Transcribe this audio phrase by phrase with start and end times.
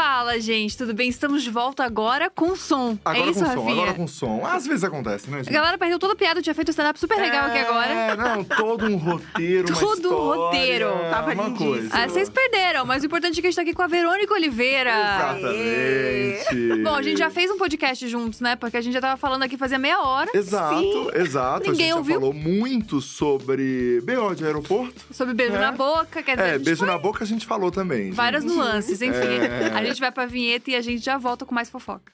[0.00, 1.08] Fala, gente, tudo bem?
[1.08, 2.96] Estamos de volta agora com som.
[3.04, 3.72] Agora é isso, com som, Rafinha?
[3.82, 4.46] agora com som.
[4.46, 5.52] Às vezes acontece, né, A gente?
[5.52, 7.90] galera perdeu toda a piada, tinha feito um stand-up super legal aqui agora.
[7.90, 10.88] É, não, todo um roteiro, uma Todo um história, roteiro.
[11.10, 11.70] Tava uma lindíssimo.
[11.72, 11.88] coisa.
[11.92, 14.32] Ah, vocês perderam, mas o importante é que a gente tá aqui com a Verônica
[14.32, 14.88] Oliveira.
[14.88, 16.82] Exatamente.
[16.84, 18.54] Bom, a gente já fez um podcast juntos, né?
[18.54, 21.08] Porque a gente já tava falando aqui fazia meia hora Exato, Sim.
[21.14, 21.68] exato.
[21.72, 22.14] Ninguém a gente ouviu.
[22.14, 24.94] já falou muito sobre BO de aeroporto.
[25.10, 25.58] sobre beijo É.
[25.58, 28.12] na boca, quer dizer, a É, beijo foi na boca a gente falou também.
[28.12, 28.54] várias gente.
[28.54, 29.16] nuances, enfim.
[29.18, 29.87] É.
[29.88, 32.12] Gente vai pra vinheta e a gente já volta com mais fofoca.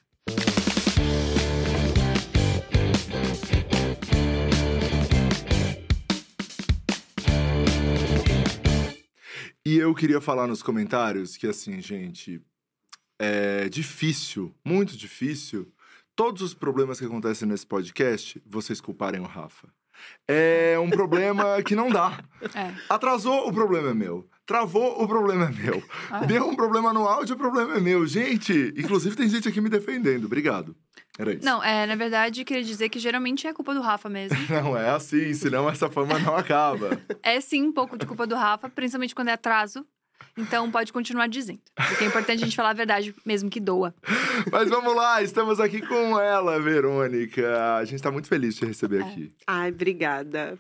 [9.66, 12.41] E eu queria falar nos comentários que, assim, gente,
[13.18, 15.73] é difícil, muito difícil,
[16.15, 19.68] todos os problemas que acontecem nesse podcast, vocês culparem o Rafa.
[20.26, 22.18] É um problema que não dá.
[22.54, 22.72] É.
[22.88, 24.28] Atrasou, o problema é meu.
[24.46, 25.82] Travou, o problema é meu.
[26.10, 26.20] Ah.
[26.20, 28.06] Deu um problema no áudio, o problema é meu.
[28.06, 30.26] Gente, inclusive tem gente aqui me defendendo.
[30.26, 30.76] Obrigado.
[31.18, 31.45] Era isso.
[31.45, 34.36] Não, é, na verdade, queria dizer que geralmente é culpa do Rafa mesmo.
[34.51, 37.01] Não é assim, senão essa fama não acaba.
[37.23, 39.86] É sim um pouco de culpa do Rafa, principalmente quando é atraso.
[40.37, 41.60] Então pode continuar dizendo.
[41.74, 43.95] Porque é importante a gente falar a verdade, mesmo que doa.
[44.51, 47.76] Mas vamos lá, estamos aqui com ela, Verônica.
[47.76, 49.04] A gente tá muito feliz de te receber É.
[49.04, 49.32] aqui.
[49.46, 50.59] Ai, obrigada.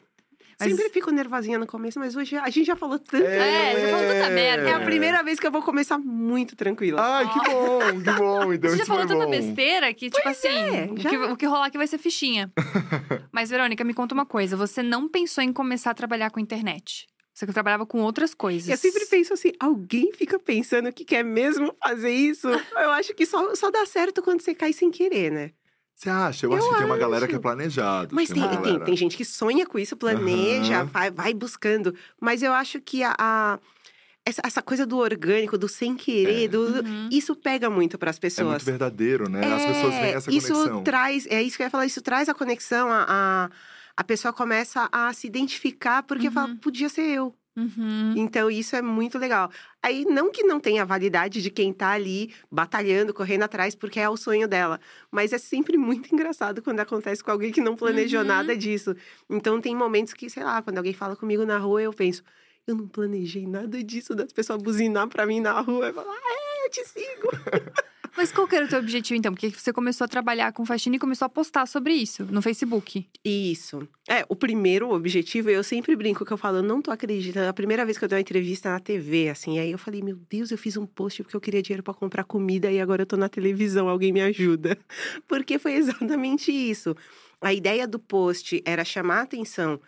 [0.60, 3.24] Mas- Sempre fico nervosinha no começo, mas hoje a gente já falou tanto.
[3.26, 4.68] É, já falou tanta merda.
[4.70, 7.02] É a primeira vez que eu vou começar muito tranquila.
[7.02, 8.52] Ai, que bom, que bom.
[8.52, 9.30] Então Você já falou tanta bom.
[9.32, 12.52] besteira que, tipo assim, é, o, que, o que rolar aqui vai ser fichinha.
[13.32, 14.56] Mas, Verônica, me conta uma coisa.
[14.56, 17.08] Você não pensou em começar a trabalhar com internet?
[17.34, 18.68] Você trabalhava com outras coisas.
[18.68, 22.46] Eu sempre penso assim, alguém fica pensando que quer mesmo fazer isso?
[22.78, 25.50] Eu acho que só, só dá certo quando você cai sem querer, né?
[25.96, 26.46] Você acha?
[26.46, 27.30] Eu, Eu acho que tem uma galera acho.
[27.30, 28.14] que é planejado.
[28.14, 30.84] Mas tem, uma tem, galera- tem gente que sonha com isso, planeja, Aham.
[30.86, 31.94] vai, vai buscando.
[32.20, 33.58] Mas eu acho que a, a-
[34.26, 36.48] essa, essa coisa do orgânico, do sem querer, É.
[36.48, 37.08] do, Uhum.
[37.12, 38.48] isso pega muito para as É pessoas.
[38.48, 39.40] muito verdadeiro, né?
[39.52, 40.82] As pessoas têm essa isso conexão.
[40.84, 43.50] traz, é isso que eu ia falar, isso traz a conexão, a, a,
[43.96, 46.32] a pessoa começa a se identificar porque Uhum.
[46.32, 47.34] fala, podia ser eu.
[47.56, 48.14] Uhum.
[48.16, 49.48] Então isso é muito legal.
[49.80, 54.08] Aí não que não tenha validade de quem tá ali batalhando, correndo atrás, porque é
[54.10, 58.22] o sonho dela, mas é sempre muito engraçado quando acontece com alguém que não planejou
[58.22, 58.26] Uhum.
[58.26, 58.96] nada disso.
[59.30, 62.24] Então tem momentos que, sei lá, quando alguém fala comigo na rua, eu penso,
[62.66, 66.20] eu não planejei nada disso, das pessoas buzinar pra mim na rua, eu falo, ah,
[66.26, 67.28] é, eu te sigo.
[68.16, 69.32] Mas qual que era o teu objetivo, então?
[69.32, 73.06] Porque você começou a trabalhar com faxina e começou a postar sobre isso no Facebook.
[73.24, 73.88] Isso.
[74.08, 77.48] É, o primeiro objetivo, eu sempre brinco que eu falo, eu não tô acreditando.
[77.48, 80.16] A primeira vez que eu dei uma entrevista na TV, assim, aí eu falei, meu
[80.16, 83.06] Deus, eu fiz um post porque eu queria dinheiro pra comprar comida e agora eu
[83.06, 84.78] tô na televisão, alguém me ajuda.
[85.26, 86.96] Porque foi exatamente isso.
[87.40, 89.80] A ideia do post era chamar a atenção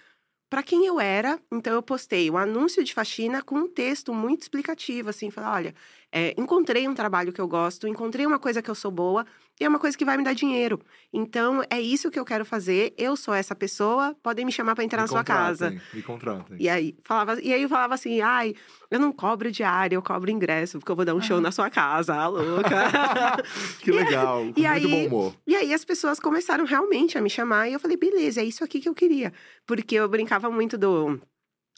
[0.49, 4.43] para quem eu era, então eu postei um anúncio de faxina com um texto muito
[4.43, 5.75] explicativo, assim, falar, olha,
[6.19, 9.27] é, encontrei um trabalho que eu gosto, encontrei uma coisa que eu sou boa
[9.61, 10.81] e é uma coisa que vai me dar dinheiro.
[11.13, 12.95] Então, é isso que eu quero fazer.
[12.97, 15.75] Eu sou essa pessoa, podem me chamar para entrar Me na sua casa.
[15.93, 16.57] Me contratem.
[16.59, 18.55] E aí, falava, e aí eu falava assim, ai,
[18.91, 21.69] eu não cobro diária, eu cobro ingresso, porque eu vou dar um show na sua
[21.71, 22.71] casa, ah, louca.
[23.81, 25.35] Que legal, E muito aí- bom humor.
[25.47, 28.65] e aí as pessoas começaram realmente a me chamar e eu falei, beleza, é isso
[28.65, 29.33] aqui que eu queria.
[29.67, 31.21] Porque eu brincava muito do.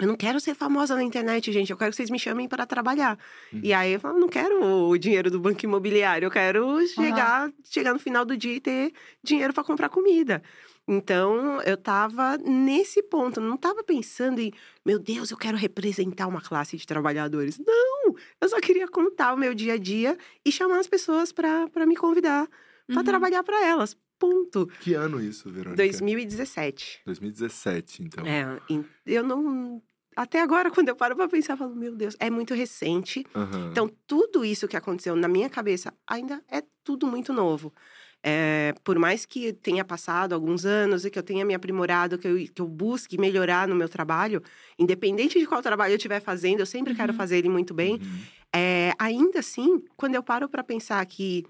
[0.01, 1.71] Eu não quero ser famosa na internet, gente.
[1.71, 3.19] Eu quero que vocês me chamem para trabalhar.
[3.53, 3.61] Uhum.
[3.63, 6.27] E aí eu falo, não quero o dinheiro do banco imobiliário.
[6.27, 8.93] Eu quero chegar, chegar no final do dia e ter
[9.25, 10.41] dinheiro para comprar comida.
[10.87, 13.41] Então, eu tava nesse ponto.
[13.41, 14.53] Não tava pensando em,
[14.87, 17.59] meu Deus, eu quero representar uma classe de trabalhadores.
[17.59, 18.15] Não!
[18.41, 21.97] Eu só queria contar o meu dia a dia e chamar as pessoas para me
[21.97, 22.49] convidar
[22.87, 23.05] para Uhum.
[23.05, 23.95] trabalhar para elas.
[24.19, 24.67] Ponto.
[24.81, 25.77] Que ano isso, Verônica?
[25.77, 27.03] 2017.
[27.05, 28.25] 2017, então.
[28.27, 28.59] É,
[29.07, 29.81] eu não.
[30.19, 33.25] Até agora, quando eu paro pra pensar, eu falo, meu Deus, é muito recente.
[33.35, 33.69] Aham.
[33.71, 37.73] Então, tudo isso que aconteceu na minha cabeça ainda é tudo muito novo.
[38.21, 42.27] É, por mais que tenha passado alguns anos e que eu tenha me aprimorado, que
[42.27, 44.43] eu, que eu busque melhorar no meu trabalho,
[44.77, 47.17] independente de qual trabalho eu estiver fazendo, eu sempre quero Uhum.
[47.17, 47.95] fazer ele muito bem.
[47.95, 48.21] Uhum.
[48.53, 51.45] É, ainda assim, quando eu paro para pensar que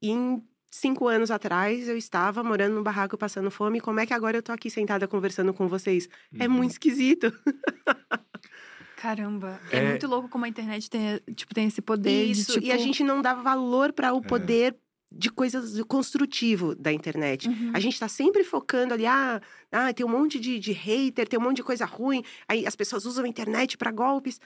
[0.00, 0.42] em
[0.72, 4.42] cinco anos atrás eu estava morando num barraco passando fome, como é que agora eu
[4.42, 6.08] tô aqui sentada conversando com vocês?
[6.40, 6.54] É Uhum.
[6.54, 7.30] muito esquisito.
[8.96, 9.60] Caramba.
[9.70, 9.78] É...
[9.78, 12.66] É- muito louco como a internet tem, tipo, tem esse poder Isso, de, tipo...
[12.66, 14.22] e a gente não dá valor para o É.
[14.22, 14.76] poder
[15.14, 17.46] de coisas do construtivo da internet.
[17.46, 17.72] Uhum.
[17.74, 21.38] A gente tá sempre focando ali, ah, ah tem um monte de, de hater, tem
[21.38, 24.40] um monte de coisa ruim, aí as pessoas usam a internet para golpes.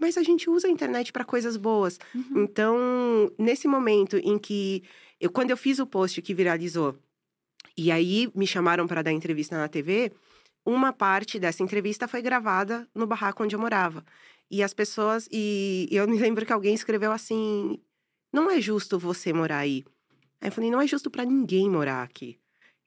[0.00, 1.98] Mas a gente usa a internet para coisas boas.
[2.14, 2.44] Uhum.
[2.44, 2.76] Então,
[3.38, 4.82] nesse momento em que
[5.20, 6.96] eu quando eu fiz o post que viralizou,
[7.76, 10.12] e aí me chamaram para dar entrevista na TV,
[10.64, 14.04] uma parte dessa entrevista foi gravada no barraco onde eu morava.
[14.50, 17.78] E as pessoas e eu me lembro que alguém escreveu assim:
[18.32, 19.84] não é justo você morar aí.
[20.40, 22.38] Aí eu falei, não é justo para ninguém morar aqui.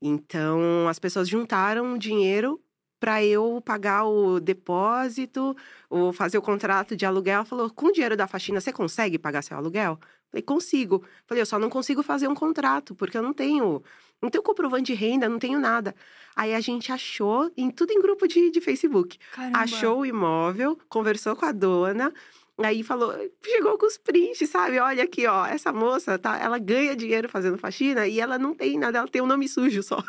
[0.01, 2.61] Então, as pessoas juntaram dinheiro
[2.99, 5.55] para eu pagar o depósito,
[5.89, 7.35] ou fazer o contrato de aluguel.
[7.35, 9.99] Ela falou: com o dinheiro da faxina, você consegue pagar seu aluguel?
[10.29, 11.03] Falei, consigo.
[11.25, 13.81] Falei, eu só não consigo fazer um contrato, porque eu não tenho.
[14.21, 15.95] Não tenho comprovante de renda, não tenho nada.
[16.35, 19.17] Aí a gente achou, em tudo em grupo de, de Facebook.
[19.31, 19.59] Caramba.
[19.59, 22.13] Achou o imóvel, conversou com a dona.
[22.57, 24.77] Aí falou, chegou com os prints, sabe?
[24.79, 28.77] Olha aqui, ó, essa moça, tá, ela ganha dinheiro fazendo faxina e ela não tem
[28.77, 30.03] nada, ela tem um nome sujo só.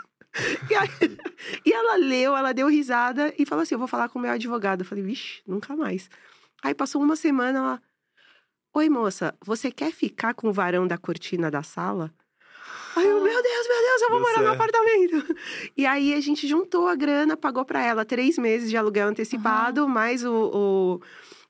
[0.70, 0.88] E, aí,
[1.66, 4.30] e ela leu, ela deu risada e falou assim: Eu vou falar com o meu
[4.30, 4.80] advogado.
[4.80, 6.08] Eu falei, vixe, nunca mais.
[6.62, 7.82] Aí passou uma semana, ela.
[8.72, 12.14] Oi, moça, você quer ficar com o varão da cortina da sala?
[12.96, 15.36] Aí eu, meu Deus, meu Deus, eu vou Deu morar no apartamento.
[15.76, 19.88] E aí a gente juntou a grana, pagou pra ela três meses de aluguel antecipado,
[19.88, 21.00] mais o, o,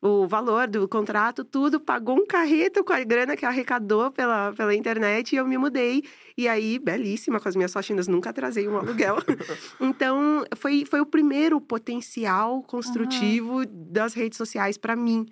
[0.02, 1.78] o valor do contrato, tudo.
[1.78, 6.02] Pagou um carreto com a grana que arrecadou pela, pela internet e eu me mudei.
[6.36, 9.16] E aí, belíssima, com as minhas faxinas, nunca atrasei um aluguel.
[9.80, 15.26] então, foi, foi o primeiro potencial construtivo das redes sociais pra mim.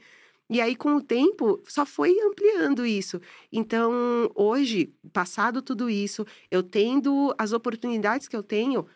[0.51, 3.21] E aí, com o tempo, só foi ampliando isso.
[3.53, 8.87] Então, hoje, passado tudo isso, eu tendo as oportunidades que eu tenho,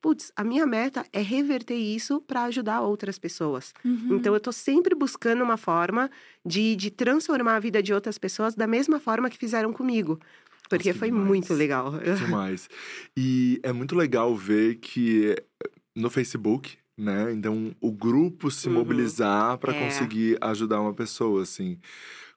[0.00, 3.72] putz, a minha meta é reverter isso para ajudar outras pessoas.
[3.84, 4.16] Uhum.
[4.16, 6.10] Então, eu tô sempre buscando uma forma
[6.44, 10.18] de, de transformar a vida de outras pessoas da mesma forma que fizeram comigo.
[10.68, 11.26] Porque Nossa, foi demais.
[11.26, 11.92] muito legal.
[12.18, 12.68] Demais.
[13.16, 15.36] E é muito legal ver que
[15.94, 17.32] no Facebook, né?
[17.32, 18.74] Então, o grupo se Uhum.
[18.74, 19.78] mobilizar para É.
[19.78, 21.78] conseguir ajudar uma pessoa, assim.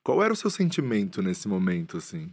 [0.03, 2.31] Qual era o seu sentimento nesse momento, assim?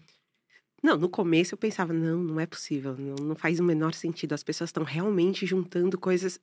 [0.82, 4.34] Não, no começo eu pensava, não, não é possível, não, não faz o menor sentido.
[4.34, 6.38] As pessoas estão realmente juntando coisas.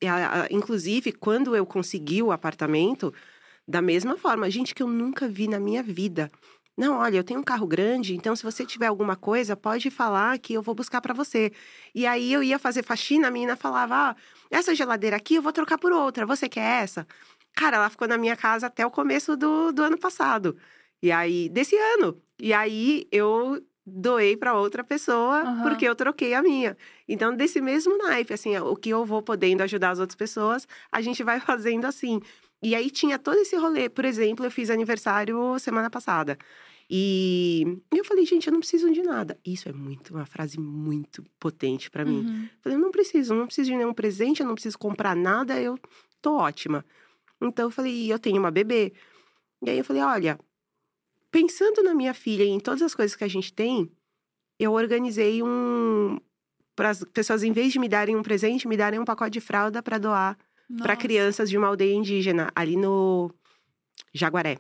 [0.50, 3.14] Inclusive, quando eu consegui o apartamento,
[3.68, 6.32] da mesma forma, gente que eu nunca vi na minha vida.
[6.76, 10.40] Não, olha, eu tenho um carro grande, então se você tiver alguma coisa, pode falar
[10.40, 11.52] que eu vou buscar pra você.
[11.94, 14.16] E aí eu ia fazer faxina, a menina falava: ah,
[14.50, 17.08] essa geladeira aqui eu vou trocar por outra, você quer essa?
[17.56, 20.58] Cara, ela ficou na minha casa até o começo do, do ano passado.
[21.02, 22.20] E aí, desse ano.
[22.40, 25.64] E aí eu doei para outra pessoa Aham.
[25.64, 26.78] porque eu troquei a minha.
[27.08, 31.02] Então, desse mesmo naipe, assim, o que eu vou podendo ajudar as outras pessoas, a
[31.02, 32.22] gente vai fazendo assim.
[32.62, 33.90] E aí tinha todo esse rolê.
[33.90, 36.38] Por exemplo, eu fiz aniversário semana passada.
[36.90, 39.38] E eu falei, gente, eu não preciso de nada.
[39.46, 42.26] Isso é muito, uma frase muito potente para mim.
[42.26, 42.44] Uhum.
[42.44, 45.60] Eu falei, eu não preciso, não preciso de nenhum presente, eu não preciso comprar nada,
[45.60, 45.78] eu
[46.22, 46.86] tô ótima.
[47.42, 48.94] Então eu falei, e eu tenho uma bebê.
[49.62, 50.40] E aí eu falei, olha,
[51.34, 53.92] pensando na minha filha e em todas as coisas que a gente tem,
[54.60, 56.20] eu organizei um
[56.76, 59.42] para as pessoas em vez de me darem um presente, me darem um pacote de
[59.42, 60.38] fralda para doar
[60.78, 63.32] para crianças de uma aldeia indígena ali no
[64.14, 64.58] Jaguaré.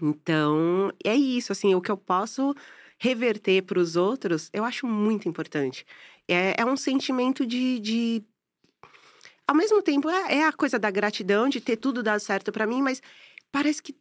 [0.00, 2.54] Então, é isso, assim, o que eu posso
[2.98, 5.84] reverter para os outros, eu acho muito importante.
[6.28, 8.22] É, é um sentimento de, de-
[9.46, 12.66] Ao mesmo tempo, é, é a coisa da gratidão, de ter tudo dado certo para
[12.66, 13.02] mim, mas
[13.50, 13.94] parece que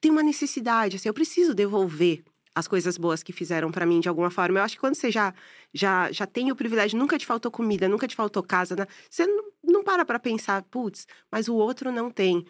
[0.00, 2.22] tem uma necessidade, assim, eu preciso devolver
[2.54, 4.58] as coisas boas que fizeram para mim de alguma forma.
[4.58, 5.32] Eu acho que quando você já,
[5.72, 8.86] já, já tem o privilégio, nunca te faltou comida, nunca te faltou casa, né?
[9.08, 12.44] você não, não para para pensar, putz, mas o outro não tem.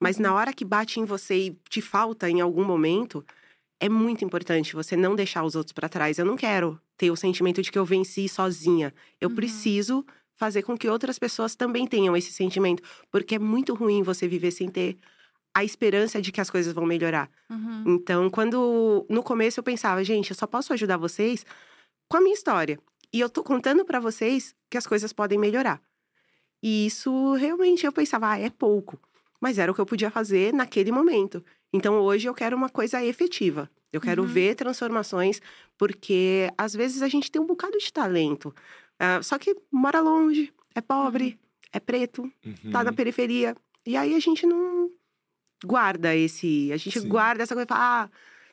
[0.00, 3.24] Mas na hora que bate em você e te falta em algum momento,
[3.80, 6.18] é muito importante você não deixar os outros para trás.
[6.18, 8.92] Eu não quero ter o sentimento de que eu venci sozinha.
[9.20, 9.34] Eu Uhum.
[9.36, 10.04] preciso
[10.36, 14.52] fazer com que outras pessoas também tenham esse sentimento, porque é muito ruim você viver
[14.52, 14.96] sem ter
[15.58, 17.30] a esperança de que as coisas vão melhorar.
[17.50, 17.84] Uhum.
[17.86, 21.44] Então, quando no começo eu pensava, gente, eu só posso ajudar vocês
[22.08, 22.78] com a minha história.
[23.12, 25.80] E eu tô contando para vocês que as coisas podem melhorar.
[26.62, 28.98] E isso realmente eu pensava, ah, é pouco.
[29.40, 31.44] Mas era o que eu podia fazer naquele momento.
[31.72, 33.70] Então hoje eu quero uma coisa efetiva.
[33.92, 34.28] Eu quero Uhum.
[34.28, 35.40] ver transformações,
[35.78, 38.54] porque às vezes a gente tem um bocado de talento.
[39.00, 41.38] ah, só que mora longe, é pobre,
[41.72, 42.30] é preto,
[42.72, 42.96] tá na Uhum.
[42.96, 43.54] periferia.
[43.86, 44.77] E aí a gente não
[45.64, 46.70] guarda esse.
[46.72, 47.08] A gente Sim.
[47.08, 48.08] guarda essa coisa e fala, ah,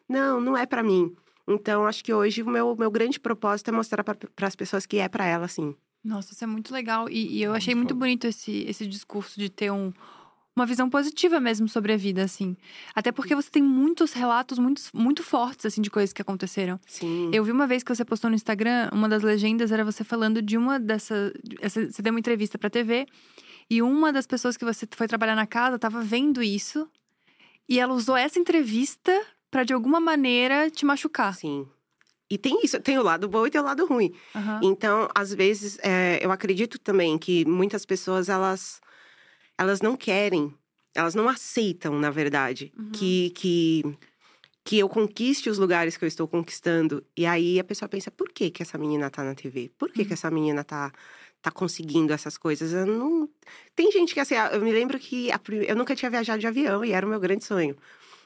[0.08, 1.16] não, não é pra mim.
[1.48, 4.98] Então, acho que hoje o meu, meu grande propósito é mostrar para as pessoas que
[4.98, 5.76] é pra ela, sim.
[6.04, 7.10] Nossa, isso é muito legal.
[7.10, 9.92] E, e eu achei muito bonito esse, esse discurso de ter um,
[10.56, 12.56] uma visão positiva mesmo sobre a vida, assim.
[12.96, 16.80] Até porque você tem muitos relatos muito, muito fortes, assim, de coisas que aconteceram.
[16.88, 17.30] Sim.
[17.34, 20.42] Eu vi uma vez que você postou no Instagram, uma das legendas era você falando
[20.42, 21.32] de uma dessas.
[21.60, 23.06] essa- Você deu uma entrevista pra TV
[23.70, 26.90] e uma das pessoas que você foi trabalhar na casa tava vendo isso
[27.68, 29.12] e ela usou essa entrevista
[29.50, 31.34] pra de alguma maneira te machucar.
[31.36, 31.68] Sim.
[32.30, 34.14] E tem isso, tem o lado bom e tem o lado ruim.
[34.36, 34.60] Aham.
[34.64, 38.82] Então, às vezes, é, eu acredito também que muitas pessoas, elas,
[39.58, 40.54] elas não querem,
[40.96, 42.92] elas não aceitam, na verdade, Uhum.
[42.92, 43.84] que, que
[44.64, 47.06] que eu conquiste os lugares que eu estou conquistando.
[47.16, 49.70] E aí a pessoa pensa, por que que essa menina tá na TV?
[49.78, 50.92] Por que que essa menina tá
[51.46, 52.74] tá conseguindo essas coisas?
[52.74, 53.30] Eu não
[53.76, 55.40] Tem gente que assim, eu me lembro que a...
[55.68, 57.76] eu nunca tinha viajado de avião e era o meu grande sonho.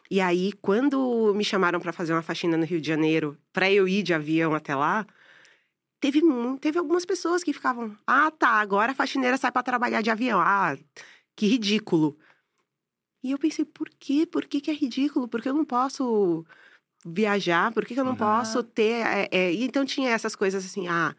[0.09, 3.87] E aí quando me chamaram para fazer uma faxina no Rio de Janeiro, para eu
[3.87, 5.05] ir de avião até lá,
[5.99, 6.21] teve
[6.61, 10.39] teve algumas pessoas que ficavam: "Ah, tá, agora a faxineira sai para trabalhar de avião".
[10.39, 10.77] Ah,
[11.35, 12.17] que ridículo.
[13.23, 14.25] E eu pensei, por quê?
[14.25, 15.27] Por que, que é ridículo?
[15.27, 16.45] Por que eu não posso
[17.05, 17.73] viajar?
[17.73, 18.17] Por que, que eu não uhum.
[18.17, 19.05] posso ter.
[19.05, 19.53] É, é...
[19.53, 21.13] Então tinha essas coisas assim, ah,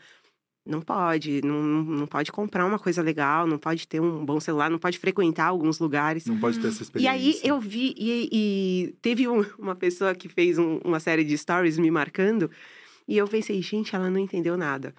[0.65, 4.71] não pode, não, não pode comprar uma coisa legal, não pode ter um bom celular,
[4.71, 6.27] não pode frequentar alguns lugares.
[6.27, 7.17] Não pode ter essa experiência.
[7.17, 11.25] E aí eu vi, e, e teve um, uma pessoa que fez um, uma série
[11.25, 12.51] de stories me marcando,
[13.09, 14.95] e eu pensei, gente, ela não entendeu nada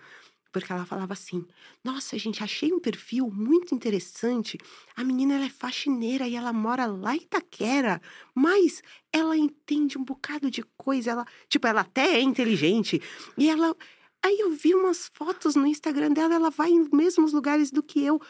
[0.51, 1.45] porque ela falava assim:
[1.83, 4.57] Nossa, gente, achei um perfil muito interessante.
[4.95, 8.01] A menina ela é faxineira e ela mora lá em Itaquera,
[8.35, 11.11] mas ela entende um bocado de coisa.
[11.11, 13.01] Ela, tipo, ela até é inteligente.
[13.37, 13.75] E ela.
[14.23, 18.03] Aí eu vi umas fotos no Instagram dela, ela vai em mesmos lugares do que
[18.03, 18.21] eu.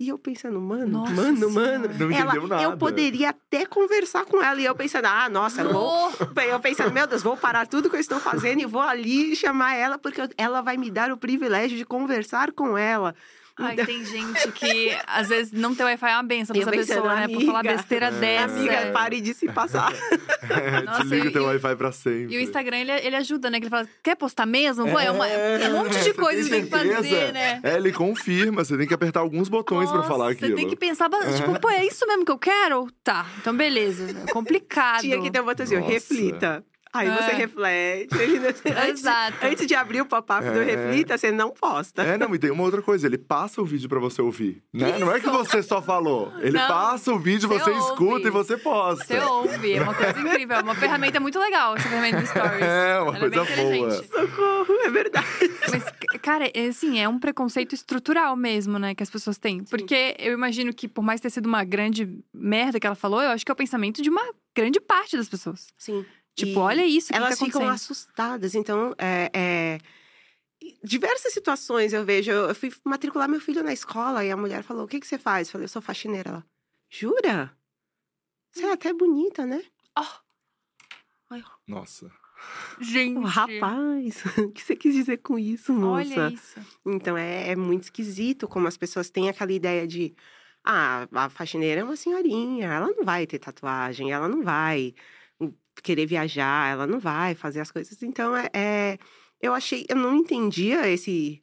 [0.00, 1.78] E eu pensando, mano, nossa mano, senhora.
[1.78, 1.98] mano.
[1.98, 2.62] Não ela, entendeu nada.
[2.62, 4.58] Eu poderia até conversar com ela.
[4.58, 6.10] E eu pensando, ah, nossa, eu vou.
[6.48, 9.74] Eu pensando, meu Deus, vou parar tudo que eu estou fazendo e vou ali chamar
[9.74, 13.14] ela, porque ela vai me dar o privilégio de conversar com ela.
[13.60, 17.14] Ai, tem gente que às vezes não tem Wi-Fi é uma benção pra essa pessoa,
[17.14, 17.28] né?
[17.28, 18.10] Por falar besteira é.
[18.10, 18.54] dessa.
[18.56, 19.92] Amiga, pare de se passar.
[20.48, 22.34] é, Nossa, desliga o teu Wi-Fi pra sempre.
[22.34, 23.58] E o Instagram, ele, ele ajuda, né?
[23.58, 24.86] Que ele fala, quer postar mesmo?
[24.86, 27.60] É, Pô, é, uma, é um monte de coisa que tem que fazer, né?
[27.62, 30.50] É, ele confirma, você tem que apertar alguns botões Nossa, pra falar aquilo.
[30.50, 32.88] Você tem que pensar, tipo, pô, é isso mesmo que eu quero?
[33.02, 34.10] Tá, então beleza.
[34.10, 35.00] É complicado.
[35.00, 36.64] Tinha que ter um botãozinho, reflita.
[36.92, 37.16] Aí é.
[37.16, 38.08] você reflete.
[38.66, 39.36] antes, Exato.
[39.42, 40.52] Antes de abrir o pop-up é.
[40.52, 42.02] do Reflita, você não posta.
[42.02, 43.06] É, não, e tem uma outra coisa.
[43.06, 44.62] Ele passa o vídeo pra você ouvir.
[44.72, 44.98] Né?
[44.98, 46.32] Não é que você só falou.
[46.38, 49.04] Ele não, passa o vídeo, você, você escuta e você posta.
[49.04, 49.74] Você ouve.
[49.74, 50.56] É uma coisa incrível.
[50.56, 52.62] É uma ferramenta muito legal, essa ferramenta do Stories.
[52.62, 53.90] É, uma Ela é coisa é boa.
[53.90, 55.26] Socorro, é verdade.
[55.70, 55.84] Mas,
[56.20, 58.94] cara, é, assim, é um preconceito estrutural mesmo, né?
[58.96, 59.60] Que as pessoas têm.
[59.60, 59.64] Sim.
[59.70, 63.30] Porque eu imagino que, por mais ter sido uma grande merda que ela falou, eu
[63.30, 64.22] acho que é o pensamento de uma
[64.54, 65.68] grande parte das pessoas.
[65.78, 66.04] Sim.
[66.34, 67.08] Tipo, e olha isso.
[67.08, 68.54] Que elas tá ficam assustadas.
[68.54, 69.78] Então, é, é,
[70.82, 72.30] diversas situações eu vejo.
[72.30, 75.18] Eu fui matricular meu filho na escola e a mulher falou: O que, que você
[75.18, 75.48] faz?
[75.48, 76.30] Eu falei: Eu sou faxineira.
[76.30, 76.46] Ela,
[76.88, 77.56] jura?
[78.52, 79.62] Você é até bonita, né?
[79.98, 80.04] Oh.
[81.30, 81.42] Ai.
[81.66, 82.10] Nossa.
[82.80, 83.18] Gente.
[83.18, 86.20] Oh, rapaz, o que você quis dizer com isso, moça?
[86.20, 86.60] Olha isso.
[86.86, 90.14] Então é, é muito esquisito como as pessoas têm aquela ideia de.
[90.64, 94.94] Ah, a faxineira é uma senhorinha, ela não vai ter tatuagem, ela não vai
[95.82, 98.02] querer viajar, ela não vai fazer as coisas.
[98.02, 98.98] Então, é, é,
[99.40, 101.42] eu achei, eu não entendia esse,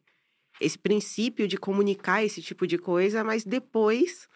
[0.59, 4.27] esse princípio de comunicar esse tipo de coisa, mas depois,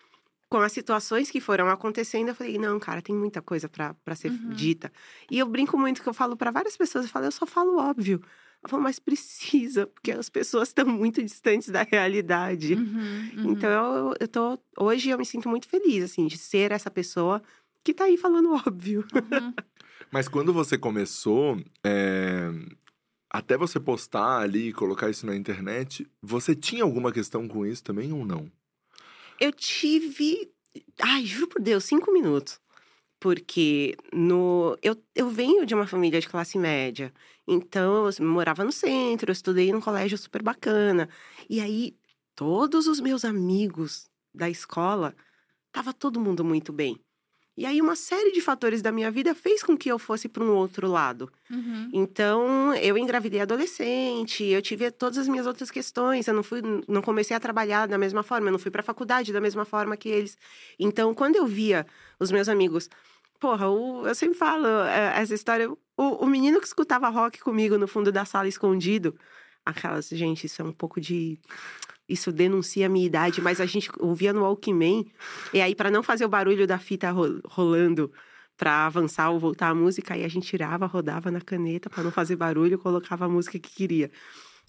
[0.50, 4.32] com as situações que foram acontecendo, eu falei, não, cara, tem muita coisa para ser
[4.32, 4.50] uhum.
[4.50, 4.92] dita.
[5.30, 7.78] E eu brinco muito que eu falo para várias pessoas, eu falo, eu só falo
[7.78, 8.22] óbvio.
[8.64, 12.76] Eu falo, mas precisa, porque as pessoas estão muito distantes da realidade.
[12.76, 13.52] Uhum, uhum.
[13.52, 14.60] Então, eu, eu tô.
[14.78, 17.42] Hoje eu me sinto muito feliz, assim, de ser essa pessoa
[17.84, 19.06] que tá aí falando óbvio.
[19.14, 19.54] Uhum.
[20.12, 22.50] Mas quando você começou, é...
[23.30, 27.84] até você postar ali e colocar isso na internet, você tinha alguma questão com isso
[27.84, 28.51] também ou não?
[29.39, 30.51] Eu tive.
[31.00, 32.60] Ai, juro por Deus, cinco minutos.
[33.20, 34.77] Porque no...
[34.82, 37.13] eu, eu venho de uma família de classe média.
[37.48, 41.08] Então, eu morava no centro, eu estudei num colégio super bacana.
[41.50, 41.96] E aí,
[42.36, 45.15] todos os meus amigos da escola,
[45.72, 47.00] tava todo mundo muito bem.
[47.58, 50.43] E aí, uma série de fatores da minha vida fez com que eu fosse para
[50.43, 51.29] um outro lado.
[51.50, 51.89] Uhum.
[51.91, 56.27] Então, eu engravidei adolescente, eu tive todas as minhas outras questões.
[56.27, 58.84] Eu não, fui, não comecei a trabalhar da mesma forma, eu não fui para a
[58.84, 60.38] faculdade da mesma forma que eles.
[60.79, 61.86] Então, quando eu via
[62.20, 62.89] os meus amigos.
[63.39, 65.70] Porra, o, eu sempre falo é, essa história.
[65.70, 69.17] O, o menino que escutava rock comigo no fundo da sala escondido.
[69.65, 71.39] Aquelas, gente, isso é um pouco de
[72.12, 75.06] isso denuncia a minha idade, mas a gente ouvia no Walkman.
[75.53, 77.12] E aí, para não fazer o barulho da fita
[77.46, 78.12] rolando
[78.58, 82.12] para avançar ou voltar a música, aí a gente tirava, rodava na caneta para não
[82.12, 84.12] fazer barulho, colocava a música que queria.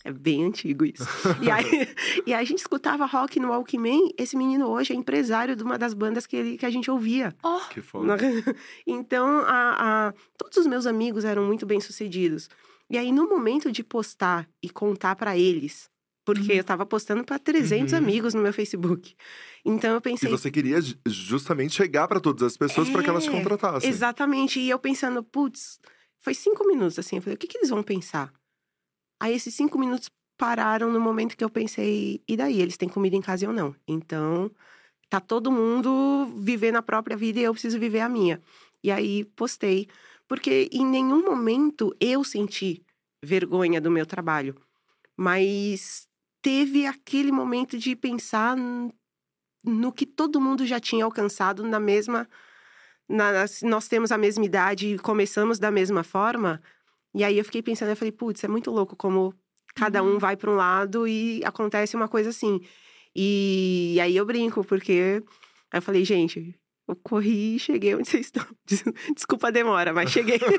[0.05, 1.05] É bem antigo isso.
[1.41, 1.65] e, aí,
[2.27, 4.13] e aí a gente escutava rock no Walkman.
[4.19, 7.35] Esse menino hoje é empresário de uma das bandas que, ele, que a gente ouvia.
[7.43, 7.61] Oh.
[7.71, 8.17] Que foda.
[8.87, 12.49] Então, a, a, todos os meus amigos eram muito bem sucedidos.
[12.91, 15.92] E aí, no momento de postar e contar para eles
[16.25, 16.59] porque uhum.
[16.59, 17.99] eu tava postando para 300 uhum.
[17.99, 19.15] amigos no meu Facebook.
[19.65, 20.29] Então eu pensei.
[20.29, 23.33] E você queria justamente chegar para todas as pessoas é, para que elas te é,
[23.33, 23.89] contratassem.
[23.89, 24.61] Exatamente.
[24.61, 25.81] E eu pensando, putz,
[26.21, 27.17] foi cinco minutos assim.
[27.17, 28.33] Eu falei, o que, que eles vão pensar?
[29.21, 32.61] Aí esses cinco minutos pararam no momento que eu pensei, e daí?
[32.61, 33.75] Eles têm comida em casa ou não?
[33.87, 34.51] Então,
[35.09, 38.41] tá todo mundo vivendo a própria vida e eu preciso viver a minha.
[38.83, 39.87] E aí postei
[40.27, 42.85] Porque em nenhum momento eu senti
[43.23, 44.57] vergonha do meu trabalho.
[45.17, 46.09] Mas
[46.43, 48.57] teve aquele momento de pensar
[49.65, 52.29] no que todo mundo já tinha alcançado na mesma.
[53.09, 56.63] na- nós temos a mesma idade e começamos da mesma forma.
[57.15, 59.35] E aí eu fiquei pensando, eu falei, putz, é muito louco como
[59.75, 60.19] cada um Uhum.
[60.19, 62.61] vai para um lado e acontece uma coisa assim.
[63.15, 65.23] E, aí eu brinco, porque
[65.71, 66.55] aí eu falei, gente,
[66.89, 68.45] eu corri e cheguei onde vocês estão.
[68.67, 68.85] Des-
[69.15, 70.39] Desculpa a demora, mas cheguei.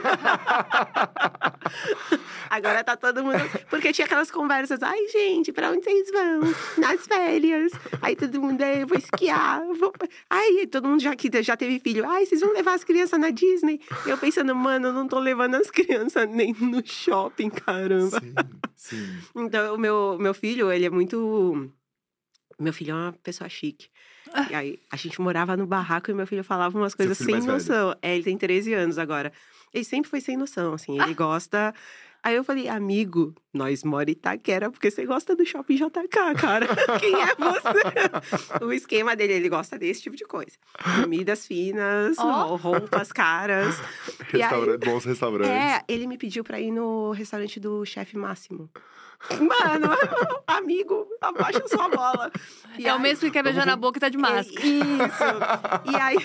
[2.49, 3.37] Agora tá todo mundo.
[3.69, 6.41] Porque tinha aquelas conversas, ai, gente, pra onde vocês vão?
[6.77, 7.71] Nas férias.
[8.01, 9.61] Aí todo mundo, "É, eu vou esquiar.
[9.63, 9.91] eu Vou...
[10.29, 12.07] Ai, todo mundo já, que já teve filho.
[12.09, 13.79] Ai, vocês vão levar as crianças na Disney?
[14.05, 18.19] Eu pensando, mano, eu não tô levando as crianças nem no shopping, caramba.
[18.75, 19.17] Sim, sim.
[19.35, 21.69] Então, o meu, meu filho, ele é muito.
[22.59, 23.87] Meu filho é uma pessoa chique.
[24.31, 24.47] Ah.
[24.49, 27.45] E aí, a gente morava no barraco e meu filho falava umas coisas sem velho?
[27.45, 27.95] noção.
[28.01, 29.31] É, ele tem 13 anos agora.
[29.73, 30.99] Ele sempre foi sem noção, assim.
[30.99, 31.03] Ah.
[31.05, 31.73] Ele gosta.
[32.25, 36.07] Aí eu falei, amigo, nós mora em Itaquera porque você gosta do shopping JK,
[36.39, 36.65] cara.
[37.01, 38.63] Quem é você?
[38.63, 40.51] o esquema dele, ele gosta desse tipo de coisa.
[41.01, 42.55] Comidas finas, Ó.
[42.55, 43.75] roupas caras.
[44.33, 45.51] E aí- Restaura- Bons restaurantes.
[45.51, 48.69] É, ele me pediu pra ir no restaurante do chefe Máximo.
[49.31, 49.89] Mano,
[50.47, 52.31] amigo, abaixa sua bola.
[52.77, 54.59] E é o aí- mesmo que quer beijar na boca e tá de máscara.
[54.61, 55.23] É, Isso.
[55.91, 56.17] E aí,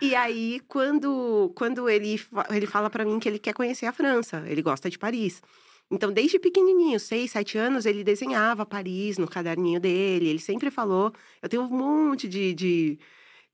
[0.00, 4.42] e aí quando, quando ele, ele fala pra mim que ele quer conhecer a França,
[4.46, 5.42] ele gosta de Paris.
[5.90, 10.28] Então, desde pequenininho, seis, sete anos, ele desenhava Paris no caderninho dele.
[10.28, 11.12] Ele sempre falou.
[11.42, 12.98] Eu tenho um monte de, de,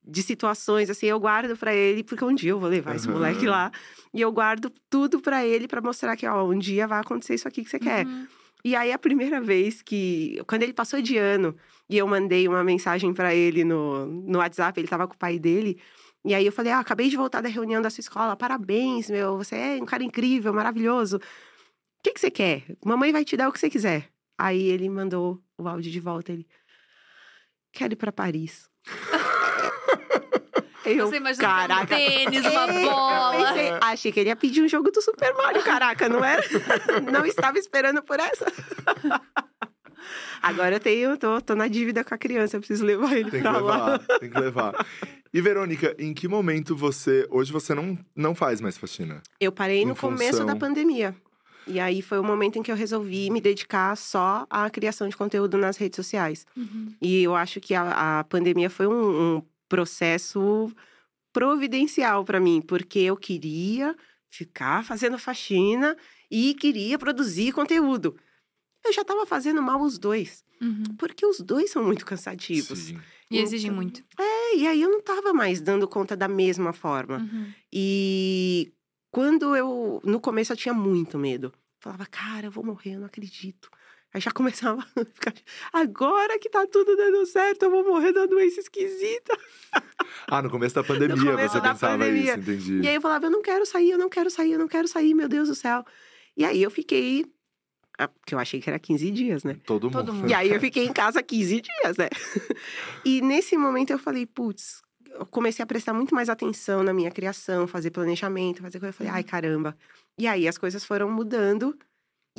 [0.02, 3.14] de situações, assim, eu guardo pra ele, porque um dia eu vou levar esse Aham.
[3.14, 3.70] moleque lá.
[4.12, 7.46] E eu guardo tudo pra ele pra mostrar que, ó, um dia vai acontecer isso
[7.46, 8.06] aqui que você quer.
[8.06, 8.26] Uhum.
[8.64, 10.40] E aí, a primeira vez que.
[10.46, 11.56] Quando ele passou de ano
[11.88, 15.38] e eu mandei uma mensagem pra ele no, no WhatsApp, ele tava com o pai
[15.38, 15.80] dele.
[16.24, 19.38] E aí eu falei: Ah, acabei de voltar da reunião da sua escola, parabéns, meu,
[19.38, 21.16] você é um cara incrível, maravilhoso.
[21.16, 22.64] O que, que você quer?
[22.84, 24.10] Mamãe vai te dar o que você quiser.
[24.36, 26.32] Aí ele mandou o áudio de volta.
[26.32, 26.46] Ele.
[27.72, 28.68] Quero ir pra Paris.
[30.84, 31.96] eu, Você imagina um caraca.
[31.96, 33.46] tênis, uma É, bola.
[33.48, 36.42] pensei, achei que ele ia pedir um jogo do Super Mario, caraca, não era?
[37.12, 38.46] Não estava esperando por essa.
[40.42, 43.40] Agora eu tenho, tô, tô na dívida com a criança, eu preciso levar ele Tem
[43.42, 43.86] que pra lá.
[43.92, 44.86] levar, tem que levar.
[45.32, 47.26] E Verônica, em que momento você.
[47.30, 49.22] Hoje você não, não faz mais faxina?
[49.38, 51.14] Eu parei Em no começo função- da pandemia.
[51.66, 55.16] E aí foi o momento em que eu resolvi me dedicar só à criação de
[55.16, 56.44] conteúdo nas redes sociais.
[56.56, 56.88] Uhum.
[57.00, 60.70] E eu acho que a, a pandemia foi um, um processo
[61.32, 63.96] providencial para mim, porque eu queria
[64.28, 65.96] ficar fazendo faxina
[66.30, 68.16] e queria produzir conteúdo.
[68.84, 70.84] Eu já estava fazendo mal os dois, Uhum.
[70.98, 72.78] porque os dois são muito cansativos.
[72.78, 73.00] Sim.
[73.30, 74.02] E exigem Então, muito.
[74.18, 77.18] É, e aí eu não estava mais dando conta da mesma forma.
[77.18, 77.52] Uhum.
[77.72, 78.72] E
[79.12, 80.00] quando eu.
[80.04, 81.52] No começo eu tinha muito medo.
[81.80, 83.70] Falava, cara, eu vou morrer, eu não acredito.
[84.12, 85.32] Aí já começava a ficar.
[85.72, 89.36] Agora que tá tudo dando certo, eu vou morrer uma doença esquisita.
[90.26, 92.30] Ah, no começo da pandemia começo você da pensava pandemia.
[92.32, 92.80] isso, entendi.
[92.80, 94.88] E aí eu falava, eu não quero sair, eu não quero sair, eu não quero
[94.88, 95.84] sair, meu Deus do céu.
[96.36, 97.24] E aí eu fiquei.
[97.98, 99.56] ah, Porque eu achei que era 15 dias, né?
[99.64, 99.92] Todo mundo.
[99.92, 100.28] Todo mundo.
[100.30, 102.08] E aí eu fiquei em casa 15 dias, né?
[103.04, 107.10] E nesse momento eu falei, putz, eu comecei a prestar muito mais atenção na minha
[107.10, 108.90] criação, fazer planejamento, fazer coisa.
[108.90, 109.76] Eu falei, ai, caramba.
[110.18, 111.76] E aí as coisas foram mudando.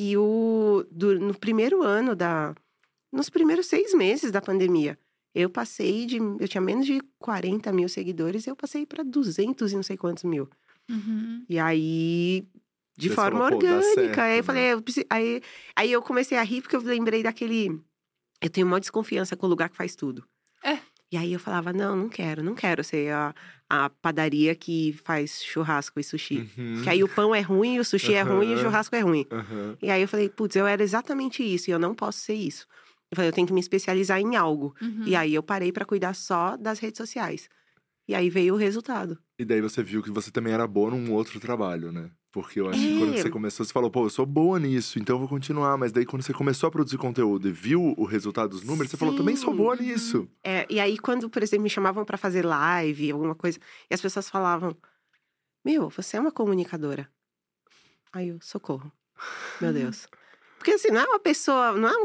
[0.04, 2.56] E o, do- no primeiro ano da.
[3.12, 4.98] Nos primeiros seis meses da pandemia,
[5.36, 6.18] eu passei de.
[6.18, 10.24] Eu tinha menos de 40 mil seguidores, eu passei para 200 e não sei quantos
[10.24, 10.50] mil.
[10.90, 11.46] Uhum.
[11.48, 12.48] E aí,
[12.98, 13.94] de Você forma falou, orgânica.
[13.94, 14.44] certo, aí eu né?
[14.44, 15.42] falei, eu preciso- aí,
[15.76, 17.80] aí eu comecei a rir porque eu lembrei daquele.
[18.42, 20.24] Eu tenho uma desconfiança com o lugar que faz tudo.
[21.12, 23.36] E aí eu falava, não, não quero, não quero ser a,
[23.70, 26.50] a padaria que faz churrasco e sushi.
[26.58, 26.82] Uhum.
[26.84, 29.28] Que aí o pão é ruim, o sushi é ruim e o churrasco é ruim.
[29.30, 29.78] Aham.
[29.82, 32.66] E aí eu falei, putz, eu era exatamente isso e eu não posso ser isso.
[33.12, 34.74] Eu falei, eu tenho que me especializar em algo.
[34.82, 35.04] Uhum.
[35.06, 37.50] E aí eu parei pra cuidar só das redes sociais.
[38.08, 39.18] E aí veio o resultado.
[39.38, 42.10] E daí você viu que você também era boa num outro trabalho, né?
[42.32, 43.22] Porque eu acho que quando É.
[43.22, 45.78] você começou, você falou, pô, eu sou boa nisso, então eu vou continuar.
[45.78, 48.96] Mas daí quando você começou a produzir conteúdo e viu o resultado dos números, você
[48.98, 49.58] falou, também sou Sim.
[49.58, 50.30] boa nisso.
[50.44, 54.00] É, e aí, quando, por exemplo, me chamavam pra fazer live, alguma coisa, e as
[54.02, 54.76] pessoas falavam:
[55.66, 57.12] Meu, você é uma comunicadora.
[58.14, 58.92] Aí eu, socorro.
[59.60, 60.08] Meu Deus.
[60.58, 62.04] Porque assim, não é uma pessoa, não é um.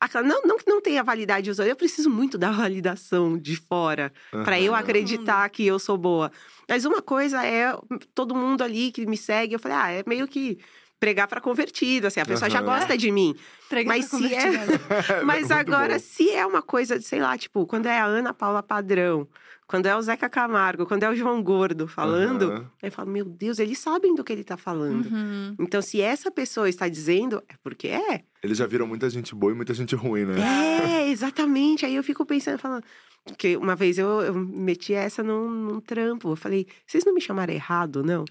[0.00, 4.12] Aquela- Não, não que não tenha validade usuário, eu preciso muito da validação de fora
[4.44, 4.80] pra eu Aham.
[4.80, 6.30] acreditar que eu sou boa.
[6.68, 7.74] Mas uma coisa é
[8.14, 10.58] todo mundo ali que me segue, eu falei, ah, é meio que
[11.00, 12.66] pregar pra convertido, assim, a pessoa já Aham.
[12.78, 13.34] gosta de mim.
[13.66, 14.80] Entrega Mas pra se é- convertido.
[15.26, 15.98] Mas Muito agora, bom.
[16.00, 19.28] se é uma coisa, sei lá, tipo, quando é a Ana Paula Padrão,
[19.66, 22.70] quando é o Zeca Camargo, quando é o João Gordo falando, Aham.
[22.82, 25.06] eu falo, meu Deus, eles sabem do que ele tá falando.
[25.06, 25.54] Uhum.
[25.60, 28.22] Então, se essa pessoa está dizendo, é porque é.
[28.42, 30.36] Eles já viram muita gente boa e muita gente ruim, né?
[30.40, 31.84] É, exatamente.
[31.84, 32.82] Aí eu fico pensando, falando.
[33.28, 36.30] Porque uma vez eu, eu meti essa num, num trampo.
[36.30, 38.24] Eu falei, vocês não me chamaram errado, não?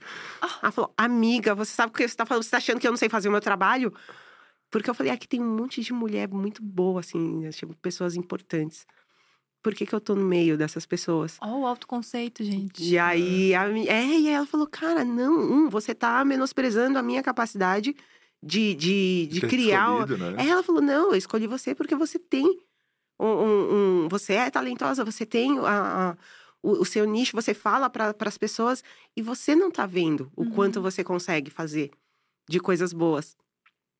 [0.61, 2.43] Ela falou, amiga, você sabe o que você tá falando?
[2.43, 3.93] Você tá achando que eu não sei fazer o meu trabalho?
[4.69, 8.15] Porque eu falei, aqui tem um monte de mulher muito boa, assim, né, tipo, pessoas
[8.15, 8.85] importantes.
[9.63, 11.37] Por que, que eu tô no meio dessas pessoas?
[11.41, 12.83] Ó, o autoconceito, gente.
[12.83, 17.01] E aí, a, é, e aí ela falou, cara, não, um, você tá menosprezando a
[17.01, 17.95] minha capacidade
[18.41, 19.89] de, de, de criar.
[19.89, 20.35] escolhido, né?
[20.37, 22.59] Aí ela falou: não, eu escolhi você porque você tem
[23.19, 23.25] um.
[23.27, 26.17] um- um- você é talentosa, você tem a- a-
[26.61, 28.83] o, o seu nicho, você fala para as pessoas
[29.15, 30.49] e você não tá vendo o Uhum.
[30.51, 31.91] quanto você consegue fazer
[32.49, 33.35] de coisas boas.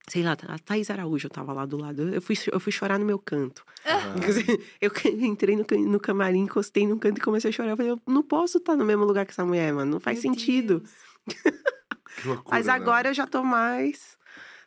[0.09, 2.13] Sei lá, a Thaís Araújo tava lá do lado.
[2.13, 3.63] Eu fui, eu fui chorar no meu canto.
[3.85, 4.13] Aham.
[4.79, 4.89] Eu
[5.21, 7.71] entrei no, no camarim, encostei no canto e comecei a chorar.
[7.71, 9.91] Eu falei, eu não posso estar no mesmo lugar que essa mulher, mano.
[9.91, 10.81] Não faz Meu sentido.
[12.25, 12.73] Loucura, Mas né?
[12.73, 14.16] agora eu já tô mais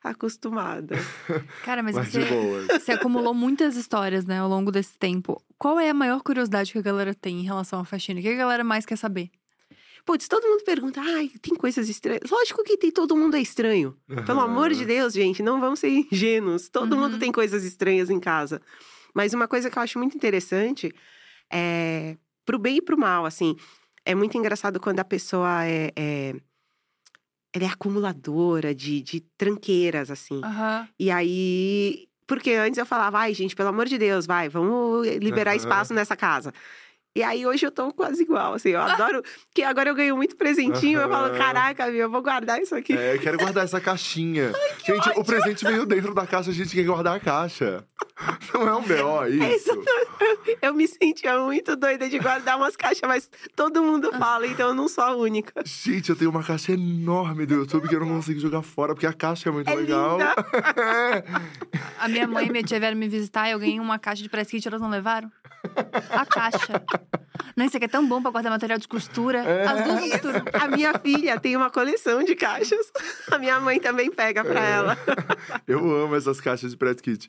[0.02, 0.96] acostumada.
[1.64, 2.20] Cara, mas Mas você,
[2.78, 5.42] você acumulou muitas histórias, né, ao longo desse tempo.
[5.58, 8.20] Qual é a maior curiosidade que a galera tem em relação à faxina?
[8.20, 9.30] O que a galera mais quer saber?
[10.06, 12.30] Putz, todo mundo pergunta, ai, tem coisas estranhas.
[12.30, 13.94] Lógico que tem, todo mundo é estranho.
[14.24, 16.70] Pelo amor de Deus, gente, não vamos ser ingênuos.
[16.70, 17.18] Todo mundo Uhum.
[17.18, 18.62] tem coisas estranhas em casa.
[19.14, 20.90] Mas uma coisa que eu acho muito interessante
[21.52, 23.54] é pro bem e pro mal, assim.
[24.04, 25.92] É muito engraçado quando a pessoa é.
[25.94, 26.34] é
[27.52, 30.40] ela é acumuladora de, de tranqueiras, assim.
[30.44, 30.88] Aham.
[30.98, 32.06] E aí.
[32.26, 35.56] Porque antes eu falava, ai, gente, pelo amor de Deus, vai, vamos liberar Aham.
[35.56, 36.52] espaço nessa casa.
[37.16, 39.20] E aí hoje eu tô quase igual, assim, eu adoro.
[39.52, 42.96] que agora eu ganho muito presentinho, eu falo, caraca, meu, eu vou guardar isso aqui.
[42.96, 44.52] É, eu quero guardar essa caixinha.
[44.86, 47.84] gente, o presente veio dentro da caixa, a gente quer guardar a caixa.
[48.54, 49.26] Não é um B.O.
[49.26, 49.70] isso?
[50.62, 54.74] Eu me sentia muito doida de guardar umas caixas, mas todo mundo fala, então eu
[54.74, 55.62] não sou a única.
[55.64, 59.06] Gente, eu tenho uma caixa enorme do YouTube que eu não consigo jogar fora, porque
[59.06, 60.18] a caixa é muito É legal.
[60.18, 60.34] linda.
[61.98, 64.28] A minha mãe e minha tia vieram me visitar e eu ganhei uma caixa de
[64.28, 65.30] press kit, elas não levaram?
[66.10, 66.82] A caixa.
[67.56, 69.42] Não, isso aqui é tão bom pra guardar material de costura.
[69.70, 70.44] As duas não costuram.
[70.52, 72.90] A minha filha tem uma coleção de caixas.
[73.30, 74.98] A minha mãe também pega pra ela.
[75.66, 77.28] Eu amo essas caixas de press kit.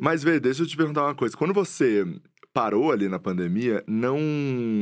[0.00, 1.36] Mas, Vê, deixa eu te perguntar uma coisa.
[1.36, 2.04] Quando você
[2.56, 4.18] parou ali na pandemia, não.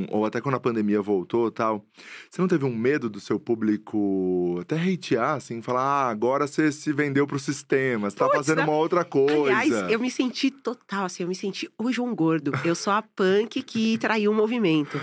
[0.09, 1.85] Ou até quando a pandemia voltou tal,
[2.31, 6.71] você não teve um medo do seu público até hatear, assim, falar, ah, agora você
[6.71, 8.65] se vendeu pro sistema, você tá Putz, fazendo né?
[8.65, 9.57] uma outra coisa.
[9.57, 12.53] Aliás, eu me senti total, assim, eu me senti o João Gordo.
[12.65, 15.01] Eu sou a punk que traiu o movimento.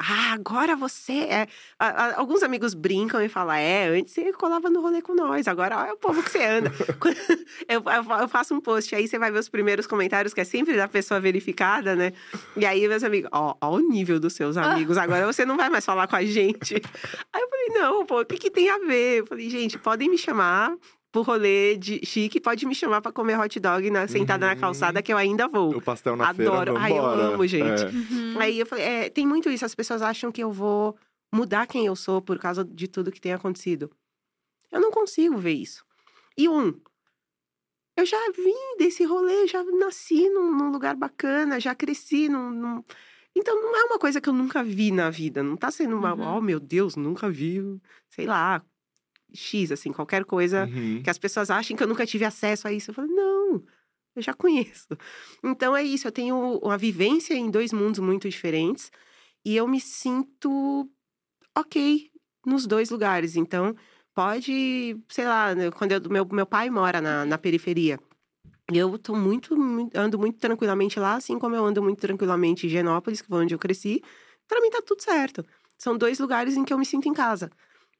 [0.00, 1.48] Ah, agora você é.
[2.16, 5.92] alguns amigos brincam e falam: é, antes você colava no rolê com nós, agora é
[5.92, 6.70] o povo que você anda.
[7.68, 10.44] Eu, eu- eu faço um post, aí você vai ver os primeiros comentários, que é
[10.44, 12.12] sempre da pessoa verificada, né?
[12.56, 15.68] E aí, meus amigos, ó, ó o nível dos seus amigos, agora você não vai
[15.68, 16.74] mais falar com a gente.
[17.32, 19.20] Aí eu falei: não, pô, o que, que tem a ver?
[19.20, 20.74] Eu falei: gente, podem me chamar
[21.10, 24.60] pro rolê de chique, pode me chamar pra comer hot dog na, sentada na Uhum.
[24.60, 25.74] calçada, que eu ainda vou.
[25.76, 26.76] O pastel na feira, Adoro.
[26.76, 27.82] Ai, eu amo, gente.
[27.84, 27.86] É.
[27.88, 28.38] Uhum.
[28.40, 30.96] Aí eu falei, é, tem muito isso, as pessoas acham que eu vou
[31.34, 33.90] mudar quem eu sou por causa de tudo que tem acontecido.
[34.70, 35.82] Eu não consigo ver isso.
[36.36, 36.78] E um,
[37.96, 42.84] eu já vim desse rolê, já nasci num, num lugar bacana, já cresci num, num-
[43.34, 45.42] Então não é uma coisa que eu nunca vi na vida.
[45.42, 46.36] Não tá sendo uma, Uhum.
[46.36, 47.60] oh meu Deus, nunca vi,
[48.10, 48.62] sei lá,
[49.32, 51.02] X, assim, qualquer coisa Uhum.
[51.02, 52.90] que as pessoas achem que eu nunca tive acesso a isso.
[52.90, 53.62] Eu falo, não,
[54.16, 54.88] eu já conheço.
[55.44, 58.90] Então é isso, eu tenho uma vivência em dois mundos muito diferentes
[59.44, 60.88] e eu me sinto
[61.56, 62.10] ok
[62.46, 63.36] nos dois lugares.
[63.36, 63.74] Então,
[64.14, 67.98] pode, sei lá, quando eu, meu, meu pai mora na, na periferia.
[68.72, 69.54] Eu tô muito,
[69.94, 73.54] ando muito tranquilamente lá, assim como eu ando muito tranquilamente em Genópolis, que foi onde
[73.54, 74.02] eu cresci.
[74.46, 75.44] Pra mim tá tudo certo.
[75.78, 77.50] São dois lugares em que eu me sinto em casa.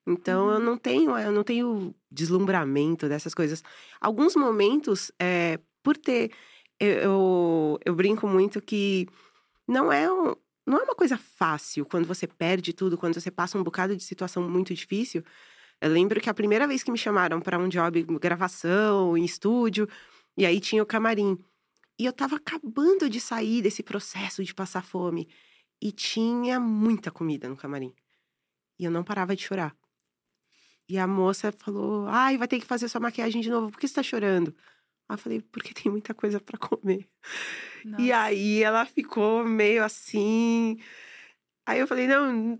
[0.08, 3.62] Então eu não tenho, eu não tenho deslumbramento dessas coisas.
[4.00, 6.32] Alguns momentos, é, por ter,
[6.80, 9.06] eu, eu, eu brinco muito que
[9.66, 10.34] não é um,
[10.66, 14.02] não é uma coisa fácil quando você perde tudo, quando você passa um bocado de
[14.02, 15.22] situação muito difícil.
[15.80, 19.88] Eu lembro que a primeira vez que me chamaram para um job, gravação, em estúdio,
[20.36, 21.38] e aí tinha o camarim.
[21.98, 25.28] E eu tava acabando de sair desse processo de passar fome.
[25.80, 27.92] E tinha muita comida no camarim.
[28.78, 29.76] E eu não parava de chorar.
[30.88, 33.70] E a moça falou: Ai, vai ter que fazer sua maquiagem de novo.
[33.70, 34.54] Por que você tá chorando?
[35.08, 37.06] Aí eu falei: Porque tem muita coisa para comer.
[37.84, 38.16] E Nossa.
[38.16, 40.78] aí ela ficou meio assim.
[41.66, 42.58] Aí eu falei: Não,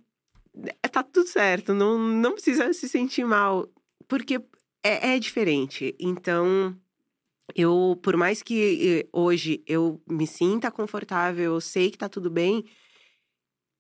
[0.91, 1.73] tá tudo certo.
[1.75, 3.69] Não, não precisa se sentir mal.
[4.07, 4.41] Porque
[4.83, 5.95] é, é diferente.
[5.99, 6.77] Então,
[7.55, 12.31] eu, por mais que eh, hoje eu me sinta confortável, eu sei que tá tudo
[12.31, 12.65] bem,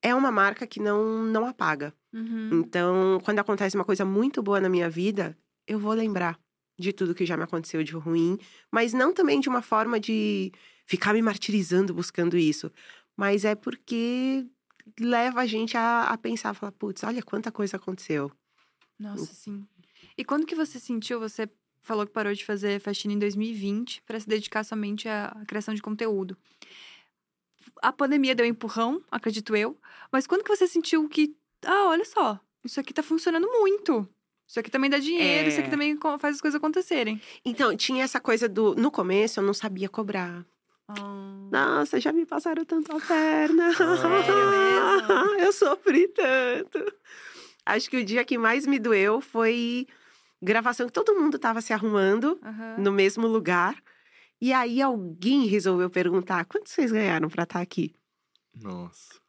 [0.02, 1.94] é uma marca que não, não apaga.
[2.12, 2.50] Uhum.
[2.52, 6.38] Então, quando acontece uma coisa muito boa na minha vida, eu vou lembrar
[6.78, 8.38] de tudo que já me aconteceu de ruim,
[8.70, 10.52] mas não também de uma forma de
[10.86, 12.70] ficar me martirizando buscando isso,
[13.16, 14.46] mas é porque
[14.98, 18.30] leva a gente a, a pensar, falar, putz, olha quanta coisa aconteceu.
[18.98, 19.66] Nossa, sim.
[20.16, 21.48] E quando que você sentiu, você
[21.82, 25.82] falou que parou de fazer faxina em 2020 para se dedicar somente à criação de
[25.82, 26.36] conteúdo.
[27.82, 29.76] A pandemia deu um empurrão, acredito eu,
[30.12, 34.08] mas quando que você sentiu que, ah, olha só, isso aqui tá funcionando muito.
[34.46, 35.70] Isso aqui também dá dinheiro, isso aqui É.
[35.70, 37.20] também faz as coisas acontecerem.
[37.44, 38.74] Então, tinha essa coisa do.
[38.74, 40.42] No começo, eu não sabia cobrar.
[40.88, 40.94] Ah,
[41.52, 43.74] Nossa, já me passaram tanto a perna.
[43.74, 43.84] Sério
[45.38, 46.92] eu sofri tanto.
[47.66, 49.86] Acho que o dia que mais me doeu foi
[50.42, 52.76] gravação que todo mundo tava se arrumando aham.
[52.78, 53.76] no mesmo lugar.
[54.40, 57.94] E aí alguém resolveu perguntar: quanto vocês ganharam pra estar aqui?
[58.54, 59.20] Nossa.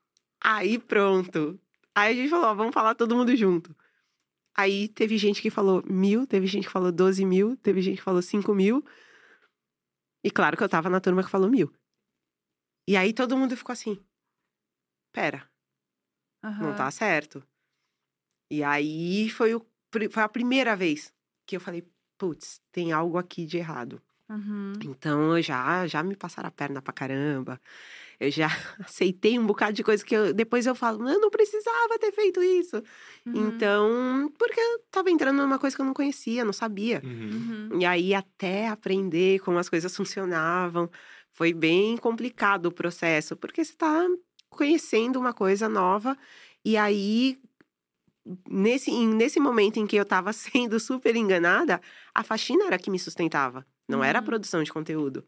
[0.41, 1.60] Aí pronto.
[1.95, 3.76] Aí a gente falou: ó, vamos falar todo mundo junto.
[4.56, 8.04] Aí teve gente que falou mil, teve gente que falou 12 mil, teve gente que
[8.04, 8.84] falou 5 mil.
[10.24, 11.74] E claro que eu tava na turma que falou mil.
[12.88, 13.98] E aí todo mundo ficou assim:
[15.13, 15.50] pera,
[16.60, 16.76] não aham.
[16.76, 17.43] tá certo.
[18.52, 19.65] E aí foi, o,
[20.12, 21.13] foi a primeira vez
[21.45, 24.02] que eu falei: putz, tem algo aqui de errado.
[24.30, 24.74] Uhum.
[24.84, 27.60] Então eu já, já me passaram a perna pra caramba.
[28.20, 28.48] Eu já
[28.80, 32.44] aceitei um bocado de coisa que eu, depois eu falo, eu não precisava ter feito
[32.44, 32.78] isso.
[33.26, 33.48] Uhum.
[33.48, 37.02] Então, porque eu tava entrando numa coisa que eu não conhecia, não sabia.
[37.04, 37.70] Uhum.
[37.72, 37.82] Uhum.
[37.82, 40.89] E aí, até aprender como as coisas funcionavam,
[41.32, 44.06] foi bem complicado o processo, porque você tá
[44.50, 46.18] conhecendo uma coisa nova.
[46.65, 47.39] E aí,
[48.50, 51.82] nesse, nesse momento em que eu tava sendo super enganada,
[52.13, 54.25] a faxina era que me sustentava, não era a Uhum.
[54.25, 55.25] produção de conteúdo.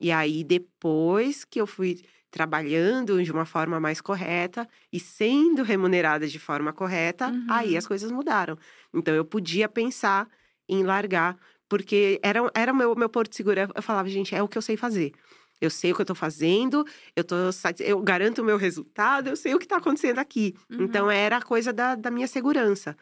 [0.00, 6.26] E aí, depois que eu fui trabalhando de uma forma mais correta e sendo remunerada
[6.28, 7.78] de forma correta, aí Uhum.
[7.78, 8.58] as coisas mudaram.
[8.94, 10.28] Então, eu podia pensar
[10.68, 11.38] em largar,
[11.68, 13.58] porque era, era o meu, meu porto seguro.
[13.74, 15.12] Eu falava, gente, é o que eu sei fazer.
[15.60, 16.84] Eu sei o que eu tô fazendo,
[17.16, 17.36] eu, tô,
[17.80, 20.54] eu garanto o meu resultado, eu sei o que tá acontecendo aqui.
[20.70, 20.82] Uhum.
[20.84, 22.94] Então, era a coisa da, da minha segurança.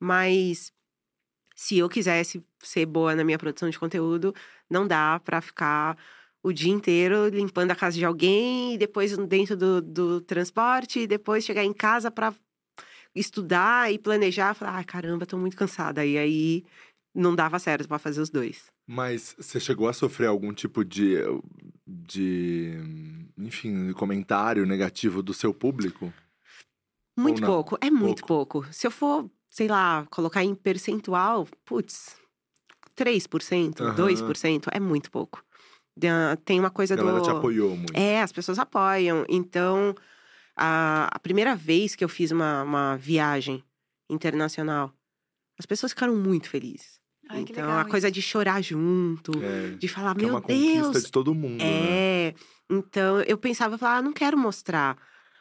[0.00, 0.72] Mas
[1.54, 4.34] se eu quisesse ser boa na minha produção de conteúdo,
[4.68, 5.96] não dá pra ficar
[6.42, 11.06] o dia inteiro limpando a casa de alguém, e depois dentro do, do transporte, e
[11.06, 12.34] depois chegar em casa pra
[13.14, 14.54] estudar e planejar.
[14.54, 16.04] Falar, ai caramba, tô muito cansada.
[16.04, 16.64] E aí
[17.14, 18.66] não dava certo pra fazer os dois.
[18.86, 21.16] Mas você chegou a sofrer algum tipo de,
[21.86, 22.74] de,
[23.38, 26.12] enfim, comentário negativo do seu público?
[27.16, 28.66] Muito pouco, é muito pouco.
[28.72, 32.16] Se eu for, sei lá, colocar em percentual, putz,
[32.96, 33.94] 3%, Aham.
[33.94, 35.44] 2%, é muito pouco.
[36.44, 37.22] Tem uma coisa A galera do.
[37.22, 37.96] te apoiou muito.
[37.96, 39.24] É, as pessoas apoiam.
[39.28, 39.94] Então,
[40.56, 43.62] a, a primeira vez que eu fiz uma, uma viagem
[44.10, 44.92] internacional,
[45.56, 46.98] as pessoas ficaram muito felizes.
[47.28, 48.14] Ai, então, legal a coisa isso.
[48.14, 51.62] de chorar junto, É, de falar, que é meu uma conquista Deus, de todo mundo,
[51.62, 51.68] né?
[51.70, 52.34] é.
[52.68, 54.98] Então, eu pensava, eu falava, ah, não quero mostrar.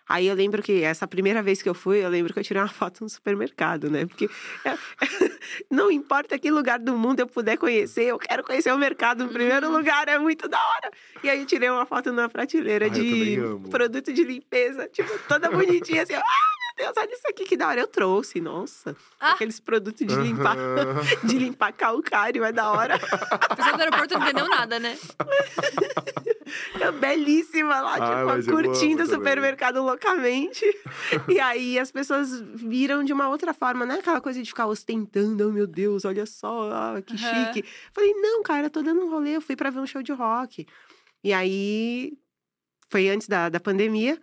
[0.07, 2.61] Aí eu lembro que essa primeira vez que eu fui, eu lembro que eu tirei
[2.61, 4.05] uma foto no supermercado, né?
[4.05, 4.29] Porque
[4.65, 4.77] é-
[5.71, 9.29] não importa que lugar do mundo eu puder conhecer, eu quero conhecer o mercado no
[9.31, 9.77] primeiro Uhum.
[9.77, 10.91] lugar, é muito da hora.
[11.23, 13.37] E aí eu tirei uma foto na prateleira Ah, de
[13.69, 16.21] produto de limpeza, tipo, toda bonitinha, assim, ah,
[16.75, 17.81] Deus, olha isso aqui que da hora.
[17.81, 18.95] Eu trouxe, nossa.
[19.19, 19.31] Ah!
[19.33, 20.55] Aqueles produtos de limpar,
[21.23, 22.95] de limpar calcário, é da hora.
[22.95, 24.97] O pessoal do aeroporto não entendeu nada, né?
[26.79, 30.65] Eu belíssima lá, Ah, tipo, curtindo o supermercado loucamente.
[31.29, 34.67] e aí as pessoas viram de uma outra forma, não é aquela coisa de ficar
[34.67, 37.45] ostentando, oh meu Deus, olha só, ah, que Aham.
[37.53, 37.67] chique.
[37.93, 40.11] Falei, não, cara, eu tô dando um rolê, eu fui pra ver um show de
[40.11, 40.65] rock.
[41.23, 42.13] E aí
[42.89, 44.19] foi antes da, da pandemia.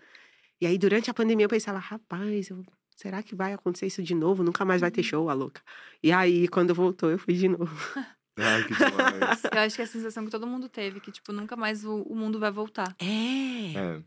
[0.61, 2.63] E aí, durante a pandemia, eu pensava, rapaz, eu-
[2.95, 4.43] será que vai acontecer isso de novo?
[4.43, 5.63] Nunca mais vai ter show, a louca.
[6.03, 7.65] E aí, quando voltou, eu fui de novo.
[8.37, 9.45] Ai, que demais.
[9.53, 12.03] Eu acho que é a sensação que todo mundo teve, que, tipo, nunca mais o,
[12.03, 12.95] o mundo vai voltar.
[12.99, 13.75] É.
[13.77, 14.03] É.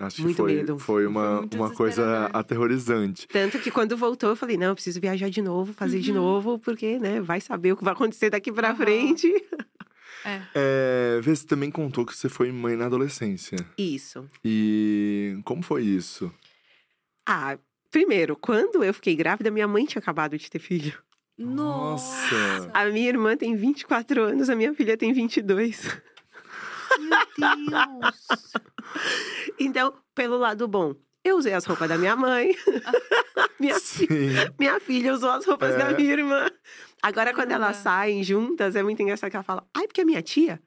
[0.00, 0.76] Acho Muito que foi, medo.
[0.78, 3.28] foi uma, Foi uma coisa aterrorizante.
[3.28, 6.16] Tanto que quando voltou, eu falei, não, eu preciso viajar de novo, fazer de Uhum.
[6.16, 8.76] novo, porque, né, vai saber o que vai acontecer daqui pra Aham.
[8.76, 9.32] frente.
[10.24, 10.42] É.
[10.54, 13.56] É, Vê, você também contou que você foi mãe na adolescência.
[13.76, 14.28] Isso.
[14.44, 16.32] E como foi isso?
[17.26, 17.58] Ah,
[17.90, 20.98] primeiro, quando eu fiquei grávida, minha mãe tinha acabado de ter filho.
[21.36, 22.70] Nossa!
[22.72, 26.00] A minha irmã tem 24 anos, a minha filha tem 22.
[26.98, 28.26] Meu Deus!
[29.58, 32.54] Então, pelo lado bom, Eu usei as roupas da minha mãe.
[33.58, 34.30] minha, fi- Sim.
[34.58, 35.78] minha filha usou as roupas É.
[35.78, 36.50] da minha irmã.
[37.02, 37.82] Agora, quando elas Caramba.
[37.82, 40.60] saem juntas, é muito engraçado que ela fala, ai, porque é minha tia.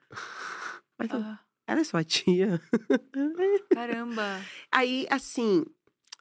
[0.97, 2.59] Mas eu, Ah, ela é sua tia.
[3.73, 4.41] caramba.
[4.71, 5.63] Aí, assim,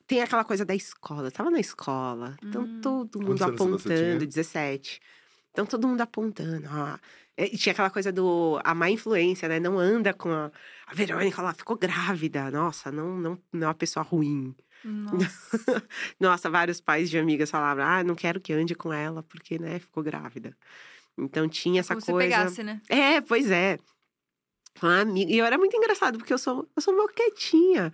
[0.07, 1.29] tem aquela coisa da escola.
[1.29, 2.81] Eu tava na escola, então Hum.
[2.83, 5.01] todo mundo Quantos apontando, 17.
[5.57, 6.69] Então todo mundo apontando.
[6.71, 7.01] Ah,
[7.38, 9.59] e tinha aquela coisa do a má influência, né?
[9.59, 10.53] Não anda com a,
[10.87, 12.51] a Verônica lá, ficou grávida.
[12.51, 14.55] Nossa, não, não, não é uma pessoa ruim.
[14.85, 15.88] Nossa.
[16.21, 19.79] Nossa, vários pais de amigas falavam: ah, não quero que ande com ela, porque, né,
[19.79, 20.55] ficou grávida.
[21.16, 22.29] Então tinha essa Como se coisa.
[22.29, 22.83] pegasse, né?
[22.90, 23.79] É, pois é.
[24.83, 25.33] Uma amiga.
[25.33, 27.90] E eu era muito engraçado, porque eu sou, eu sou meio quietinha.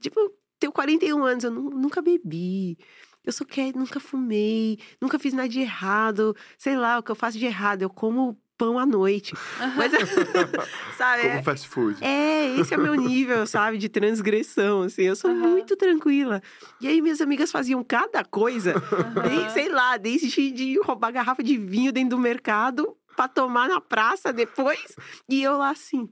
[0.00, 2.78] Tipo, eu tenho 41 anos, eu nu- nunca bebi.
[3.24, 6.34] Eu sou quieta, nunca fumei, nunca fiz nada de errado.
[6.58, 9.34] Sei lá, o que eu faço de errado, eu como pão à noite.
[9.76, 9.92] Mas,
[10.96, 11.22] sabe?
[11.22, 12.02] Como é- fast food.
[12.04, 15.02] é, esse é o meu nível, sabe, de transgressão, assim.
[15.02, 15.48] Eu sou Aham.
[15.50, 16.42] muito tranquila.
[16.80, 18.74] E aí minhas amigas faziam cada coisa,
[19.22, 19.48] desde, Aham.
[19.50, 24.32] sei lá, desde de roubar garrafa de vinho dentro do mercado pra tomar na praça
[24.32, 24.94] depois.
[25.28, 26.08] E eu lá assim,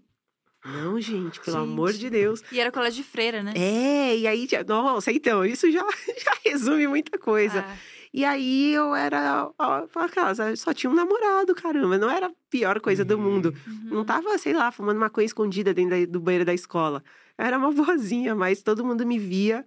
[0.65, 1.71] não, gente, pelo Gente.
[1.71, 2.43] amor de Deus.
[2.51, 3.53] E era colégio de freira, né?
[3.57, 5.81] É, e aí, nossa, então, isso já,
[6.25, 7.65] já resume muita coisa.
[7.67, 7.77] Ah,
[8.13, 9.51] E aí eu era,
[9.93, 13.55] pra casa, só tinha um namorado, caramba, não era a pior coisa do mundo.
[13.67, 13.89] uhum.
[13.91, 17.03] Não tava, sei lá, fumando maconha escondida dentro do banheiro da escola.
[17.37, 19.65] Eu era uma boazinha, mas todo mundo me via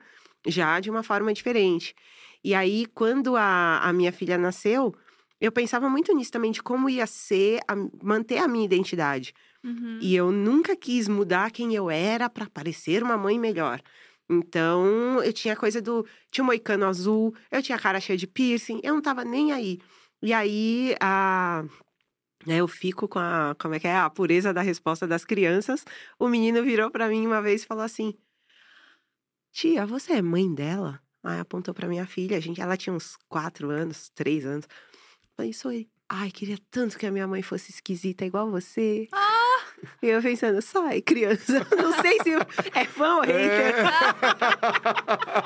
[0.47, 1.95] já de uma forma diferente.
[2.43, 4.93] E aí, quando a, a minha filha nasceu,
[5.39, 9.33] eu pensava muito nisso também, de como ia ser a- manter a minha identidade.
[9.63, 9.99] Uhum.
[10.01, 13.81] E eu nunca quis mudar quem eu era para parecer uma mãe melhor.
[14.29, 16.05] Então, eu tinha coisa do.
[16.31, 19.51] Tinha um moicano azul, eu tinha a cara cheia de piercing, eu não tava nem
[19.51, 19.79] aí.
[20.21, 21.65] E aí, a.
[22.45, 23.55] né, eu fico com a.
[23.59, 23.95] Como é que é?
[23.95, 25.83] A pureza da resposta das crianças.
[26.17, 28.13] O menino virou para mim uma vez e falou assim:
[29.51, 31.01] Tia, você é mãe dela?
[31.23, 34.65] Aí apontou pra minha filha, a gente, ela tinha uns quatro anos, três anos.
[35.35, 35.85] Falei, sou eu.
[36.09, 39.07] Ai, queria tanto que a minha mãe fosse esquisita igual você.
[40.01, 41.65] E eu pensando, sai, criança.
[41.75, 42.31] Não sei se
[42.75, 43.75] é fã ou hater.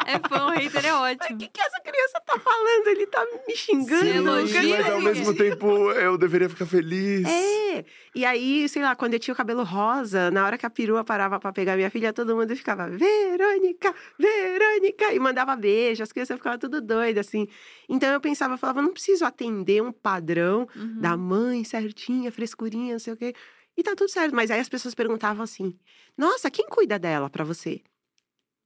[0.07, 1.37] É fã, o hater é O ótimo.
[1.37, 2.87] que, que essa criança tá falando?
[2.87, 4.47] Ele tá me xingando.
[4.47, 7.27] Sim, mas ao mesmo tempo eu deveria ficar feliz.
[7.27, 7.83] É.
[8.13, 11.03] E aí, sei lá, quando eu tinha o cabelo rosa, na hora que a perua
[11.03, 16.37] parava pra pegar minha filha, todo mundo ficava, Verônica, Verônica, e mandava beijo, as crianças
[16.37, 17.47] ficavam tudo doidas, assim.
[17.89, 20.99] Então eu pensava, eu falava, não preciso atender um padrão Uhum.
[21.01, 23.33] da mãe certinha, frescurinha, não sei o quê.
[23.77, 24.35] E tá tudo certo.
[24.35, 25.77] Mas aí as pessoas perguntavam assim:
[26.17, 27.81] Nossa, quem cuida dela pra você?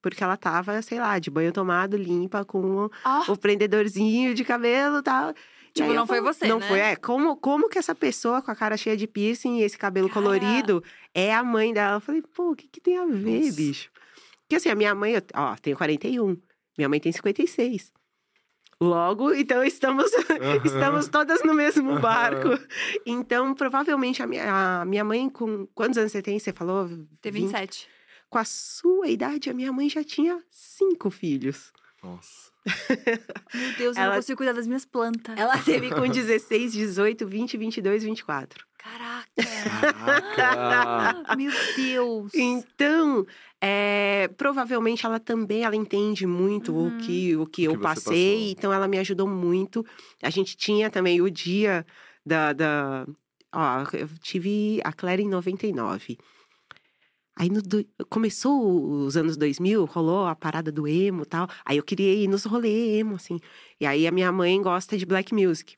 [0.02, 4.44] Porque ela tava, sei lá, de banho tomado, limpa, com o- Ah, o prendedorzinho de
[4.44, 5.34] cabelo e tal.
[5.74, 6.66] Tipo, não foi você, Não né?
[6.66, 6.96] foi, é.
[6.96, 10.20] Como, como que essa pessoa com a cara cheia de piercing e esse cabelo Cara.
[10.20, 10.82] colorido
[11.14, 11.96] é a mãe dela?
[11.96, 13.52] Eu falei, pô, o que, que tem a ver, Nossa.
[13.56, 13.90] bicho?
[14.40, 16.36] Porque assim, a minha mãe, ó, tenho 41.
[16.76, 17.92] Minha mãe tem 56.
[18.82, 20.10] Logo, então estamos,
[20.64, 22.48] estamos todas no mesmo barco.
[23.04, 25.66] Então, provavelmente, a minha, a minha mãe, com.
[25.74, 26.38] Ququantos anos você tem?
[26.38, 26.88] Você falou?
[27.20, 27.42] tem 20?
[27.42, 27.88] 27.
[28.30, 31.72] Com a sua idade, a minha mãe já tinha cinco filhos.
[32.02, 32.49] Nossa.
[33.54, 35.36] Meu Deus, eu Ela- não consigo cuidar das minhas plantas.
[35.38, 38.64] Ela teve com 16, 18, 20, 22, 24.
[38.78, 39.26] Caraca!
[40.36, 41.36] Caraca.
[41.36, 42.32] Meu Deus!
[42.34, 43.26] Então,
[43.60, 46.88] é, provavelmente ela também ela entende muito Uhum.
[46.96, 48.50] o que, o que O eu que passei, passou.
[48.52, 49.84] então ela me ajudou muito.
[50.22, 51.84] A gente tinha também o dia
[52.24, 52.52] da.
[52.52, 53.06] da
[53.54, 56.18] ó, eu tive a Claire em 99.
[57.40, 61.48] Aí no do- começou os anos 2000, rolou a parada do emo e tal.
[61.64, 63.38] Aí eu queria ir nos rolê emo, assim.
[63.80, 65.74] E aí a minha mãe gosta de black music.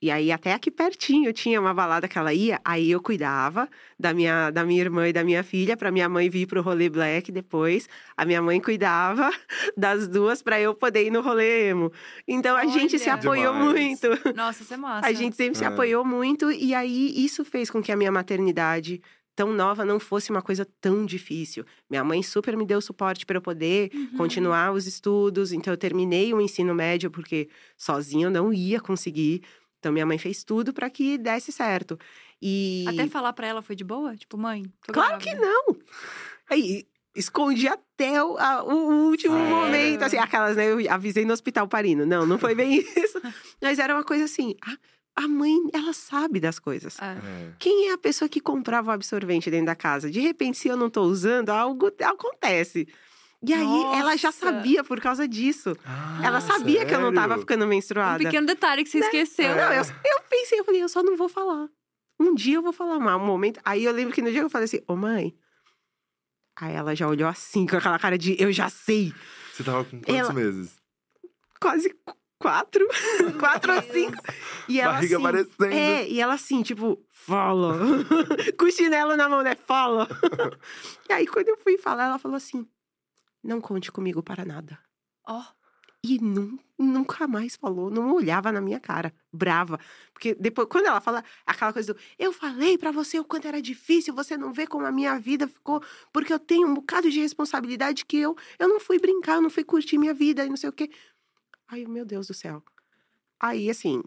[0.00, 3.68] E aí até aqui pertinho tinha uma balada que ela ia, aí eu cuidava
[4.00, 6.88] da minha, da minha irmã e da minha filha para minha mãe vir pro rolê
[6.88, 7.88] black depois.
[8.16, 9.30] A minha mãe cuidava
[9.76, 11.92] das duas para eu poder ir no rolê emo.
[12.26, 13.14] Então a gente se Olha.
[13.14, 13.70] apoiou Demais.
[14.00, 14.34] muito.
[14.34, 15.06] Nossa, isso é massa.
[15.06, 15.68] A gente sempre se É.
[15.68, 19.00] apoiou muito e aí isso fez com que a minha maternidade
[19.44, 21.64] tão nova não fosse uma coisa tão difícil.
[21.90, 24.16] Minha mãe super me deu suporte para eu poder Uhum.
[24.16, 29.42] continuar os estudos, então eu terminei o ensino médio porque sozinha eu não ia conseguir.
[29.78, 31.98] Então minha mãe fez tudo para que desse certo.
[32.40, 34.16] E Até falar pra ela foi de boa?
[34.16, 35.76] Tipo, mãe, claro que não.
[36.48, 39.50] Aí escondi até o, a- o último Sério?
[39.56, 40.70] momento, assim, aquelas, né?
[40.70, 42.06] Eu avisei no hospital parino.
[42.06, 43.20] Não, não foi bem isso.
[43.60, 44.76] Mas era uma coisa assim, a,
[45.14, 46.96] a mãe, ela sabe das coisas.
[47.00, 47.52] Ah, É.
[47.58, 50.10] Quem é a pessoa que comprava o absorvente dentro da casa?
[50.10, 52.86] De repente, se eu não tô usando, algo acontece.
[53.44, 54.38] E aí, ela já Nossa!
[54.46, 55.76] sabia por causa disso.
[56.24, 57.40] ela Ah, sabia que eu não tava sério?
[57.40, 58.22] ficando um menstruada.
[58.22, 59.46] pequeno detalhe que você esqueceu.
[59.50, 59.54] É.
[59.56, 61.68] Não, eu, eu pensei, eu falei, eu só não vou falar.
[62.20, 63.58] Um dia eu vou falar, mas um momento.
[63.64, 65.34] Aí eu lembro que no dia que eu falei assim, ô mãe,
[66.60, 69.12] Aí ela já olhou assim, com aquela cara de eu já sei.
[69.52, 70.76] Você tava com quantos Ela- meses?
[71.60, 72.86] Quase qu- quatro.
[73.38, 74.20] quatro ou cinco.
[74.68, 75.72] E ela Barriga assim, aparecendo.
[75.72, 77.78] É, e ela assim, tipo, fala.
[78.58, 79.54] Com o chinelo na mão, né?
[79.54, 80.08] Fala.
[81.08, 82.66] e aí, quando eu fui falar, ela falou assim:
[83.42, 84.78] não conte comigo para nada.
[85.26, 85.42] Ó.
[86.04, 89.78] E nun- nunca mais falou, não olhava na minha cara, brava.
[90.12, 93.62] Porque depois, quando ela fala aquela coisa do eu falei pra você o quanto era
[93.62, 95.80] difícil, você não vê como a minha vida ficou,
[96.12, 99.50] porque eu tenho um bocado de responsabilidade que eu, eu não fui brincar, eu não
[99.50, 100.90] fui curtir minha vida e não sei o quê.
[101.72, 102.62] Ai, meu Deus do céu.
[103.40, 104.02] Aí, assim,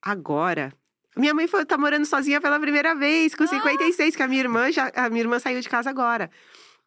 [0.00, 0.72] agora.
[1.16, 4.70] Minha mãe foi, tá morando sozinha pela primeira vez, com 56, que a minha irmã
[4.70, 4.90] já.
[4.94, 6.30] A minha irmã saiu de casa agora.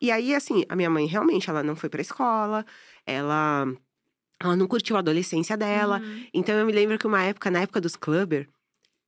[0.01, 2.65] E aí, assim, a minha mãe realmente, ela não foi pra escola,
[3.05, 3.67] ela.
[4.39, 5.99] Ela não curtiu a adolescência dela.
[5.99, 6.25] Uhum.
[6.33, 8.47] Então eu me lembro que uma época, na época dos clubber,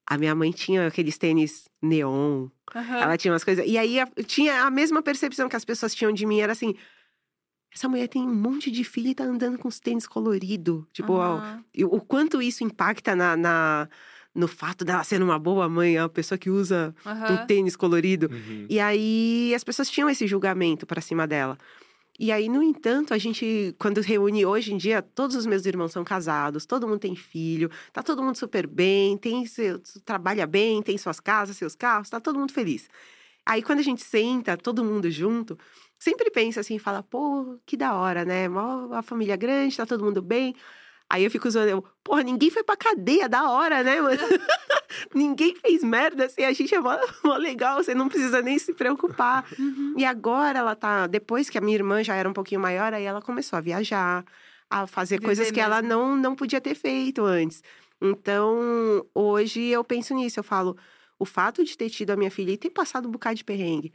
[0.05, 2.47] a minha mãe tinha aqueles tênis neon.
[2.75, 2.97] Aham.
[2.97, 3.63] Ela tinha umas coisas.
[3.67, 6.75] E aí a- tinha a mesma percepção que as pessoas tinham de mim, era assim.
[7.73, 10.83] Essa mulher tem um monte de filho e tá andando com os tênis coloridos.
[10.91, 11.63] Tipo, ó, Aham.
[11.73, 13.87] e o quanto isso impacta na, na-
[14.33, 17.45] no fato dela ser uma boa mãe, a pessoa que usa um Aham.
[17.45, 18.27] tênis colorido.
[18.31, 18.65] Uhum.
[18.69, 21.57] E aí as pessoas tinham esse julgamento pra cima dela.
[22.21, 25.93] E aí, no entanto, a gente, quando reúne hoje em dia, todos os meus irmãos
[25.93, 30.81] são casados, todo mundo tem filho, tá todo mundo super bem, tem seu, trabalha bem,
[30.81, 32.89] tem suas casas, seus carros, tá todo mundo feliz.
[33.45, 35.57] Aí, quando a gente senta, todo mundo junto,
[35.99, 38.47] sempre pensa assim, fala, pô, que da hora, né?
[38.47, 40.55] Mó a família grande, tá todo mundo bem.
[41.09, 44.17] Aí eu fico zoando, eu, porra, ninguém foi pra cadeia, da hora, né, mano?
[45.13, 46.95] ninguém fez merda, assim, a gente é mó,
[47.25, 49.43] mó legal, você não precisa nem se preocupar.
[49.57, 49.95] Uhum.
[49.97, 53.03] E agora ela tá, depois que a minha irmã já era um pouquinho maior, aí
[53.03, 54.23] ela começou a viajar,
[54.69, 55.89] a fazer Viver coisas que ela mesmo.
[55.89, 57.63] não, não podia ter feito antes.
[57.99, 60.77] Então, hoje eu penso nisso, eu falo,
[61.17, 63.91] o fato de ter tido a minha filha e ter passado um bocado de perrengue.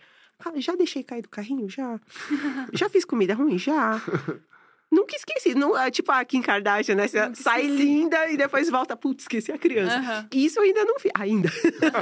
[0.56, 1.68] Já deixei cair do carrinho?
[1.68, 1.98] Já.
[2.72, 3.58] já fiz comida ruim?
[3.58, 4.00] Já.
[4.90, 5.54] Nunca esqueci.
[5.54, 7.08] Não, é tipo a Kim Kardashian, né?
[7.08, 9.96] Você sai linda e depois volta, putz, esqueci a criança.
[9.96, 10.28] Aham.
[10.32, 11.10] Isso eu ainda não fiz.
[11.14, 11.50] Ainda.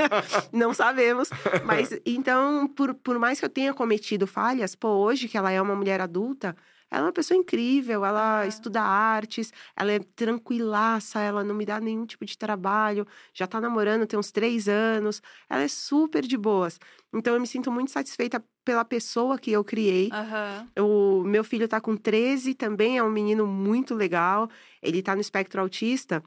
[0.53, 1.31] não sabemos.
[1.65, 5.63] Mas então, por, por mais que eu tenha cometido falhas, pô, hoje que ela é
[5.63, 6.55] uma mulher adulta,
[6.93, 11.81] ela é uma pessoa incrível, ela estuda artes, ela é tranquilaça, ela não me dá
[11.81, 16.37] nenhum tipo de trabalho, já tá namorando tem uns três anos, ela é super de
[16.37, 16.79] boas.
[17.15, 20.11] Então eu me sinto muito satisfeita pela pessoa que eu criei.
[20.13, 20.69] Aham.
[20.79, 24.49] O meu filho tá com 13, também é um menino muito legal.
[24.83, 26.23] Ele tá no espectro autista.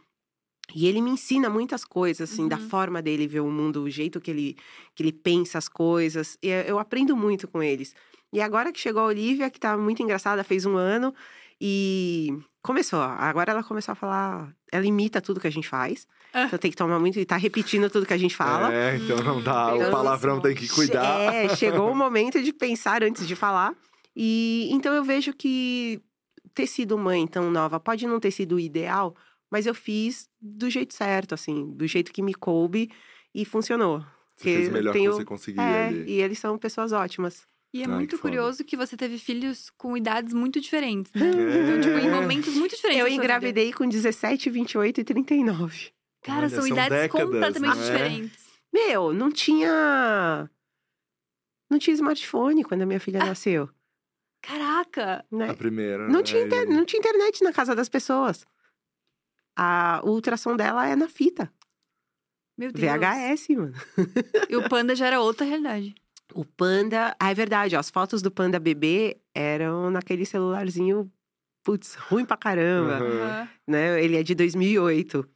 [0.74, 2.70] E ele me ensina muitas coisas, assim, da Uhum.
[2.70, 4.58] forma dele ver o mundo, o jeito que ele,
[4.96, 6.38] que ele pensa as coisas.
[6.42, 7.94] E eu eu aprendo muito com eles.
[8.36, 11.14] E agora que chegou a Olivia, que tá muito engraçada, fez um ano.
[11.60, 13.00] E começou.
[13.02, 14.54] Agora ela começou a falar.
[14.72, 16.06] Ela imita tudo que a gente faz.
[16.34, 16.44] Ah.
[16.46, 17.18] Então tem que tomar muito.
[17.18, 18.74] E tá repetindo tudo que a gente fala.
[18.74, 19.72] É, então não dá.
[19.74, 21.34] Então, o palavrão tem que cuidar.
[21.34, 23.74] É, chegou o momento de pensar antes de falar.
[24.16, 26.02] E então eu vejo que
[26.54, 29.16] ter sido mãe tão nova pode não ter sido o ideal,
[29.52, 32.90] mas eu fiz do jeito certo, assim, do jeito que me coube
[33.34, 34.00] e funcionou.
[34.38, 36.06] Você fez melhor tenho- que você conseguia É, ali.
[36.08, 37.46] e eles são pessoas ótimas.
[37.76, 41.28] E é Ai, muito curioso que você teve filhos com idades muito diferentes, né?
[41.30, 41.32] É.
[41.66, 43.02] Então, tipo, em momentos muito diferentes.
[43.02, 43.24] Eu sua vida.
[43.24, 45.92] engravidei com 17, 28 e 39.
[46.24, 47.86] Cara, Olha, são, são idades décadas, completamente não é?
[47.92, 48.46] diferentes.
[48.74, 50.50] Meu, não tinha.
[51.70, 53.26] Não tinha smartphone quando a minha filha Ah.
[53.26, 53.70] nasceu.
[54.42, 55.26] Caraca!
[55.30, 55.50] Né?
[55.50, 56.08] A primeira.
[56.08, 56.24] Não né?
[56.24, 58.46] tinha, inter- não tinha internet na casa das pessoas.
[59.54, 61.52] A, o ultrassom dela é na fita.
[62.58, 62.86] Meu Deus.
[62.90, 63.74] VHS, mano.
[64.50, 65.94] E o panda já era outra realidade.
[66.34, 67.16] O Panda.
[67.20, 71.12] Ah, é verdade, ó, as fotos do Panda bebê eram naquele celularzinho,
[71.64, 72.98] putz, ruim pra caramba.
[72.98, 73.50] Aham.
[73.68, 74.04] Né?
[74.04, 75.28] Ele é de 2008.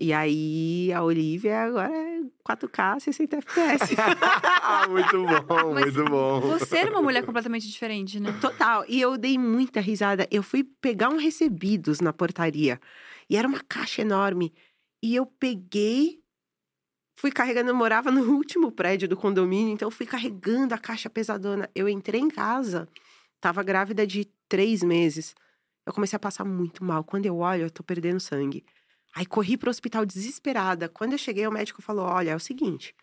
[0.00, 3.96] E aí a Olivia agora é 4K, 60 FPS.
[3.98, 6.40] Ah, muito bom, Mas muito bom.
[6.40, 8.32] Você era uma mulher completamente diferente, né?
[8.40, 8.84] Total.
[8.88, 10.28] E eu dei muita risada.
[10.30, 12.80] Eu fui pegar um recebidos na portaria.
[13.28, 14.52] E era uma caixa enorme.
[15.02, 16.20] E eu peguei,
[17.18, 17.70] fui carregando.
[17.70, 21.68] Eu morava no último prédio do condomínio, então eu fui carregando a caixa pesadona.
[21.74, 22.88] Eu entrei em casa,
[23.40, 25.34] tava grávida de três meses.
[25.86, 27.02] Eu comecei a passar muito mal.
[27.04, 28.64] Quando eu olho, eu tô perdendo sangue.
[29.14, 30.88] Aí corri pro hospital desesperada.
[30.88, 32.94] Quando eu cheguei, o médico falou: Olha, é o seguinte.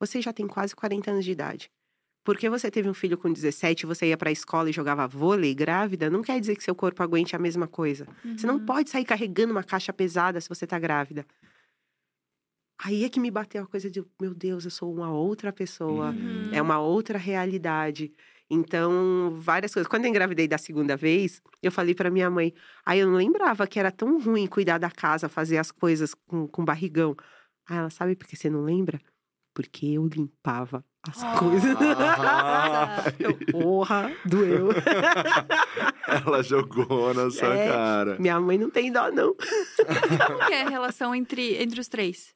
[0.00, 1.70] Você já tem quase 40 anos de idade.
[2.24, 6.08] Porque você teve um filho com 17, você ia pra escola e jogava vôlei grávida,
[6.08, 8.06] não quer dizer que seu corpo aguente a mesma coisa.
[8.36, 8.66] Você não Uhum.
[8.66, 11.26] pode sair carregando uma caixa pesada se você tá grávida.
[12.84, 16.10] Aí é que me bateu a coisa de, meu Deus, eu sou uma outra pessoa,
[16.10, 16.50] Uhum.
[16.52, 18.12] é uma outra realidade.
[18.50, 19.88] Então, várias coisas.
[19.88, 22.52] Quando eu engravidei da segunda vez, eu falei pra minha mãe,
[22.84, 26.46] aí eu não lembrava que era tão ruim cuidar da casa, fazer as coisas com,
[26.48, 27.16] com barrigão.
[27.68, 29.00] Aí ela, sabe por que você não lembra?
[29.54, 31.38] Porque eu limpava as Oh.
[31.38, 31.76] coisas.
[31.80, 34.68] Ah, Eu, Porra, doeu.
[36.06, 37.68] ela jogou na sua É.
[37.68, 38.16] cara.
[38.18, 39.34] Minha mãe não tem dó, não.
[39.34, 42.34] Como que é a relação entre, entre os três?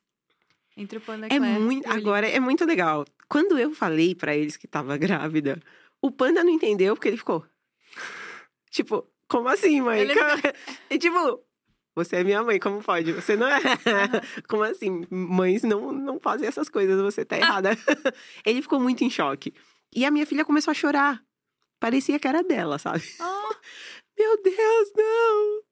[0.76, 3.04] Entre o Panda, É muito, agora é muito legal.
[3.28, 5.60] Quando eu falei pra eles que tava grávida,
[6.02, 7.44] o panda não entendeu porque ele ficou
[8.70, 10.00] tipo, como assim, mãe?
[10.00, 10.14] Ele-
[10.90, 11.42] E tipo,
[11.94, 13.12] você é minha mãe, como pode?
[13.12, 13.58] Você não é.
[14.48, 15.04] Como assim?
[15.10, 17.70] Mães não não fazem essas coisas, você tá errada.
[18.44, 19.54] ele ficou muito em choque.
[19.94, 21.22] E a minha filha começou a chorar.
[21.80, 23.02] Parecia que era dela, sabe?
[23.20, 23.54] Oh,
[24.18, 25.62] Meu Deus, não!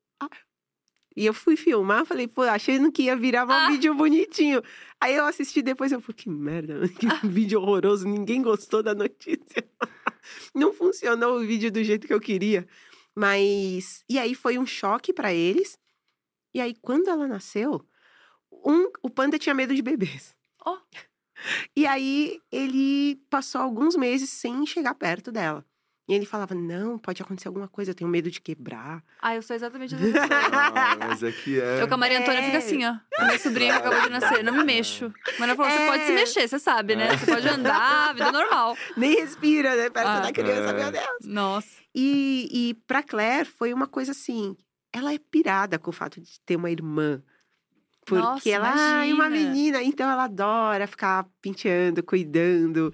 [1.17, 3.69] E eu fui filmar, falei, pô, achando que ia virar um Ah.
[3.71, 4.62] vídeo bonitinho.
[5.01, 7.21] Aí eu assisti depois, eu falei, que merda, que Ah.
[7.25, 9.65] vídeo horroroso, ninguém gostou da notícia.
[10.55, 12.67] Não funcionou o vídeo do jeito que eu queria.
[13.15, 14.03] Mas.
[14.09, 15.79] E aí foi um choque pra eles.
[16.55, 17.85] E aí, quando ela nasceu,
[18.65, 20.35] um, o panda tinha medo de bebês.
[20.67, 20.79] Oh.
[21.77, 25.67] E aí ele passou alguns meses sem chegar perto dela.
[26.07, 29.03] E ele falava: Não, pode acontecer alguma coisa, eu tenho medo de quebrar.
[29.23, 30.13] Ah, eu sou exatamente assim.
[30.31, 31.81] Ah, mas é que é.
[31.83, 32.45] Eu com a Maria Antônia É.
[32.45, 32.95] fica assim, ó.
[33.19, 35.13] A minha sobrinha que acabou de nascer, não me mexo.
[35.39, 36.15] Mas ela falou: você pode se É.
[36.15, 37.17] mexer, você sabe, né?
[37.17, 38.77] Você pode andar, vida normal.
[38.97, 39.89] Nem respira, né?
[39.89, 40.21] Perto Ah.
[40.21, 40.73] da criança, É.
[40.75, 41.07] meu Deus.
[41.27, 41.69] Nossa.
[41.95, 44.55] E, e pra Claire foi uma coisa assim.
[44.93, 47.23] Ela é pirada com o fato de ter uma irmã.
[48.07, 49.51] Porque Nossa, ela, ai, uma imagina.
[49.51, 52.93] menina, então ela adora ficar penteando, cuidando.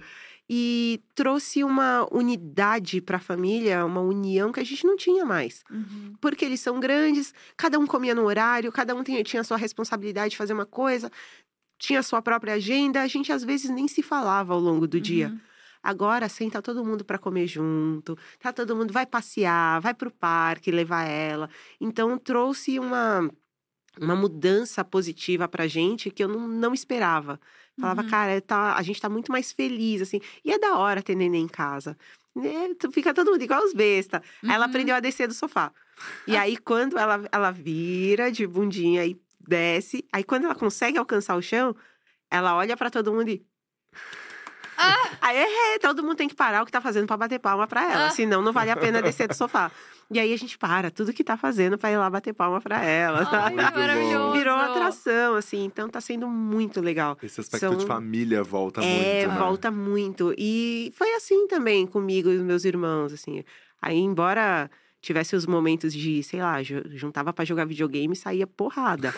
[0.53, 5.63] E trouxe uma unidade pra família, uma união que a gente não tinha mais.
[5.71, 6.13] Uhum.
[6.19, 9.55] Porque eles são grandes, cada um comia no horário, cada um tinha, tinha a sua
[9.55, 11.09] responsabilidade de fazer uma coisa,
[11.79, 14.99] tinha a sua própria agenda, a gente às vezes nem se falava ao longo do
[14.99, 15.29] dia.
[15.29, 15.39] Uhum.
[15.81, 20.69] Agora senta todo mundo para comer junto, tá todo mundo vai passear, vai pro parque
[20.69, 21.49] levar ela.
[21.79, 23.31] Então trouxe uma
[23.99, 27.39] uma mudança positiva pra gente que eu não, não esperava.
[27.79, 28.09] Falava, Uhum.
[28.09, 30.19] cara, tá, a gente tá muito mais feliz assim.
[30.45, 31.97] E é da hora ter neném em casa.
[32.35, 32.69] Né?
[32.93, 34.21] Fica todo mundo igual os besta.
[34.47, 34.69] Aí Ela Uhum.
[34.69, 35.71] aprendeu a descer do sofá.
[36.27, 41.35] E aí quando ela ela vira de bundinha e desce, aí quando ela consegue alcançar
[41.35, 41.75] o chão,
[42.31, 43.45] ela olha pra todo mundo e
[44.81, 45.09] Ah!
[45.21, 47.83] Aí é, todo mundo tem que parar o que tá fazendo pra bater palma pra
[47.83, 48.09] ela, Ah.
[48.11, 49.71] senão não vale a pena descer do sofá.
[50.13, 52.83] E aí a gente para tudo que tá fazendo pra ir lá bater palma pra
[52.83, 53.25] ela.
[53.31, 53.71] Ai, Muito bom.
[53.79, 54.31] maravilhoso.
[54.33, 57.17] Virou uma atração, assim, então tá sendo muito legal.
[57.23, 59.33] Esse aspecto São- de família volta é, muito.
[59.33, 59.39] né?
[59.39, 60.33] volta muito.
[60.37, 63.43] E foi assim também comigo e os meus irmãos, assim.
[63.81, 64.69] Aí, embora
[65.01, 69.13] tivesse os momentos de, sei lá, ju- juntava pra jogar videogame e saía porrada.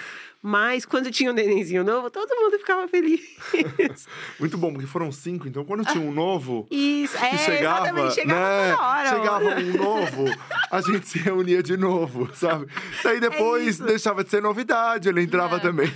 [0.45, 3.21] Mas quando tinha um nenenzinho novo, todo mundo ficava feliz.
[4.39, 6.67] Muito bom, porque foram cinco, então quando tinha um novo.
[6.69, 8.75] Isso, é, que chegava, exatamente, chegava né?
[8.75, 9.09] hora.
[9.09, 10.25] Chegava um novo,
[10.69, 12.67] a gente se reunia de novo, sabe?
[13.03, 15.59] Daí depois É deixava de ser novidade, ele entrava É.
[15.59, 15.89] também.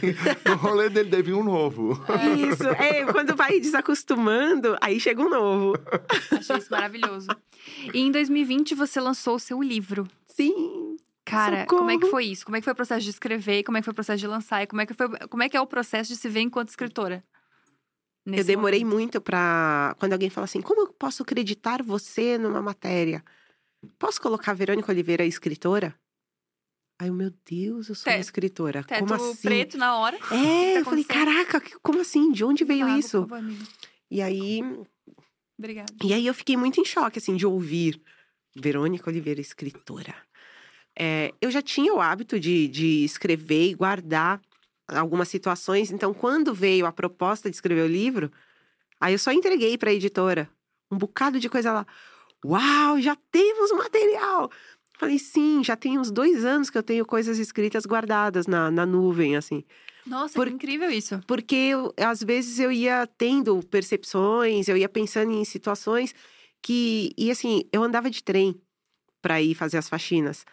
[0.46, 2.02] No rolê dele teve um novo.
[2.50, 5.74] Isso, é, quando vai desacostumando, aí chega um novo.
[6.32, 7.28] Achei isso maravilhoso.
[7.94, 9.77] E em 2020 você lançou o seu livro.
[10.28, 10.98] Sim.
[11.26, 11.80] Cara, Socorro.
[11.80, 12.46] como é que foi isso?
[12.46, 13.64] Como é que foi o processo de escrever?
[13.64, 14.64] Como é que foi o processo de lançar?
[14.64, 16.70] E como é que, foi, como é, que é o processo de se ver enquanto
[16.70, 17.24] escritora?
[18.26, 18.96] Eu demorei momento?
[18.96, 19.96] muito pra.
[20.00, 23.24] Quando alguém fala assim, como eu posso acreditar você numa matéria?
[23.98, 25.96] Posso colocar Verônica Oliveira escritora?
[27.00, 28.84] Ai, meu Deus, eu sou uma Teto- escritora.
[28.84, 29.48] Teto como assim?
[29.48, 30.18] preto na hora.
[30.18, 30.20] É,
[30.76, 32.32] tá eu falei, caraca, como assim?
[32.32, 33.28] De onde veio Água, isso?
[33.28, 33.44] favor.
[34.10, 34.62] E aí,
[35.58, 35.94] Obrigada.
[36.04, 38.02] e aí eu fiquei muito em choque, assim, de ouvir
[38.62, 40.16] Verônica Oliveira, escritora.
[40.98, 44.42] É, eu já tinha o hábito de, de escrever e guardar
[44.88, 45.92] algumas situações.
[45.92, 48.32] Então, quando veio a proposta de escrever o livro,
[49.00, 50.50] aí eu só entreguei para a editora
[50.92, 51.86] um bocado de coisa lá.
[52.44, 54.50] Uau, já temos material!
[54.98, 58.84] Falei, sim, já tem uns dois anos que eu tenho coisas escritas guardadas na, na
[58.86, 59.64] nuvem, assim.
[60.04, 61.22] Nossa, Por- que incrível isso.
[61.28, 66.16] Porque eu- às vezes eu ia tendo percepções, eu ia pensando em situações
[66.62, 67.14] que.
[67.18, 68.60] E assim, eu andava de trem
[69.22, 70.46] para ir fazer as faxinas.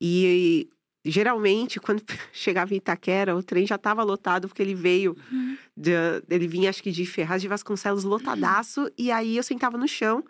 [0.00, 0.68] E
[1.04, 2.02] geralmente, quando
[2.32, 5.16] chegava em Itaquera, o trem já estava lotado, porque ele veio.
[5.32, 5.56] Uhum.
[5.76, 5.92] de-
[6.28, 8.90] ele vinha, acho que de Ferraz de Vasconcelos, lotadaço.
[8.98, 10.22] E aí eu sentava no chão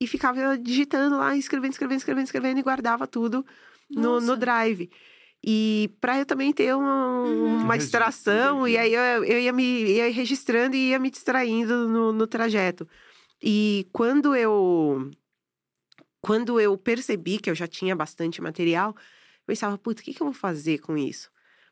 [0.00, 3.44] e ficava digitando lá, escrevendo, escrevendo, escrevendo, escrevendo, e guardava tudo
[3.90, 4.88] no, no drive.
[5.44, 7.44] E para eu também ter uma, Uhum.
[7.64, 11.88] uma Registro distração, e aí eu, eu ia me ia registrando e ia me distraindo
[11.88, 12.88] no, no trajeto.
[13.42, 15.10] E quando eu
[16.20, 20.20] quando eu percebi que eu já tinha bastante material, eu pensava, putz, o que, que
[20.20, 21.30] eu vou fazer com isso?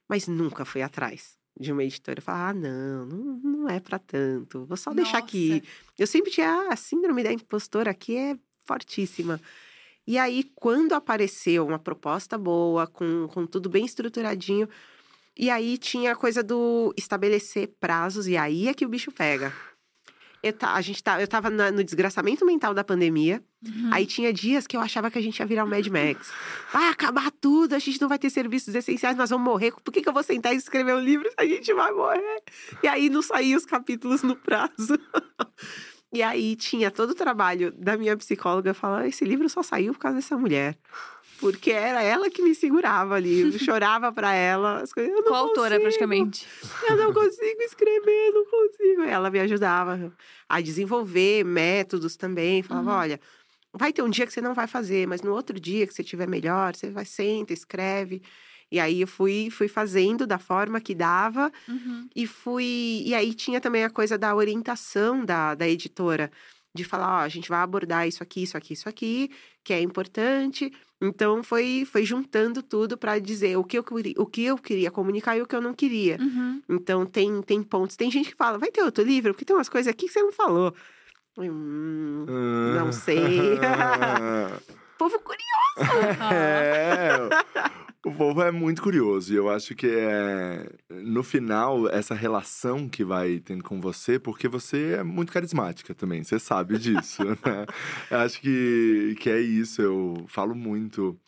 [0.09, 2.19] Mas nunca fui atrás de uma editora.
[2.19, 4.65] Eu falava, ah, não, não, não é para tanto.
[4.67, 5.63] Vou só deixar aqui.
[5.99, 9.41] Eu sempre tinha ah, a síndrome da impostora aqui é fortíssima.
[10.07, 14.69] E aí, quando apareceu uma proposta boa, com, com tudo bem estruturadinho,
[15.37, 19.53] e aí tinha a coisa do estabelecer prazos, e aí é que o bicho pega.
[20.43, 23.43] Eu, a gente tá, eu tava na- no desgraçamento mental da pandemia.
[23.67, 23.91] Uhum.
[23.93, 26.31] Aí tinha dias que eu achava que a gente ia virar o Mad Max.
[26.73, 29.73] Vai acabar tudo, a gente não vai ter serviços essenciais, nós vamos morrer.
[29.83, 32.43] Por que, que eu vou sentar e escrever um livro se a gente vai morrer?
[32.83, 34.99] E aí não saía os capítulos no prazo.
[36.13, 39.99] E aí tinha todo o trabalho da minha psicóloga falando: esse livro só saiu por
[39.99, 40.79] causa dessa mulher.
[41.39, 43.41] Porque era ela que me segurava ali.
[43.41, 44.83] Eu chorava pra ela.
[44.83, 46.47] As coisas, eu não consigo, praticamente.
[46.89, 49.03] Eu não consigo escrever, não consigo.
[49.03, 50.13] Ela me ajudava
[50.49, 52.63] a desenvolver métodos também.
[52.63, 52.97] Falava: Uhum.
[52.97, 53.21] olha,
[53.73, 56.03] vai ter um dia que você não vai fazer, mas no outro dia que você
[56.03, 58.23] estiver melhor, você vai, senta, escreve.
[58.71, 61.53] E aí eu fui, fui fazendo da forma que dava.
[61.69, 62.09] Uhum.
[62.17, 63.03] E fui.
[63.05, 66.31] E aí tinha também a coisa da orientação da, da editora.
[66.75, 69.31] De falar, ó, a gente vai abordar isso aqui, isso aqui, isso aqui,
[69.65, 70.71] que é importante.
[71.01, 74.91] Então foi, foi juntando tudo para dizer o que, eu, queria- o que eu queria
[74.91, 76.17] comunicar e o que eu não queria.
[76.21, 76.63] Uhum.
[76.69, 77.97] Então tem, tem pontos.
[77.97, 80.23] Tem gente que fala, vai ter outro livro, porque tem umas coisas aqui que você
[80.23, 80.75] não falou.
[81.39, 82.25] Hum,
[82.75, 83.59] Não sei.
[84.99, 85.47] povo curioso.
[86.33, 87.29] É,
[88.05, 93.05] o povo é muito curioso e eu acho que é no final essa relação que
[93.05, 97.67] vai tendo com você, porque você é muito carismática também, você sabe disso, né?
[98.11, 101.19] Eu acho que, que é isso, eu falo muito.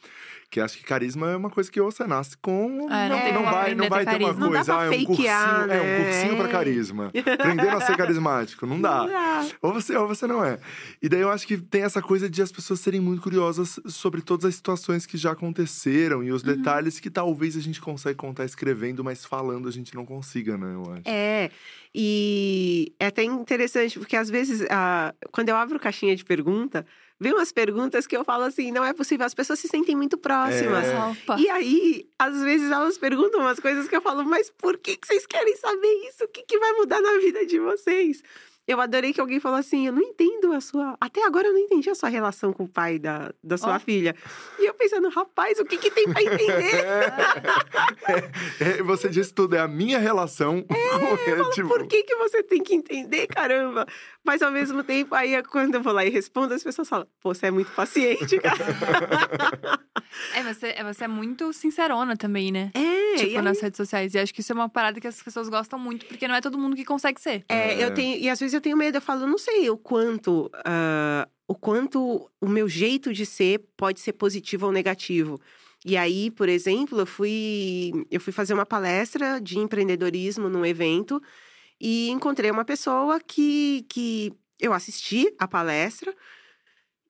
[0.51, 3.23] Que acho que carisma é uma coisa que ou você nasce com, É, não não,
[3.23, 4.33] tem não vai, aprender não vai ter uma.
[4.33, 6.05] Não dá coisa, ah, é um cursinho, fakear, é um né?
[6.05, 7.13] cursinho pra carisma.
[7.39, 9.45] Aprendendo a ser carismático, não dá.
[9.61, 10.59] Ou você ou você não é.
[11.03, 14.23] E daí eu acho que tem essa coisa de as pessoas serem muito curiosas sobre
[14.23, 16.57] todas as situações que já aconteceram e os Uhum.
[16.57, 20.73] detalhes que talvez a gente consiga contar escrevendo, mas falando a gente não consiga, né?
[20.75, 21.03] Eu acho.
[21.05, 21.51] É,
[21.95, 26.87] e é até interessante, porque às vezes, ah, quando eu abro caixinha de pergunta,
[27.21, 30.17] vem umas perguntas que eu falo assim, não é possível, as pessoas se sentem muito
[30.17, 30.85] próximas.
[30.87, 31.39] É.
[31.39, 35.07] E aí, às vezes elas perguntam umas coisas que eu falo, mas por que, que
[35.07, 36.25] vocês querem saber isso?
[36.25, 38.23] O que, que vai mudar na vida de vocês?
[38.69, 40.95] Eu adorei que alguém falou assim: eu não entendo a sua.
[41.01, 43.79] Até agora eu não entendi a sua relação com o pai da, da sua Ó.
[43.81, 44.15] filha.
[44.59, 46.49] E eu pensando, rapaz, o que, que tem pra entender?
[48.61, 51.45] É, você disse tudo, é a minha relação com ele.
[51.53, 53.87] Tipo, Por que, que você tem que entender, caramba?
[54.29, 57.33] Mas ao mesmo tempo, aí quando eu vou lá e respondo, as pessoas falam, pô,
[57.33, 58.59] você é muito paciente, cara.
[60.35, 62.71] É, você, é, você é muito sincerona também, né?
[62.75, 64.15] É, Tipo, aí- nas redes sociais.
[64.15, 66.41] E acho que isso é uma parada que as pessoas gostam muito, porque não é
[66.41, 67.45] todo mundo que consegue ser.
[67.49, 67.85] É, É.
[67.85, 71.29] eu tenho, e às vezes eu tenho medo, eu falo, não sei o quanto, ah,
[71.47, 75.41] o quanto o meu jeito de ser pode ser positivo ou negativo.
[75.85, 81.23] E aí, por exemplo, eu fui, eu fui fazer uma palestra de empreendedorismo num evento
[81.81, 86.15] e encontrei uma pessoa que, que eu assisti a palestra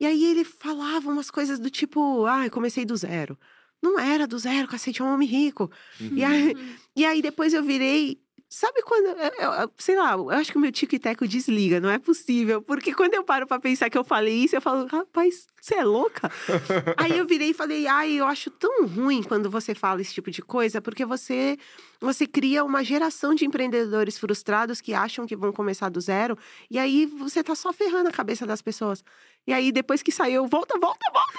[0.01, 3.39] e aí ele falava umas coisas do tipo, ah, eu comecei do zero.
[3.83, 5.71] Não era do zero, cacete, é um homem rico.
[6.01, 6.55] E aí,
[6.95, 8.23] e aí depois eu virei.
[8.51, 9.07] Sabe quando.
[9.07, 11.91] eu- eu- eu- sei lá, eu acho que o meu tico e teco desliga, não
[11.91, 12.63] é possível.
[12.63, 15.85] Porque quando eu paro pra pensar que eu falei isso, eu falo, rapaz, você é
[15.85, 16.31] louca?
[16.97, 20.31] aí eu virei e falei, ai, eu acho tão ruim quando você fala esse tipo
[20.31, 21.59] de coisa, porque você.
[22.01, 26.39] Você cria uma geração de empreendedores frustrados que acham que vão começar do zero,
[26.71, 29.03] e aí você tá só ferrando a cabeça das pessoas.
[29.47, 31.39] E aí, depois que saiu, volta, volta, volta,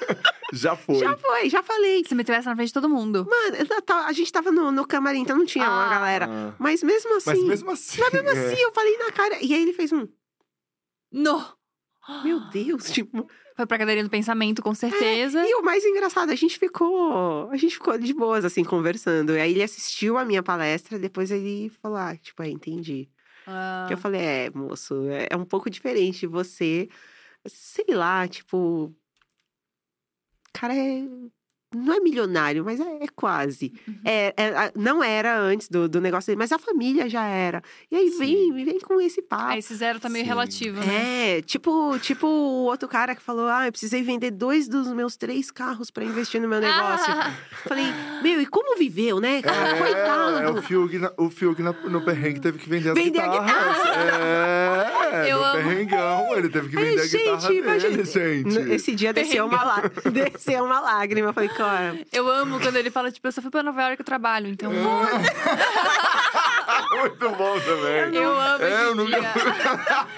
[0.52, 0.98] já foi.
[0.98, 2.04] já foi, já falei.
[2.06, 3.26] Se me tivesse na frente de todo mundo.
[3.28, 3.56] Mano,
[4.06, 5.90] a gente tava no, no camarim, então não tinha uma Ah.
[5.90, 6.26] galera.
[6.30, 7.30] Ah, Mas mesmo assim.
[7.30, 8.00] Mas mesmo assim.
[8.00, 8.32] Mas mesmo é.
[8.52, 9.38] assim, eu falei na cara.
[9.42, 10.06] E aí ele fez um.
[11.12, 11.44] No!
[12.24, 13.28] Meu Deus, tipo.
[13.56, 15.44] Foi pra cadeirinha do pensamento, com certeza.
[15.44, 17.50] E o mais engraçado, a gente ficou.
[17.50, 19.36] A gente ficou de boas, assim, conversando.
[19.36, 23.08] E aí ele assistiu a minha palestra, depois ele falou: ah, tipo, é, entendi.
[23.44, 26.88] Ah, Que eu falei, é, moço, é, é um pouco diferente de você,
[27.46, 28.94] sei lá, tipo.
[30.52, 31.02] Cara, é.
[31.76, 33.74] Não é milionário, mas é, é quase.
[33.86, 33.94] Uhum.
[34.02, 37.60] É, é, a- não era antes do, do negócio dele, mas a família já era.
[37.90, 39.44] E aí vem, vem com esse papo.
[39.52, 40.28] Ah, esse zero tá meio Sim.
[40.30, 41.36] relativo, né?
[41.36, 45.14] É, tipo, tipo o outro cara que falou: Ah, eu precisei vender dois dos meus
[45.18, 47.12] três carros pra investir no meu negócio.
[47.12, 47.34] Ah,
[47.68, 47.84] Falei,
[48.22, 49.76] meu, e como viveu, né, cara?
[49.76, 50.38] É, Coitado.
[50.38, 53.28] é o Fiuk, na- o Fiuk na- no perrengue teve que vender as Vender a
[53.28, 53.76] guitarras.
[53.94, 54.77] É,
[55.26, 55.56] Eu no amo.
[55.68, 57.90] perrengão, ele teve que Ai, vender a gente, guitarra imagina.
[57.96, 58.72] dele, gente.
[58.72, 61.28] Esse dia desceu uma, lá, desceu uma lágrima.
[61.30, 63.96] Eu falei, cara, Eu amo quando ele fala, tipo, eu só fui pra Nova York
[63.96, 64.70] que eu trabalho, então.
[66.90, 68.14] Muito bom também.
[68.14, 69.20] Eu amo É, eu nunca-.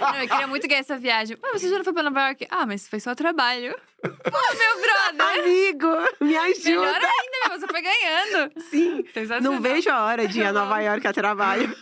[0.00, 1.36] Não, eu queria muito ganhar essa viagem.
[1.42, 2.46] Mas você já não foi pra Nova York?
[2.50, 3.74] Ah, mas foi só trabalho.
[4.00, 4.08] Pô,
[4.56, 5.40] meu brother!
[5.40, 5.88] amigo,
[6.20, 6.70] me ajuda.
[6.70, 8.52] Melhor ainda, meu, você foi ganhando.
[8.70, 9.04] Sim.
[9.42, 11.74] Não vejo a hora de ir a Nova York a trabalho.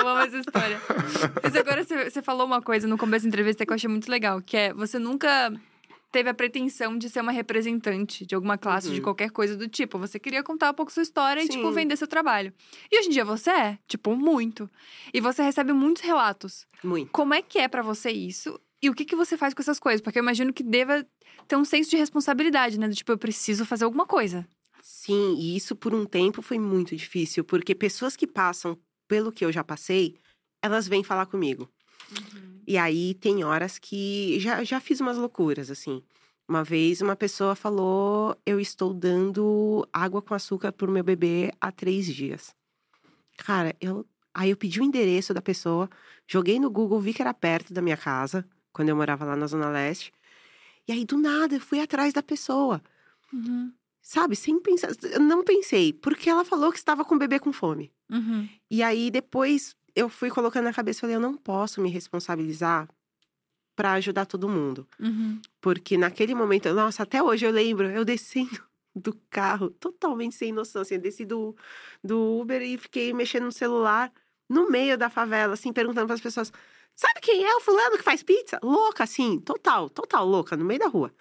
[0.00, 0.80] Eu amo essa história.
[1.42, 4.10] Mas agora você, você falou uma coisa no começo da entrevista que eu achei muito
[4.10, 5.50] legal, que é você nunca
[6.10, 9.02] teve a pretensão de ser uma representante de alguma classe, de Uhum.
[9.02, 9.98] qualquer coisa do tipo.
[9.98, 11.74] Você queria contar um pouco sua história e, tipo, Sim.
[11.74, 12.52] vender seu trabalho.
[12.90, 14.70] E hoje em dia você é, tipo, muito.
[15.12, 16.66] E você recebe muitos relatos.
[16.82, 17.10] Muito.
[17.12, 18.58] Como é que é pra você isso?
[18.82, 20.00] E o que, que você faz com essas coisas?
[20.00, 21.04] Porque eu imagino que deva
[21.46, 22.88] ter um senso de responsabilidade, né?
[22.88, 24.46] Do tipo, eu preciso fazer alguma coisa.
[24.80, 28.78] Sim, e isso por um tempo foi muito difícil, porque pessoas que passam
[29.08, 30.16] pelo que eu já passei,
[30.62, 31.68] elas vêm falar comigo.
[32.68, 36.02] E aí tem horas que já, já fiz umas loucuras, assim.
[36.46, 41.72] Uma vez uma pessoa falou: Eu estou dando água com açúcar pro meu bebê há
[41.72, 42.54] três dias.
[43.38, 44.04] Cara, eu.
[44.34, 45.88] Aí eu pedi o endereço da pessoa,
[46.26, 49.46] joguei no Google, vi que era perto da minha casa, quando eu morava lá na
[49.46, 50.12] Zona Leste.
[50.86, 52.82] E aí, do nada, eu fui atrás da pessoa.
[53.32, 53.72] Uhum.
[54.02, 54.90] Sabe, sem pensar.
[55.04, 57.90] Eu não pensei, porque ela falou que estava com o bebê com fome.
[58.10, 58.46] Uhum.
[58.70, 62.88] E aí depois eu fui colocando na cabeça, falei, eu não posso me responsabilizar
[63.74, 64.86] para ajudar todo mundo.
[65.00, 65.40] Uhum.
[65.60, 68.62] Porque naquele momento, nossa, até hoje eu lembro, eu descendo
[68.94, 71.56] do carro, totalmente sem noção, assim, eu desci do,
[72.02, 74.12] do Uber e fiquei mexendo no celular
[74.48, 76.52] no meio da favela, assim, perguntando para as pessoas:
[76.94, 78.58] sabe quem é o fulano que faz pizza?
[78.62, 81.12] Louca, assim, total, total louca, no meio da rua.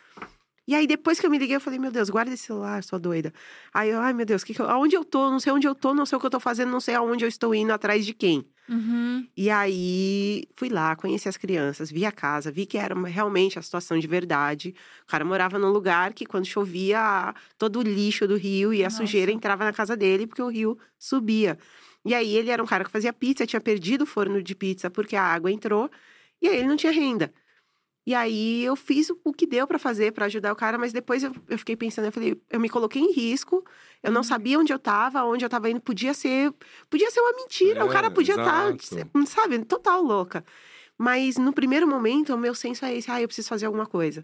[0.67, 2.99] E aí, depois que eu me liguei, eu falei, meu Deus, guarda esse celular, sua
[2.99, 3.33] doida.
[3.73, 5.31] Aí eu, ai meu Deus, que que eu, aonde eu tô?
[5.31, 7.23] Não sei onde eu tô, não sei o que eu tô fazendo, não sei aonde
[7.23, 8.45] eu estou indo, atrás de quem.
[8.69, 9.27] Uhum.
[9.35, 13.61] E aí, fui lá, conheci as crianças, vi a casa, vi que era realmente a
[13.61, 14.73] situação de verdade.
[15.03, 18.85] O cara morava num lugar que, quando chovia, todo o lixo do rio e a
[18.85, 18.97] Nossa.
[18.97, 21.57] sujeira entrava na casa dele, porque o rio subia.
[22.03, 24.89] E aí, ele era um cara que fazia pizza, tinha perdido o forno de pizza
[24.89, 25.89] porque a água entrou,
[26.41, 27.33] e aí ele não tinha renda.
[28.07, 31.23] E aí, eu fiz o que deu pra fazer pra ajudar o cara, mas depois
[31.23, 33.61] eu, eu fiquei pensando, eu falei, eu me coloquei em risco,
[34.01, 34.23] eu não Uhum.
[34.23, 36.53] sabia onde eu tava, onde eu tava indo, podia ser,
[36.89, 39.11] podia ser uma mentira, o É, cara podia estar, exato.
[39.27, 40.45] sabe, total louca.
[40.97, 44.23] Mas no primeiro momento, o meu senso é esse, ah, eu preciso fazer alguma coisa.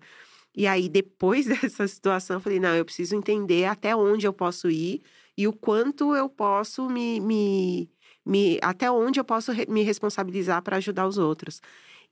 [0.55, 4.69] E aí, depois dessa situação, eu falei, não, eu preciso entender até onde eu posso
[4.69, 5.01] ir
[5.38, 7.19] e o quanto eu posso me.
[7.19, 7.89] me,
[8.25, 11.61] me até onde eu posso me responsabilizar para ajudar os outros.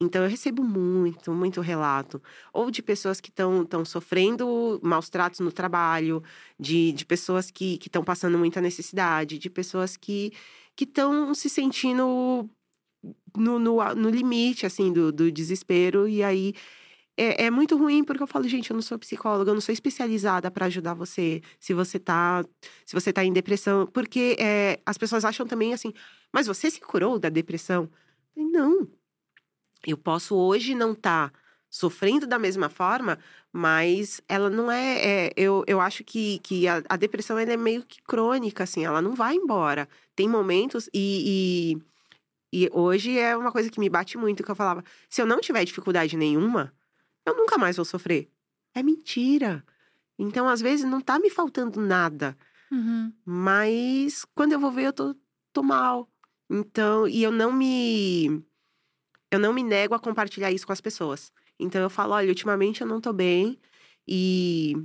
[0.02, 2.22] Então, eu recebo muito, muito relato.
[2.52, 6.24] Ou de pessoas que estão sofrendo maus tratos no trabalho,
[6.60, 10.34] de, de pessoas que estão passando muita necessidade, de pessoas que
[10.80, 12.50] estão se sentindo
[13.38, 16.08] no, no, no limite, assim, do, do desespero.
[16.08, 16.54] E aí
[17.18, 19.74] é, é muito ruim, porque eu falo, gente, eu não sou psicóloga, eu não sou
[19.74, 22.44] especializada para ajudar você se você tá
[22.86, 23.88] se você tá em depressão.
[23.88, 25.94] Porque é, as pessoas acham também assim,
[26.34, 27.90] mas você se curou da depressão?
[28.36, 29.01] Não.
[29.86, 31.32] Eu posso hoje não estar
[31.70, 33.18] sofrendo da mesma forma,
[33.52, 35.28] mas ela não é.
[35.28, 39.02] é, eu, eu acho que, que a, a depressão é meio que crônica, assim, ela
[39.02, 39.88] não vai embora.
[40.16, 41.78] Tem momentos e,
[42.54, 45.26] e, e hoje é uma coisa que me bate muito, que eu falava: se eu
[45.26, 46.74] não tiver dificuldade nenhuma,
[47.26, 48.30] eu nunca mais vou sofrer.
[48.76, 49.64] É mentira.
[50.20, 52.38] Então, às vezes, não tá me faltando nada.
[52.72, 53.12] Uhum.
[53.26, 55.16] Mas quando eu vou ver, eu tô,
[55.52, 56.08] tô mal.
[56.50, 58.44] Então, e eu não me.
[59.32, 61.32] Eu não me nego a compartilhar isso com as pessoas.
[61.58, 63.58] Então eu falo, olha, ultimamente eu não tô bem.
[64.08, 64.76] E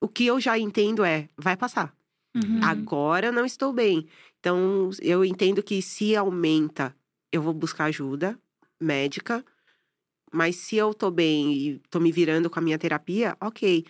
[0.00, 1.94] o que eu já entendo é, vai passar.
[2.34, 2.60] Uhum.
[2.62, 4.06] Agora eu não estou bem.
[4.38, 6.94] Então, eu entendo que se aumenta,
[7.30, 8.38] eu vou buscar ajuda
[8.80, 9.44] médica.
[10.32, 13.84] Mas se eu tô bem e tô me virando com a minha terapia, ok.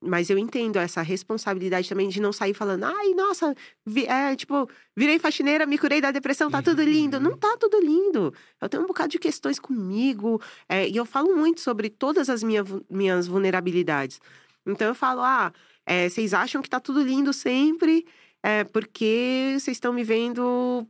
[0.00, 3.52] Mas eu entendo essa responsabilidade também de não sair falando, ai, nossa,
[3.84, 7.18] vi- é, tipo, virei faxineira, me curei da depressão, tá tudo lindo.
[7.18, 8.32] Não tá tudo lindo.
[8.60, 10.40] Eu tenho um bocado de questões comigo.
[10.68, 14.20] é, e eu falo muito sobre todas as minha, minhas vulnerabilidades.
[14.64, 15.52] Então eu falo, ah,
[15.84, 18.06] é, vocês acham que tá tudo lindo sempre,
[18.42, 20.86] é, porque vocês estão me vendo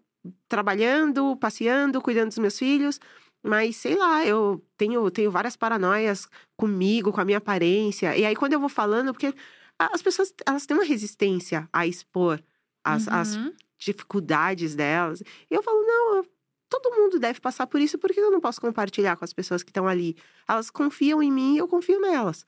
[0.48, 2.98] trabalhando, passeando, cuidando dos meus filhos.
[3.42, 8.16] Mas sei lá, eu tenho, tenho várias paranoias comigo, com a minha aparência.
[8.16, 9.32] E aí, quando eu vou falando, porque
[9.78, 12.42] as pessoas elas têm uma resistência a expor
[12.84, 13.52] as, as Uhum.
[13.78, 15.20] dificuldades delas.
[15.20, 16.24] E eu falo, não,
[16.68, 19.62] todo mundo deve passar por isso, por que eu não posso compartilhar com as pessoas
[19.62, 20.16] que estão ali?
[20.48, 22.44] Elas confiam em mim e eu confio nelas.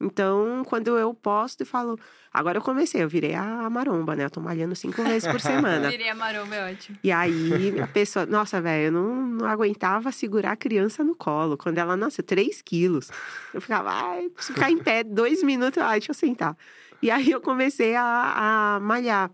[0.00, 1.98] Então, quando eu posto e falo.
[2.32, 4.24] Agora eu comecei, eu virei a maromba, né?
[4.24, 5.88] Eu tô malhando cinco vezes por semana.
[5.88, 6.98] Virei a maromba, é ótimo.
[7.02, 11.56] E aí, a pessoa, nossa, velho, eu não, não aguentava segurar a criança no colo.
[11.56, 13.08] Quando ela nasceu, 3 quilos.
[13.52, 16.56] Eu ficava, ai, ficar em pé dois minutos, ai, deixa eu sentar.
[17.00, 19.30] E aí eu comecei a, a malhar.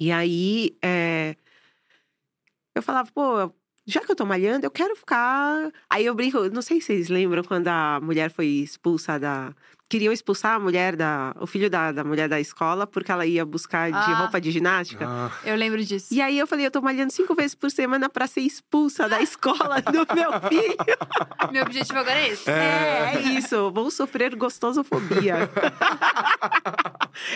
[0.00, 1.36] E aí, é,
[2.74, 3.52] eu falava, pô,
[3.88, 5.72] já que eu tô malhando, eu quero ficar.
[5.88, 9.54] Aí eu brinco, não sei se vocês lembram quando a mulher foi expulsa da,
[9.88, 11.32] queriam expulsar a mulher da.
[11.40, 14.14] o filho da, da mulher da escola porque ela ia buscar de Ah.
[14.18, 15.06] roupa de ginástica.
[15.08, 16.08] Ah, Eu lembro disso.
[16.12, 19.20] E aí eu falei, eu tô malhando cinco vezes por semana pra ser expulsa da
[19.22, 20.76] escola do meu filho.
[21.52, 22.50] Meu objetivo agora é esse.
[22.50, 23.70] É, é isso.
[23.70, 25.48] Vou sofrer gostosofobia.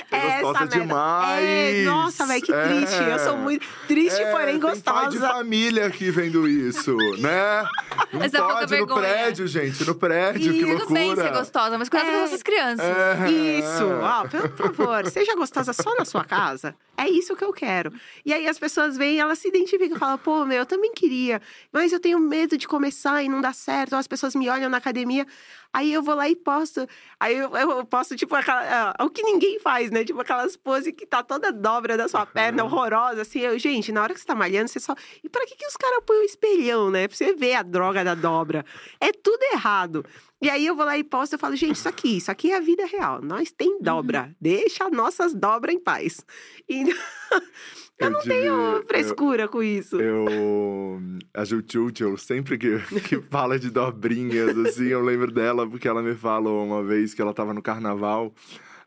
[0.08, 0.80] Você É gostosa essa merda.
[0.80, 1.44] demais.
[1.44, 2.68] É, nossa, velho, que É.
[2.68, 3.02] triste.
[3.02, 5.28] Eu sou muito triste, É, porém tem pai de gostosa.
[5.34, 7.64] família aqui vendo isso, né?
[8.12, 9.00] Não Essa é pode no vergonha.
[9.00, 9.84] prédio, gente.
[9.84, 11.26] No prédio, Ih, que tudo Tudo bem loucura.
[11.28, 12.28] ser gostosa, mas cuidado com É.
[12.42, 12.84] as crianças.
[12.84, 13.30] É.
[13.30, 16.74] Isso, ó, por, por favor, seja gostosa só na sua casa.
[16.96, 17.92] É isso que eu quero.
[18.26, 21.40] E aí as pessoas vêm, elas se identificam e falam, pô, meu, eu também queria,
[21.72, 23.92] mas eu tenho medo de começar e não dá certo.
[23.92, 25.26] Ou as pessoas me olham na academia,
[25.72, 26.86] aí eu vou lá e posto.
[27.18, 30.04] Aí eu, eu posto, tipo, aquela, ah, o que ninguém faz, né?
[30.04, 33.40] Tipo, aquelas poses que tá toda dobra da sua perna, horrorosa, assim.
[33.40, 34.94] Eu, gente, na hora que você tá malhando, você só.
[35.22, 37.08] E pra que, que os caras põem o espelhão, né?
[37.08, 38.64] Pra você ver a droga da dobra.
[39.00, 40.04] É tudo errado.
[40.42, 42.56] E aí eu vou lá e posto, eu falo, gente, isso aqui, isso aqui é
[42.56, 43.22] a vida real.
[43.22, 44.34] Nós tem dobra.
[44.40, 46.26] Deixa nossas dobras em paz.
[46.68, 46.84] E
[48.06, 50.00] eu não tive- tenho frescura com isso.
[50.00, 50.26] Eu.
[51.34, 52.78] A Jutjutjul, sempre que,
[53.08, 57.22] que fala de dobrinhas, assim, eu lembro dela, porque ela me falou uma vez que
[57.22, 58.32] ela tava no carnaval.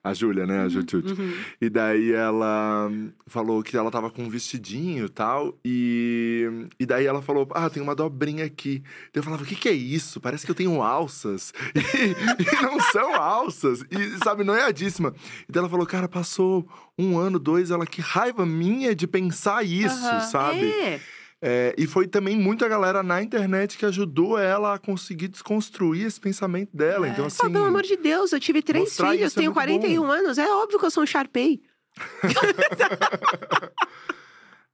[0.05, 0.61] A Júlia, né?
[0.61, 1.17] A Jutjutjul.
[1.17, 1.33] Uhum.
[1.59, 2.91] E daí ela
[3.25, 5.57] falou que ela tava com um vestidinho e tal.
[5.65, 8.83] E, e daí ela falou: Ah, tem uma dobrinha aqui.
[9.11, 10.21] Daí eu falava: O que, que é isso?
[10.21, 11.51] Parece que eu tenho alças.
[11.75, 13.83] E, e não são alças.
[13.89, 15.13] E, sabe, noiadíssima.
[15.49, 16.67] E daí ela falou: Cara, passou
[16.99, 17.71] um ano, dois.
[17.71, 20.19] Ela, que raiva minha de pensar isso, Aham.
[20.21, 20.69] sabe?
[20.69, 20.99] É.
[21.47, 26.19] É, e foi também muita galera na internet que ajudou ela a conseguir desconstruir esse
[26.19, 27.05] pensamento dela.
[27.05, 27.11] É.
[27.11, 27.51] Então, Pô, assim.
[27.51, 30.39] pelo amor de Deus, eu tive três filhos, é tenho muito 41 anos.
[30.39, 31.61] É óbvio que eu sou um Sharpei.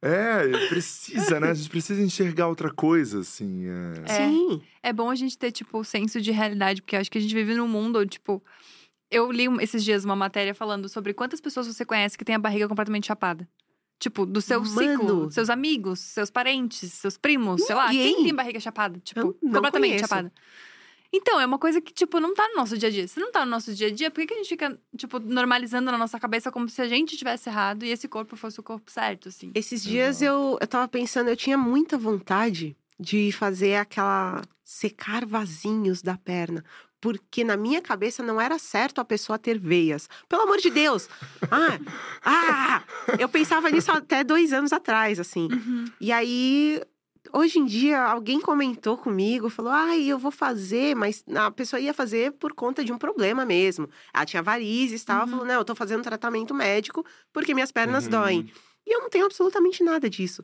[0.03, 1.51] É, precisa, né?
[1.51, 3.67] A gente precisa enxergar outra coisa, assim.
[3.67, 4.11] é.
[4.11, 4.27] É.
[4.27, 4.59] Sim.
[4.81, 7.21] É bom a gente ter, tipo, o senso de realidade, porque eu acho que a
[7.21, 8.43] gente vive num mundo, onde, tipo.
[9.11, 12.39] Eu li esses dias uma matéria falando sobre quantas pessoas você conhece que tem a
[12.39, 13.47] barriga completamente chapada.
[14.01, 14.71] Tipo, do seu Mano.
[14.79, 17.87] ciclo, seus amigos, seus parentes, seus primos, sei lá.
[17.89, 18.15] Ninguém.
[18.15, 18.99] Quem tem barriga chapada?
[19.03, 19.99] Tipo, Eu não completamente conheço.
[20.07, 20.33] chapada.
[21.13, 23.07] Então, é uma coisa que, tipo, não tá no nosso dia a dia.
[23.07, 25.19] Se não tá no nosso dia a dia, por que, que a gente fica, tipo,
[25.19, 28.63] normalizando na nossa cabeça como se a gente tivesse errado e esse corpo fosse o
[28.63, 29.51] corpo certo, assim?
[29.53, 36.01] Esses dias eu, eu tava pensando, eu tinha muita vontade de fazer aquela secar vasinhos
[36.01, 36.63] da perna.
[37.01, 40.07] Porque na minha cabeça não era certo a pessoa ter veias.
[40.29, 41.09] Pelo amor de Deus!
[41.53, 41.79] Ah!
[42.23, 42.83] Ah!
[43.19, 45.49] Eu pensava nisso até dois anos atrás, assim.
[45.51, 45.85] Uhum.
[45.99, 46.81] E aí,
[47.33, 51.93] hoje em dia, alguém comentou comigo, falou: ai, eu vou fazer, mas a pessoa ia
[51.93, 53.89] fazer por conta de um problema mesmo.
[54.13, 55.27] Ela tinha varizes e tal, Uhum.
[55.31, 58.11] falou: não, eu tô fazendo tratamento médico porque minhas pernas Uhum.
[58.11, 58.51] doem.
[58.87, 60.43] E eu não tenho absolutamente nada disso.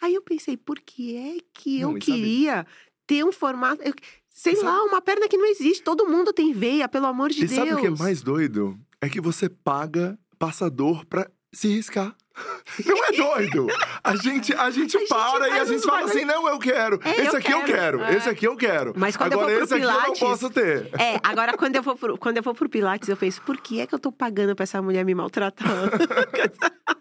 [0.00, 2.66] Aí eu pensei, por que é que eu Não, queria
[3.06, 3.82] ter um formato.
[3.82, 3.92] eu-
[4.38, 5.82] sei E sabe- lá, uma perna que não existe.
[5.82, 7.52] Todo mundo tem veia, pelo amor de E Deus.
[7.58, 8.78] sabe o que é mais doido?
[9.00, 12.14] É que você paga passador pra se riscar.
[12.84, 13.66] Não é doido?
[14.04, 16.58] A gente, a gente A gente para e a gente fala bagulho- assim: não, eu
[16.58, 17.00] quero.
[17.02, 17.98] É, esse eu aqui eu quero.
[17.98, 18.02] quero.
[18.02, 18.14] É.
[18.14, 18.92] Esse aqui eu quero.
[18.94, 20.90] Mas quando eu Agora, for pro esse aqui eu não Pilates- posso ter.
[21.00, 23.80] É, agora quando eu, vou pro, quando eu vou pro Pilates, eu penso, por que
[23.80, 25.66] é que eu tô pagando pra essa mulher me maltratar?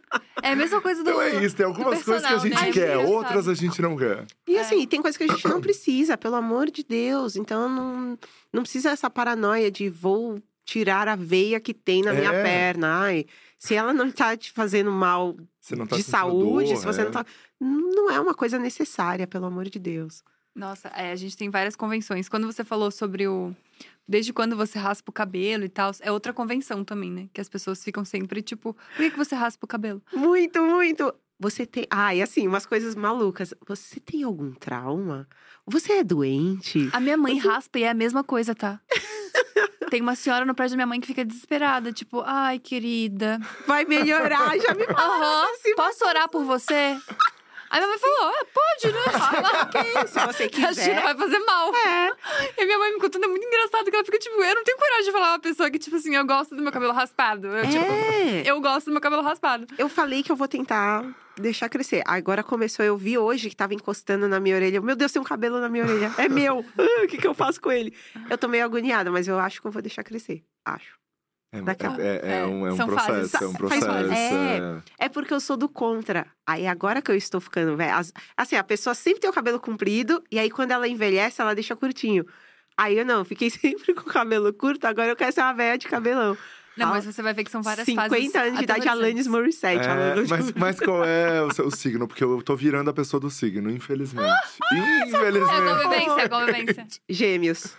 [0.46, 1.10] É a mesma coisa do.
[1.10, 2.72] Então é isso, tem algumas coisas que a personal, gente né?
[2.72, 4.26] quer, outras a gente não quer.
[4.48, 4.62] E É.
[4.62, 7.36] assim, tem coisa que a gente não precisa, pelo amor de Deus.
[7.36, 8.18] Então não,
[8.54, 12.44] não precisa essa paranoia de vou tirar a veia que tem na minha É.
[12.44, 13.00] perna.
[13.02, 13.26] Ai,
[13.58, 17.02] se ela não tá te fazendo mal Você não tá de saúde, dor, se você
[17.02, 17.04] é.
[17.06, 17.26] não tá.
[17.60, 20.24] Não é uma coisa necessária, pelo amor de Deus.
[20.56, 22.30] Nossa, é, a gente tem várias convenções.
[22.30, 23.54] Quando você falou sobre o.
[24.08, 27.28] Desde quando você raspa o cabelo e tal, é outra convenção também, né?
[27.34, 30.02] Que as pessoas ficam sempre tipo, por que, que você raspa o cabelo?
[30.14, 31.14] Muito, muito.
[31.40, 31.86] Você tem.
[31.90, 33.54] Ah, e assim, umas coisas malucas.
[33.68, 35.28] Você tem algum trauma?
[35.68, 36.90] Você é doente?
[36.94, 38.80] A minha mãe raspa e é a mesma coisa, tá?
[39.90, 43.40] Tem uma senhora no prédio da minha mãe que fica desesperada, tipo, ai, querida.
[43.68, 45.76] Vai melhorar, já me falaram assim.
[45.76, 46.98] posso orar por você?
[47.70, 49.02] Aí minha mãe falou, ah, pode, né?
[49.20, 49.64] Fala.
[49.64, 51.02] Ok, se você Acho que não quiser.
[51.04, 51.74] vai fazer mal.
[51.76, 52.12] É.
[52.58, 54.78] E minha mãe me contando, é muito engraçado, que ela fica tipo, eu não tenho
[54.78, 57.48] coragem de falar uma pessoa que, tipo assim, eu gosto do meu cabelo raspado.
[57.48, 58.44] Eu, tipo, É.
[58.46, 59.66] eu gosto do meu cabelo raspado.
[59.78, 61.04] Eu falei que eu vou tentar
[61.38, 62.02] deixar crescer.
[62.06, 64.80] Agora começou, eu vi hoje que tava encostando na minha orelha.
[64.80, 66.14] Meu Deus, tem um cabelo na minha orelha.
[66.18, 66.64] É meu.
[66.78, 67.94] Ah, O que, que eu faço com ele?
[68.30, 70.44] Eu tô meio agoniada, mas eu acho que eu vou deixar crescer.
[70.64, 70.98] Acho.
[71.58, 73.32] É, Daqui a- é- é É, um, é um são fases.
[73.32, 73.88] processo, é um processo.
[73.88, 75.06] É.
[75.06, 76.26] É porque eu sou do contra.
[76.46, 77.96] Aí agora que eu estou ficando velha.
[77.98, 81.54] as- Assim, a pessoa sempre tem o cabelo comprido, e aí quando ela envelhece, ela
[81.54, 82.26] deixa curtinho.
[82.78, 85.78] Aí eu não, fiquei sempre com o cabelo curto, agora eu quero ser uma velha
[85.78, 86.38] de cabelão.
[86.78, 88.36] Não, Ah, mas você vai ver que são várias 50 fases.
[88.36, 89.28] anos de idade, Alanis.
[89.28, 89.88] Morissette.
[89.88, 92.06] É, Alanis mas, mas qual é o seu signo?
[92.06, 94.28] Porque eu tô virando a pessoa do signo, infelizmente.
[94.74, 95.84] É a Infelizmente.
[95.84, 96.88] convivência, é a convivência.
[97.08, 97.78] Gêmeos.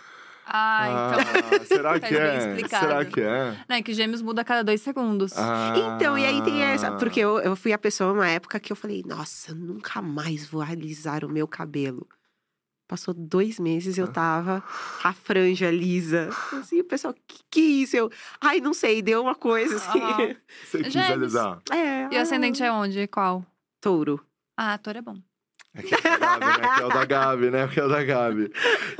[0.49, 1.59] Ah, então.
[1.61, 2.37] Ah, será Tá que bem é?
[2.37, 2.85] explicado.
[2.87, 3.57] Será que é?
[3.67, 5.33] Não, é que gêmeos muda a cada dois segundos.
[5.37, 5.73] Ah.
[5.95, 6.91] Então, e aí tem essa.
[6.93, 10.45] Porque eu, eu fui a pessoa uma época que eu falei, nossa, eu nunca mais
[10.47, 12.07] vou alisar o meu cabelo.
[12.87, 14.01] Passou dois meses, Ah.
[14.03, 14.63] eu tava
[15.01, 16.29] com a franja lisa.
[16.53, 17.97] Assim, o pessoal, que que é isso?
[17.97, 19.99] Eu, ai, não sei, deu uma coisa assim.
[19.99, 20.35] Aham.
[20.63, 21.11] Você quis Gêmeos.
[21.11, 21.61] alisar.
[21.69, 23.05] É, E o ascendente é onde?
[23.07, 23.45] Qual?
[23.81, 24.25] touro.
[24.55, 25.17] Ah, ator é bom.
[25.77, 26.77] É que é o da Gabi, né?
[26.77, 27.67] Que é o da Gabi, né?
[27.67, 28.51] Que é o da Gabi.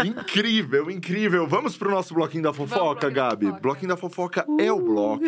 [0.05, 1.47] Incrível, incrível.
[1.47, 3.45] Vamos pro nosso bloquinho da fofoca, da Gabi.
[3.47, 3.61] fofoca.
[3.61, 5.23] Bloquinho da fofoca é o bloco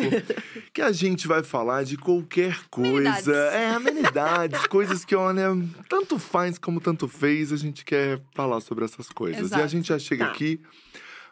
[0.74, 3.24] que a gente vai falar de qualquer Amenidades.
[3.26, 3.36] coisa.
[3.52, 5.48] É, amenidades, coisas que, olha,
[5.88, 9.40] tanto faz como tanto fez, a gente quer falar sobre essas coisas.
[9.52, 9.68] E a Exato.
[9.70, 10.32] gente já chega Tá.
[10.32, 10.62] aqui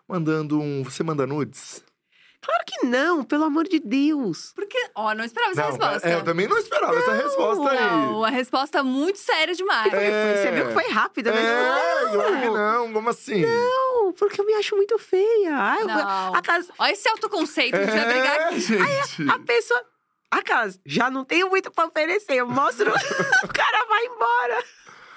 [0.07, 0.83] mandando um.
[0.83, 1.83] Você manda nudes?
[2.79, 4.51] Que não, pelo amor de Deus.
[4.55, 6.07] Porque, ó, não esperava essa Não, resposta.
[6.09, 7.79] é, eu também não esperava essa resposta aí.
[7.79, 9.93] Não, a resposta muito séria demais.
[9.93, 10.37] É.
[10.43, 11.41] Você viu que foi rápida, né?
[11.41, 13.45] É, claro que não, como assim?
[13.45, 15.55] Não, porque eu me acho muito feia.
[15.55, 16.35] Ai, Não.
[16.35, 18.59] a casa, Olha esse autoconceito, a gente vai brigar É, aqui.
[18.59, 19.29] gente.
[19.29, 19.81] a pessoa.
[20.29, 22.33] A casa, já não tenho muito pra oferecer.
[22.35, 22.91] Eu mostro,
[23.43, 24.63] o cara vai embora.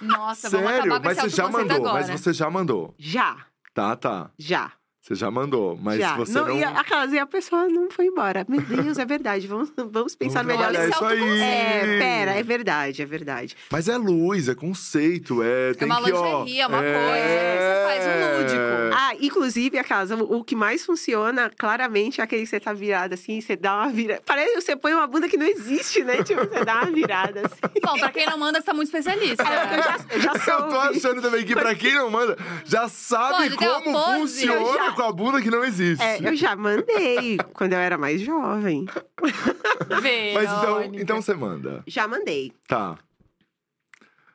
[0.01, 0.81] Nossa, vamos Sério?
[0.95, 2.07] acabar com Mas esse você já autoconceito mandou, agora.
[2.09, 2.95] mas você já mandou.
[2.99, 3.37] Já,
[3.75, 4.31] Tá, tá.
[4.39, 4.73] já.
[5.01, 6.15] Você já mandou, mas já.
[6.17, 6.59] você não.
[6.59, 8.45] E a, a casa, e a pessoa não foi embora.
[8.49, 9.47] Meu Deus, é verdade.
[9.47, 10.89] Vamos, vamos pensar Vamos melhor.
[10.89, 11.41] isso aí.
[11.41, 13.57] É, pera, é verdade, é verdade.
[13.71, 15.73] Mas é luz, é conceito, é.
[15.75, 18.61] Tem uma que, ó, lingerie, é uma coisa, você faz um lúdico.
[18.93, 22.73] Ah, inclusive, a casa, o o que mais funciona, claramente, é aquele que você tá
[22.73, 24.23] virado assim, você dá uma virada.
[24.25, 26.23] Parece que você põe uma bunda que não existe, né?
[26.23, 27.61] Tipo, você dá uma virada assim.
[27.85, 29.43] Bom, pra quem não manda, você tá muito especialista.
[29.43, 32.89] É, eu já, eu já Eu tô achando também que pra quem não manda, já
[32.89, 36.03] sabe como funciona com a bunda que não existe.
[36.03, 38.87] É, eu já mandei quando eu era mais jovem.
[39.21, 41.03] Mas então, Verônica.
[41.03, 41.83] então você manda.
[41.87, 42.53] Já mandei.
[42.67, 42.97] Tá.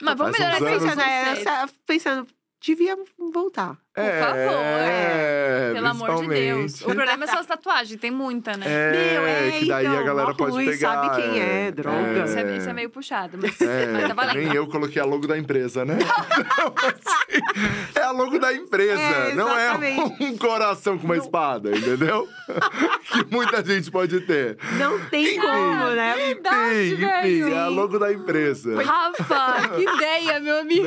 [0.02, 2.28] Mas vamos Faz uns melhorar esse anos- Pensando, essa- pensando,
[2.62, 2.98] devia
[3.34, 3.78] voltar.
[3.96, 6.82] Por favor, é, Pelo amor de Deus.
[6.82, 8.66] O problema é só as tatuagens, tem muita, né?
[8.68, 10.94] É, Meu, é, que daí a então, galera mó pode ruim, pegar.
[10.94, 12.26] sabe quem é, droga.
[12.26, 14.36] Isso, é, isso é meio puxado, mas, É, mas tá valendo.
[14.38, 15.98] nem eu coloquei a logo da empresa, né?
[16.46, 19.72] Então, assim, é a logo da empresa, É, não é
[20.20, 22.28] um coração com uma espada, entendeu?
[23.12, 24.58] que muita gente pode ter.
[24.78, 26.14] Não tem como, né?
[26.16, 27.54] Verdade, enfim, enfim, velho.
[27.54, 28.82] é a logo da empresa.
[28.84, 30.86] Rafa, que ideia, meu amigo.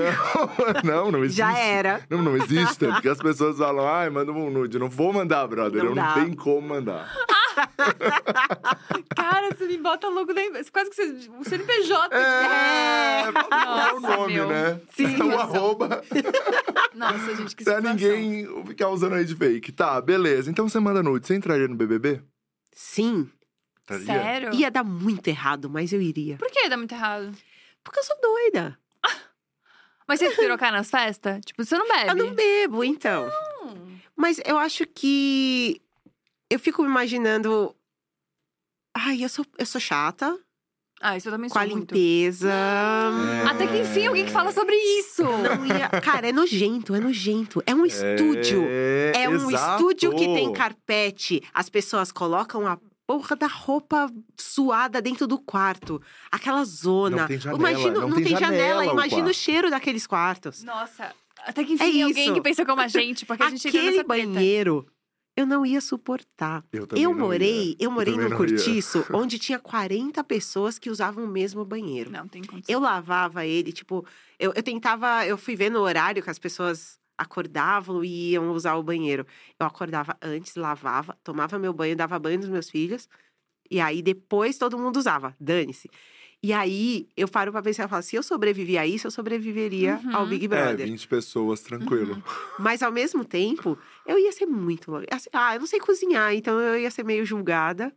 [0.84, 1.38] Não, não existe.
[1.38, 2.00] Já era.
[2.09, 2.86] Não, não existe.
[2.99, 4.78] Porque as pessoas falam, ai, manda um nude.
[4.78, 5.82] Não vou mandar, brother.
[5.82, 6.16] Não eu dá.
[6.16, 7.09] não tenho como mandar.
[9.14, 10.70] Cara, você me bota logo da empresa.
[10.70, 11.30] Quase que você.
[11.38, 12.14] O CNPJ.
[12.16, 14.49] É, falar o Nossa, nome, meu.
[14.49, 14.80] né?
[14.94, 15.40] Sim, o situação.
[15.40, 16.03] arroba.
[16.94, 19.72] Nossa, gente, que Pra ninguém ficar usando aí de fake.
[19.72, 20.51] Tá, beleza.
[20.51, 21.26] Então você manda nude.
[21.26, 22.20] Você entraria no BBB?
[22.72, 23.28] Sim.
[23.82, 24.07] Entraria?
[24.07, 24.55] Sério?
[24.55, 26.36] Ia dar muito errado, mas eu iria.
[26.36, 27.32] Por que dá muito errado?
[27.82, 28.78] Porque eu sou doida.
[30.09, 31.40] Mas você pirocar nas festas?
[31.44, 32.11] Tipo, você não bebe?
[32.11, 33.30] Eu não bebo, então.
[33.62, 33.98] Hum.
[34.16, 35.80] Mas eu acho que.
[36.50, 37.74] Eu fico me imaginando.
[38.96, 40.36] Ai, eu sou, eu sou chata.
[41.00, 41.94] Ah, isso eu também Com sou a muito.
[41.94, 42.50] limpeza.
[42.50, 43.46] É.
[43.48, 45.22] Até que enfim, alguém que fala sobre isso.
[45.22, 45.88] Não ia...
[46.02, 47.62] Cara, é nojento, é nojento.
[47.64, 48.64] É um estúdio.
[48.68, 49.74] É, É um exato.
[49.82, 51.40] estúdio que tem carpete.
[51.54, 52.76] As pessoas colocam a
[53.09, 56.00] porra da roupa suada dentro do quarto.
[56.30, 57.22] Aquela zona.
[57.22, 58.56] Não tem janela, Imagina, não não, tem tem janela.
[58.59, 60.62] janela o Imagina o cheiro daqueles quartos.
[60.62, 62.34] Nossa, até que enfim, É alguém isso.
[62.34, 64.86] que pensa como a gente, porque a gente Aquele banheiro,
[65.34, 66.62] eu não ia suportar.
[66.70, 67.76] Eu, também Eu não morei, ia.
[67.80, 68.36] eu morei também num ia.
[68.36, 72.11] cortiço onde tinha 40 pessoas que usavam o mesmo banheiro.
[72.11, 72.70] Não, tem condição.
[72.74, 74.04] Eu lavava ele, tipo,
[74.38, 78.76] eu, eu tentava, eu fui ver no horário que as pessoas acordavam e iam usar
[78.76, 79.26] o banheiro.
[79.58, 83.08] Eu acordava antes, lavava, tomava meu banho, dava banho nos meus filhos,
[83.70, 85.90] e aí depois todo mundo usava, dane-se.
[86.40, 90.00] E aí eu paro pra pensar e falo, se eu sobrevivi a isso, eu sobreviveria
[90.14, 90.28] ao Uhum.
[90.28, 90.86] Big É, Brother.
[90.86, 92.22] 20 pessoas, tranquilo.
[92.58, 94.90] Mas ao mesmo tempo, eu ia ser muito.
[94.90, 95.06] louca.
[95.10, 97.92] Assim, Ah, eu não sei cozinhar, então eu ia ser meio julgada.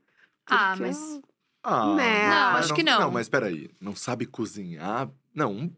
[0.50, 0.98] Ah, porque mas.
[0.98, 1.22] eu-
[1.64, 2.28] Ah, Né.
[2.28, 3.00] Não, mas acho que não.
[3.02, 3.70] Não, mas peraí.
[3.80, 5.08] Não sabe cozinhar?
[5.36, 5.74] Não, um-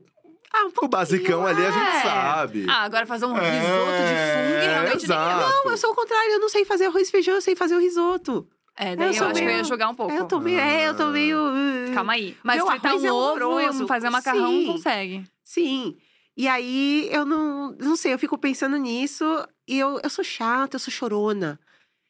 [0.54, 2.02] Ah, um o pouquinho, basicão ali a gente é.
[2.04, 2.66] sabe.
[2.70, 4.14] Ah, agora fazer um É, risoto de
[4.54, 5.38] fungo realmente exato.
[5.38, 7.56] nem Não, eu sou o contrário, eu não sei fazer arroz e feijão, eu sei
[7.56, 8.48] fazer o risoto.
[8.76, 10.14] É, daí Eu eu, acho que eu ia meio- jogar um pouco.
[10.14, 10.60] Eu tô meio.
[10.60, 11.38] É, eu tô meio.
[11.38, 12.36] uh, Calma aí.
[12.44, 14.66] Mas Meu fritar um é ovo fazer macarrão Sim.
[14.66, 15.24] consegue.
[15.44, 15.98] Sim.
[16.36, 17.76] E aí eu não.
[17.80, 19.24] Não sei, eu fico pensando nisso
[19.68, 21.60] e eu, eu sou chata, eu sou chorona.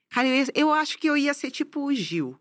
[0.09, 2.37] Cara, eu, ia- eu acho que eu ia ser tipo o Gil.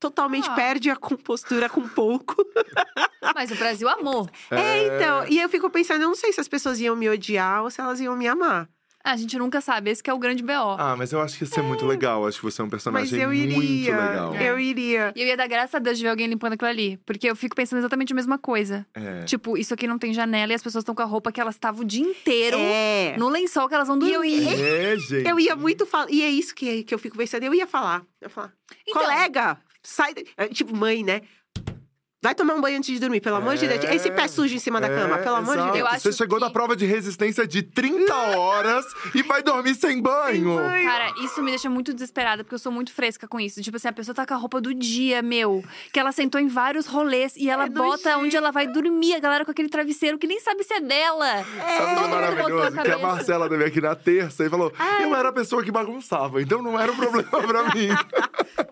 [0.00, 0.54] Totalmente Ah.
[0.54, 2.34] perde a compostura com pouco.
[3.34, 4.28] Mas o Brasil amou.
[4.50, 5.26] É, então.
[5.28, 7.80] E eu fico pensando, eu não sei se as pessoas iam me odiar ou se
[7.80, 8.68] elas iam me amar.
[9.02, 10.52] A gente nunca sabe, esse que é o grande BO.
[10.78, 12.26] Ah, mas eu acho que isso é muito legal.
[12.26, 13.96] Acho que você é um Mas personagem eu muito iria.
[13.96, 14.34] legal.
[14.34, 15.12] Eu iria.
[15.16, 16.98] E eu ia dar graças a Deus de ver alguém limpando aquilo ali.
[17.06, 18.86] Porque eu fico pensando exatamente a mesma coisa.
[18.92, 19.22] É.
[19.24, 21.54] Tipo, isso aqui não tem janela e as pessoas estão com a roupa que elas
[21.54, 23.16] estavam o dia inteiro É.
[23.16, 24.12] no lençol que elas vão E dormir.
[24.12, 25.26] eu ia- É, gente.
[25.26, 26.10] Eu ia muito falar.
[26.10, 27.42] E é isso que, que eu fico pensando.
[27.42, 28.02] Eu ia falar.
[28.20, 28.52] Eu ia falar.
[28.86, 30.14] Então, Colega, sai.
[30.14, 31.22] da-" É, Tipo, mãe, né?
[32.22, 33.82] Vai tomar um banho antes de dormir, pelo amor de Deus.
[33.82, 33.94] É.
[33.94, 35.72] Esse pé sujo em cima da É, cama, pelo amor de exato.
[35.72, 35.78] Deus.
[35.80, 39.74] Eu acho Você chegou que- da prova de resistência de 30 horas e vai dormir
[39.74, 40.56] sem banho.
[40.56, 40.84] banho.
[40.84, 43.62] Cara, isso me deixa muito desesperada, porque eu sou muito fresca com isso.
[43.62, 45.64] Tipo assim, a pessoa tá com a roupa do dia, meu.
[45.94, 49.14] Que ela sentou em vários rolês e ela É bota onde ela vai dormir.
[49.14, 51.26] A galera com aquele travesseiro que nem sabe se é dela.
[51.26, 52.82] Sabe o que é Todo mundo botou a maravilhoso?
[52.82, 52.98] Que a.
[52.98, 56.78] Marcela veio aqui na terça e falou: Eu era a pessoa que bagunçava, então não
[56.78, 57.88] era um problema pra mim.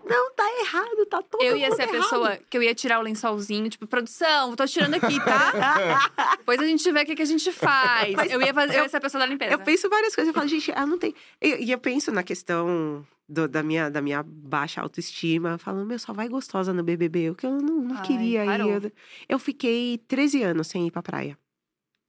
[0.09, 2.01] Não, tá errado, tá todo Eu ia mundo ser a errado.
[2.01, 3.03] pessoa que eu ia tirar o
[3.39, 6.35] lençolzinho, tipo, produção, tô tirando aqui, tá?
[6.37, 8.13] Depois a gente vê o que, que a gente faz.
[8.15, 9.51] Mas eu, ia fazer, eu eu- ia ser a pessoa da limpeza.
[9.51, 10.27] Eu penso várias coisas.
[10.29, 11.13] Eu falo, gente, eu não tenho.
[11.41, 15.99] E e eu, penso na questão do- da, minha, da minha baixa autoestima, falando, meu,
[15.99, 17.29] só vai gostosa no BBB.
[17.31, 18.93] O que eu não, não Ai, queria ir.
[19.27, 21.37] Eu fiquei 13 anos sem ir pra praia,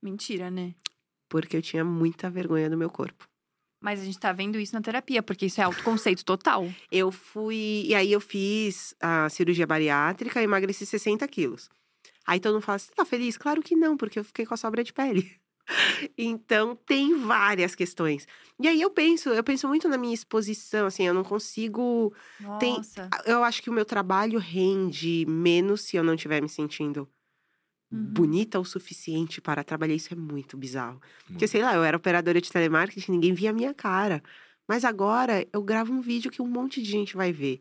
[0.02, 0.74] Mentira, né?
[1.28, 3.28] porque eu tinha muita vergonha do meu corpo.
[3.80, 6.68] Mas a gente tá vendo isso na terapia, porque isso é autoconceito total.
[6.92, 7.84] Eu fui.
[7.86, 11.70] E aí eu fiz a cirurgia bariátrica e emagreci 60 quilos.
[12.26, 13.36] Aí todo mundo fala: você tá feliz?
[13.38, 15.30] Claro que não, porque eu fiquei com a sobra de pele.
[16.18, 18.26] Então tem várias questões.
[18.58, 22.12] E aí eu penso, eu penso muito na minha exposição, assim, eu não consigo.
[22.58, 23.08] Tem- Nossa.
[23.24, 27.08] Eu acho que o meu trabalho rende menos se eu não estiver me sentindo
[27.92, 27.98] Uhum.
[28.12, 29.94] bonita o suficiente para trabalhar.
[29.94, 31.00] Isso é muito bizarro.
[31.26, 31.48] Porque, Muito.
[31.48, 34.22] sei lá, eu era operadora de telemarketing, ninguém via a minha cara.
[34.68, 37.60] Mas agora eu gravo um vídeo que um monte de gente vai ver.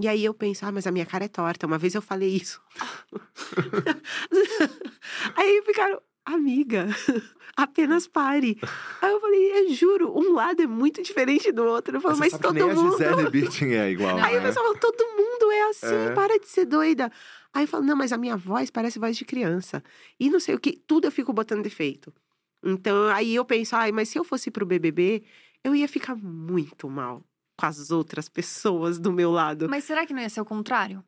[0.00, 1.66] E aí eu penso, ah, mas a minha cara é torta.
[1.66, 2.60] Uma vez eu falei isso.
[5.34, 6.86] aí ficaram, amiga,
[7.56, 8.58] apenas pare.
[9.02, 11.96] Aí eu falei, eu juro, um lado é muito diferente do outro.
[11.96, 13.02] Eu falo, Você mas que todo mundo.
[13.02, 14.46] a Gisele Bündchen é igual, Não, Aí o né?
[14.48, 16.12] pessoal fala, todo mundo é assim, É.
[16.12, 17.10] para de ser doida.
[17.56, 19.82] Aí eu falo, não, mas a minha voz parece voz de criança.
[20.20, 22.12] E não sei o que, tudo eu fico botando defeito.
[22.62, 25.22] Então, aí eu penso, ai, mas se eu fosse pro BBB,
[25.64, 27.22] eu ia ficar muito mal
[27.56, 29.68] com as outras pessoas do meu lado.
[29.68, 31.02] Mas será que não ia ser o contrário?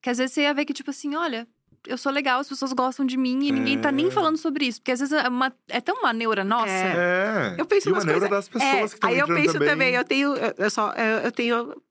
[0.00, 1.48] Que às vezes você ia ver que, tipo assim, olha,
[1.86, 4.10] eu sou legal, as pessoas gostam de mim e ninguém tá nem É.
[4.10, 4.80] falando sobre isso.
[4.80, 6.70] Porque às vezes é, uma- é tão uma neura nossa.
[6.70, 7.54] É.
[7.56, 7.60] É.
[7.60, 9.68] Eu penso e uma neura das pessoas que estão aí eu penso também.
[9.68, 11.82] também, eu tenho, eu, eu só, eu, eu tenho.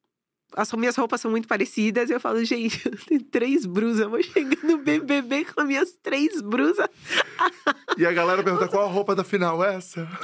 [0.56, 2.10] As minhas roupas são muito parecidas.
[2.10, 4.02] Eu falo, gente, eu tenho três brusas.
[4.02, 6.88] Eu vou chegar no BBB com as minhas três brusas.
[7.98, 10.08] E a galera pergunta qual a roupa da final é essa?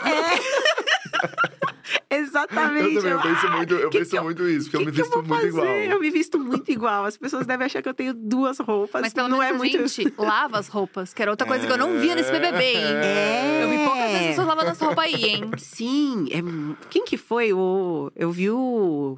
[2.10, 2.96] Exatamente.
[2.96, 4.88] Eu também, eu penso muito, eu que penso que eu- muito isso, porque eu me
[4.88, 5.66] eu visto vou muito igual.
[5.66, 5.92] fazer?
[5.92, 7.06] Eu me visto muito igual.
[7.06, 9.02] As pessoas devem achar que eu tenho duas roupas.
[9.02, 9.88] Mas pelo não menos é a muito.
[9.88, 12.84] gente lava as roupas, que era outra coisa que eu não via nesse BBB, hein?
[13.04, 13.64] É.
[13.64, 15.52] Eu vi poucas vezes pessoas lavando essa roupa aí, hein?
[15.58, 16.86] Sim, é...
[16.90, 17.52] quem que foi?
[17.52, 18.12] O...
[18.16, 19.18] Eu vi o.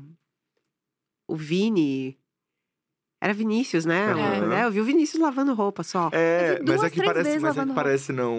[1.28, 2.19] O Vini.
[3.26, 4.13] Era Vinícius, né?
[4.61, 6.09] É, Eu vi o Vinícius lavando roupa só.
[6.11, 8.38] É, Eu vi mas duas, é que parece, mas é que parece não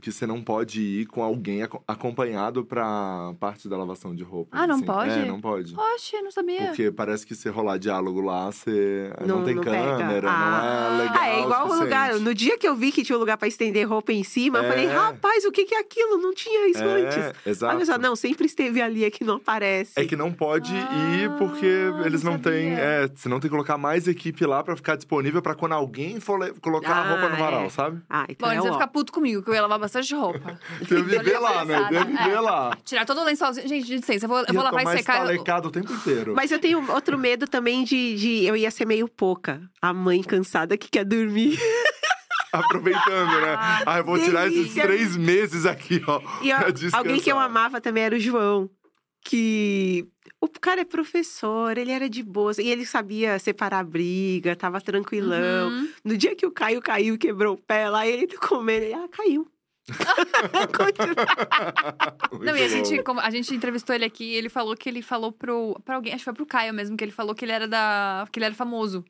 [0.00, 4.48] que você não pode ir com alguém aco- acompanhado pra parte da lavação de roupa.
[4.56, 4.84] Ah, não assim.
[4.86, 5.10] pode?
[5.10, 5.74] É, não pode.
[5.76, 6.66] Oxe, não sabia.
[6.68, 10.88] Porque parece que se rolar diálogo lá, você não, Não- tem não câmera, Ah.
[10.90, 11.16] não é legal.
[11.20, 12.06] Ah, é igual o lugar.
[12.08, 12.24] suficiente.
[12.24, 14.64] No dia que eu vi que tinha um lugar pra estender roupa em cima, eu
[14.64, 14.68] É.
[14.68, 16.16] falei, rapaz, o que que é aquilo?
[16.18, 17.16] Não tinha isso antes.
[17.18, 17.76] É, exato.
[17.76, 19.92] Olha só, não, sempre esteve ali, é que não aparece.
[19.96, 21.66] É que não pode ir porque
[22.02, 22.72] Ah, eles não não têm.
[22.72, 26.38] É, senão tem que colocar mais equipe lá pra ficar disponível pra quando alguém for
[26.40, 27.68] le- colocar a Ah, roupa no varal, é.
[27.68, 28.00] sabe?
[28.08, 28.72] Ah, então Bom, é ó.
[28.74, 30.58] ficar puto comigo, que eu ia lavar bastante roupa.
[30.88, 31.88] Deve viver lá, né?
[31.90, 32.40] Deve viver É.
[32.40, 32.76] lá.
[32.84, 33.66] Tirar todo o lençolzinho.
[33.68, 35.26] Gente, de licença, eu vou, eu vou lavar e secar.
[35.32, 36.34] eu- o tempo inteiro.
[36.34, 39.60] Mas eu tenho outro medo também de, de eu ia ser meio pouca.
[39.80, 41.58] A mãe cansada que quer dormir.
[42.52, 43.54] Aproveitando, né?
[43.58, 44.82] Ah, Ah, eu vou tirar esses delícia.
[44.84, 46.20] três meses aqui, ó.
[46.40, 47.00] E descansar.
[47.00, 48.70] alguém que eu amava também era o João.
[49.24, 50.06] Que
[50.40, 52.52] o cara é professor, ele era de boa.
[52.58, 55.70] E ele sabia separar a briga, tava tranquilão.
[55.70, 55.88] Uhum.
[56.04, 59.08] No dia que o Caio caiu, quebrou o pé, lá ele tá comendo, ele, ah,
[59.10, 59.50] caiu.
[60.76, 62.42] Continua.
[62.44, 65.30] Não, e a gente, a gente entrevistou ele aqui e ele falou que ele falou
[65.32, 65.78] pro.
[65.84, 68.26] pra alguém, acho que foi pro Caio mesmo, que ele falou que ele era da.
[68.32, 69.04] que ele era famoso.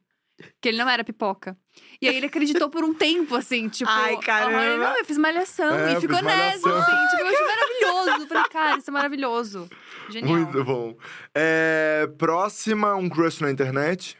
[0.60, 1.56] Que ele não era pipoca.
[2.02, 3.88] E aí ele acreditou por um tempo, assim, tipo.
[3.88, 4.58] Ai, caramba.
[4.58, 5.72] "Aham, ele, não, eu fiz malhação.
[5.78, 7.09] É, e ficou nessa, assim.
[7.10, 8.22] Tipo, eu achei maravilhoso.
[8.22, 9.70] Eu falei, cara, isso é maravilhoso.
[10.10, 10.36] Genial.
[10.36, 10.97] Muito bom.
[11.35, 14.16] É, próxima, um crush na internet.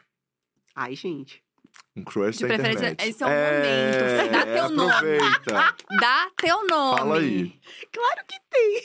[0.75, 1.43] Ai, gente.
[1.97, 3.09] Um crush De na preferência, internet.
[3.09, 4.31] esse é o momento.
[4.33, 4.93] Dá teu nome.
[4.93, 5.75] aproveita.
[6.01, 6.99] Dá teu nome.
[6.99, 7.61] Fala aí.
[7.93, 8.83] Claro que tem.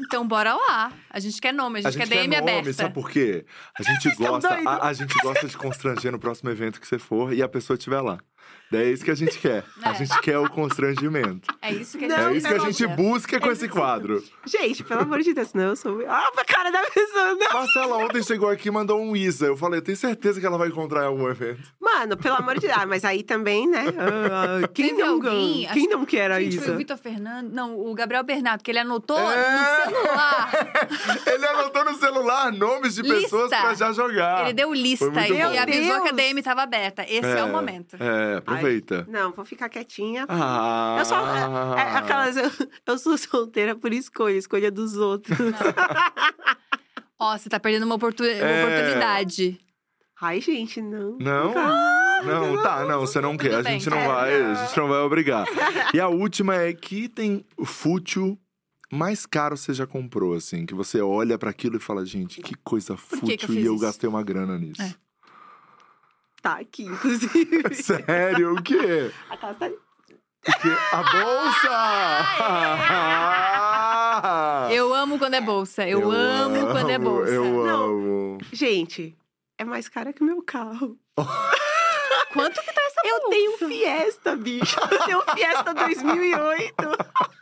[0.00, 0.92] Então bora lá.
[1.10, 2.72] A gente quer nome, a gente, quer DM nome, aberta.
[2.72, 3.44] sabe por quê?
[3.78, 7.32] A gente gosta, a, a gente gosta de constranger no próximo evento que você for
[7.34, 8.18] e a pessoa estiver lá.
[8.72, 9.64] É isso que a gente quer.
[9.82, 9.94] A É.
[9.94, 11.48] gente quer o constrangimento.
[11.62, 13.64] É isso que a Não, gente é isso que a gente busca com É esse
[13.66, 13.74] isso.
[13.74, 14.22] quadro.
[14.46, 16.02] Gente, pelo amor de Deus, não, eu sou.
[16.06, 17.52] Ah, a cara da pessoa, não.
[17.52, 19.46] Marcela ontem chegou aqui e mandou um Isa.
[19.46, 21.62] Eu falei, eu tenho certeza que ela vai encontrar em algum evento.
[21.80, 22.74] Mano, pelo amor de Deus.
[22.76, 23.84] Ah, mas aí também, né?
[23.98, 26.74] ah, quem, Teve não, alguém, quem acho- não quer a Gente, foi Isa?
[26.74, 27.50] o Vitor Fernando.
[27.50, 29.52] Não, o Gabriel Bernardo, que ele anotou É.
[29.52, 30.50] no celular.
[31.26, 33.60] Ele anotou no celular nomes de pessoas Lista.
[33.60, 34.42] pra já jogar.
[34.44, 35.60] Ele deu lista Foi e bom.
[35.60, 36.12] avisou que a.
[36.12, 37.02] DM tava aberta.
[37.02, 37.96] Esse é, o momento.
[38.00, 39.06] É, aproveita.
[39.08, 40.26] Não, vou ficar quietinha.
[40.28, 40.96] Ah.
[40.98, 41.16] Eu sou.
[41.18, 42.36] É, é aquelas.
[42.36, 42.50] Eu,
[42.86, 45.36] eu sou solteira por escolha, escolha dos outros.
[47.20, 48.64] Ó, você tá perdendo uma, oportu- uma É.
[48.64, 49.58] oportunidade.
[50.20, 51.16] Ai, gente, não.
[51.18, 51.54] Não?
[52.24, 53.54] Não, tá, não, você não quer.
[53.54, 53.78] A bem.
[53.78, 55.46] gente não É, vai, a gente não vai obrigar.
[55.94, 58.36] E a última é que item fútil
[58.90, 62.54] mais caro você já comprou, assim, que você olha pra aquilo e fala, gente, que
[62.64, 63.82] coisa que que eu fútil e eu isso?
[63.82, 64.82] gastei uma grana nisso.
[64.82, 64.94] É.
[66.42, 67.74] Tá aqui, inclusive.
[67.74, 69.10] Sério, o quê?
[69.28, 69.70] A casa tá
[70.44, 71.68] Porque a bolsa!
[74.72, 75.86] Eu amo quando é bolsa.
[75.88, 77.32] Eu, amo, quando é bolsa.
[77.32, 77.84] Eu Não.
[77.88, 78.38] amo.
[78.52, 79.16] Gente,
[79.56, 80.96] é mais cara que o meu carro.
[82.32, 83.30] Quanto que tá essa Eu bolsa?
[83.30, 84.78] tenho Fiesta, bicho.
[84.80, 86.74] Eu tenho Fiesta 2008.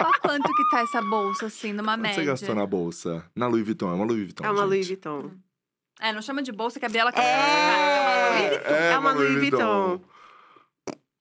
[0.00, 2.14] Ó, quanto que tá essa bolsa, assim, numa Quanto média?
[2.20, 3.24] você gastou na bolsa?
[3.34, 4.66] Na Louis Vuitton, é uma Louis Vuitton, É uma gente.
[4.68, 5.30] Louis Vuitton.
[6.00, 7.22] É, não chama de bolsa, que a Biela É, quer.
[8.72, 10.00] é, é uma Louis Vuitton.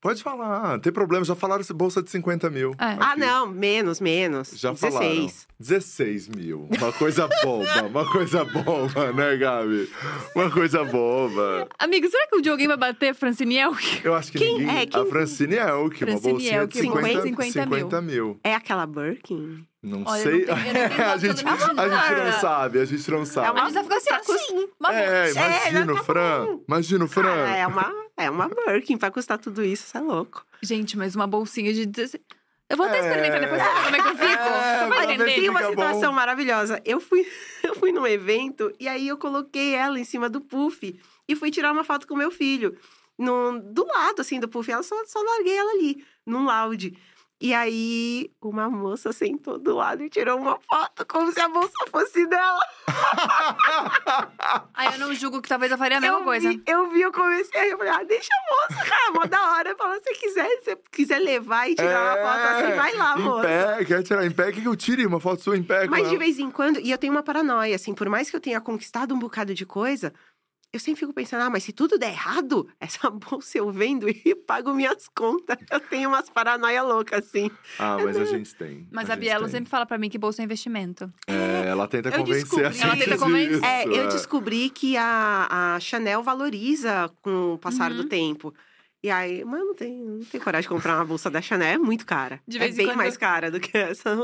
[0.02, 1.26] Pode falar, não tem problema.
[1.26, 2.72] Já falaram esse bolsa de 50 mil.
[2.74, 2.96] É.
[3.00, 4.52] Ah, não, menos, menos.
[4.52, 4.94] Já 16.
[4.94, 5.30] falaram.
[5.60, 6.70] 16 mil.
[6.78, 9.90] Uma coisa boba, uma coisa boba, né, Gabi?
[10.36, 11.68] Uma coisa boba.
[11.80, 14.02] Amigo, será que o dia alguém vai bater Francine Elk?
[14.06, 14.78] Eu acho que Quem- ninguém...
[14.78, 15.74] é, quem- A Francine Elk,
[16.04, 18.40] uma Francine bolsinha Elk, de 50, 50 50 mil.
[18.44, 19.66] É aquela Birkin?
[19.86, 20.46] Não Olha, eu sei.
[20.46, 23.48] não tenho- eu não tenho a, gente, a gente não sabe, a gente não sabe.
[23.48, 26.60] É uma- A gente ficou assim, Tá assim, uma É, imagina o Fran.
[26.68, 27.46] Imagina o Fran.
[27.46, 28.98] Ah, é uma, é uma Birkin.
[28.98, 30.46] Pra custar tudo isso, você é louco.
[30.64, 32.24] Gente, mas uma bolsinha de 16...
[32.68, 33.02] Eu vou até É.
[33.02, 34.44] experimentar depois pra ver como é que eu fico.
[34.44, 35.26] É, entender.
[35.36, 36.16] Tem uma situação bom.
[36.16, 36.82] maravilhosa.
[36.84, 37.24] Eu fui,
[37.64, 41.00] eu fui num evento e aí eu coloquei ela em cima do puff
[41.30, 42.76] e fui tirar uma foto com meu filho.
[43.20, 44.72] No, do lado, assim, do puff.
[44.72, 46.98] Ela só, só larguei ela ali, num lounge.
[47.46, 51.72] E aí, uma moça sentou do lado e tirou uma foto como se a bolsa
[51.92, 52.60] fosse dela.
[54.74, 56.50] Aí eu não julgo que talvez eu faria a mesma eu coisa.
[56.50, 59.52] Vi, eu vi, eu comecei a eu falei, ah, deixa a moça, cara, mó da
[59.52, 59.76] hora.
[59.76, 63.20] Falou, se quiser, se você quiser levar e tirar uma foto assim, vai lá, É,
[63.20, 63.48] em moça.
[63.48, 64.52] pé, quer tirar em pé?
[64.52, 65.88] Quer que eu tire uma foto sua em pé?
[65.88, 68.42] Mas de vez em quando, e eu tenho uma paranoia, assim, por mais que eu
[68.42, 70.12] tenha conquistado um bocado de coisa,
[70.76, 74.36] eu sempre fico pensando, ah, mas se tudo der errado, essa bolsa eu vendo e
[74.48, 75.58] pago minhas contas.
[75.72, 77.50] Eu tenho umas paranoia loucas, assim.
[77.80, 78.88] Ah, mas a gente tem.
[78.92, 79.52] Mas a, gente Bielo tem.
[79.52, 81.12] sempre fala pra mim que bolsa é investimento.
[81.28, 83.50] É, ela tenta Eu convencer a descobri- gente Ela tenta convencer.
[83.54, 84.08] disso, É, eu é.
[84.08, 87.98] descobri que a, a Chanel valoriza com o passar Uhum.
[87.98, 88.54] do tempo.
[89.06, 91.68] E aí, mas eu não tenho, não tenho coragem de comprar uma bolsa da Chanel,
[91.74, 92.40] é muito cara.
[92.48, 94.18] De é vez em bem quando- mais cara do que essa.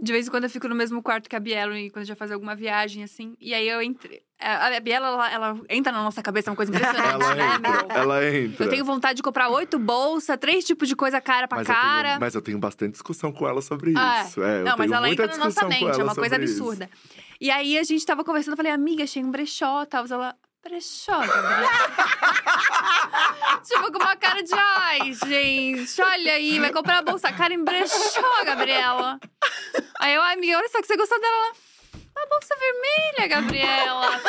[0.00, 2.04] De vez em quando eu fico no mesmo quarto que a Bielo e quando a
[2.04, 3.36] gente vai fazer alguma viagem, assim.
[3.38, 4.22] E aí eu entre.
[4.40, 7.94] A a Bielo, ela, ela entra na nossa cabeça, é uma coisa impressionante, Ela entra,
[7.94, 8.64] ela entra.
[8.64, 11.74] Eu tenho vontade de comprar oito bolsas, três tipos de coisa cara pra mas eu
[11.74, 12.08] cara.
[12.08, 14.42] tenho, mas eu tenho bastante discussão com ela sobre Ah, isso.
[14.42, 16.44] É, eu Não, mas tenho ela muita entra na nossa mente, é uma coisa sobre
[16.46, 16.62] isso.
[16.62, 16.88] absurda.
[17.40, 20.06] E aí a gente tava conversando, eu falei, amiga, achei um brechó, tal.
[20.10, 20.34] Ela,
[20.64, 21.90] brechó, Gabriela.
[23.62, 27.62] tipo, com uma cara de, ai, gente, olha aí, vai comprar a bolsa cara em
[27.62, 29.20] brechó, Gabriela.
[30.00, 31.34] Aí eu, ai, amiga, olha só que você gostou dela.
[31.36, 31.52] Ela,
[32.16, 34.20] uma bolsa vermelha, Gabriela.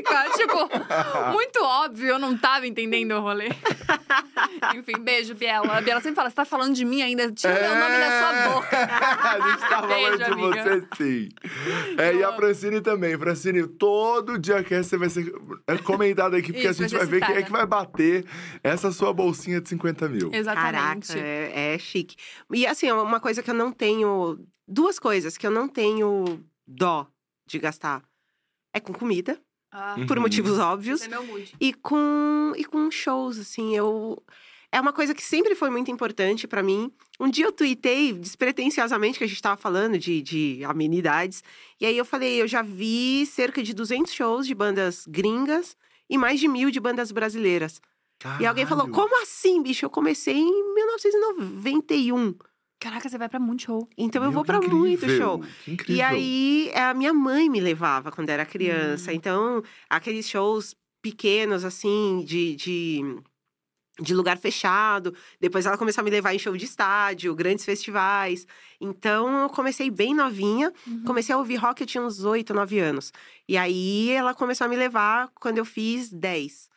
[0.00, 3.48] Clássica, tipo, muito óbvio, eu não tava entendendo o rolê.
[4.74, 5.78] Enfim, beijo, Biela.
[5.78, 8.54] A Biela sempre fala, você tá falando de mim ainda, tira meu nome da sua
[8.54, 8.76] boca.
[8.82, 10.62] a gente tá falando Beijo, de amiga.
[10.62, 11.28] você sim.
[11.98, 12.32] É, e a.
[12.32, 13.16] Francine também.
[13.18, 15.32] Francine, todo dia que você vai ser
[15.66, 18.24] é comentado aqui, porque Isso, a gente vai vai ver quem é que vai bater
[18.62, 20.30] essa sua bolsinha de 50 mil.
[20.32, 21.08] Exatamente.
[21.08, 22.16] Caraca, é, é chique.
[22.50, 24.38] E assim, uma coisa que eu não tenho.
[24.66, 27.06] Duas coisas que eu não tenho dó
[27.46, 28.02] de gastar.
[28.72, 29.38] É com comida,
[29.72, 30.22] Ah, por Uhum.
[30.22, 31.00] motivos óbvios.
[31.00, 31.54] esse é meu mood.
[31.60, 34.22] E com, e com shows, assim, eu.
[34.70, 36.90] É uma coisa que sempre foi muito importante pra mim.
[37.20, 41.42] Um dia eu tuitei despretensiosamente que a gente tava falando de, de amenidades.
[41.80, 45.76] E aí eu falei, eu já vi cerca de 200 shows de bandas gringas
[46.08, 47.80] e mais de mil de bandas brasileiras.
[48.40, 48.94] E alguém falou, Caralho.
[49.08, 49.84] como assim, bicho?
[49.84, 52.34] Eu comecei em 1991.
[52.82, 53.88] Caraca, você vai pra muito show.
[53.96, 55.38] Então eu Meu, vou que pra muito show.
[55.64, 55.96] que incrível.
[55.96, 59.12] E aí, é, a minha mãe me levava quando era criança.
[59.12, 59.14] Hum.
[59.14, 63.16] Então, aqueles shows pequenos, assim, de, de,
[64.00, 65.14] de lugar fechado.
[65.40, 68.48] Depois ela começou a me levar em show de estádio, grandes festivais.
[68.80, 70.72] Então, eu comecei bem novinha.
[70.84, 71.04] Uhum.
[71.04, 73.12] Comecei a ouvir rock, eu tinha uns 8, 9 anos.
[73.48, 76.68] E aí, ela começou a me levar quando eu fiz 10.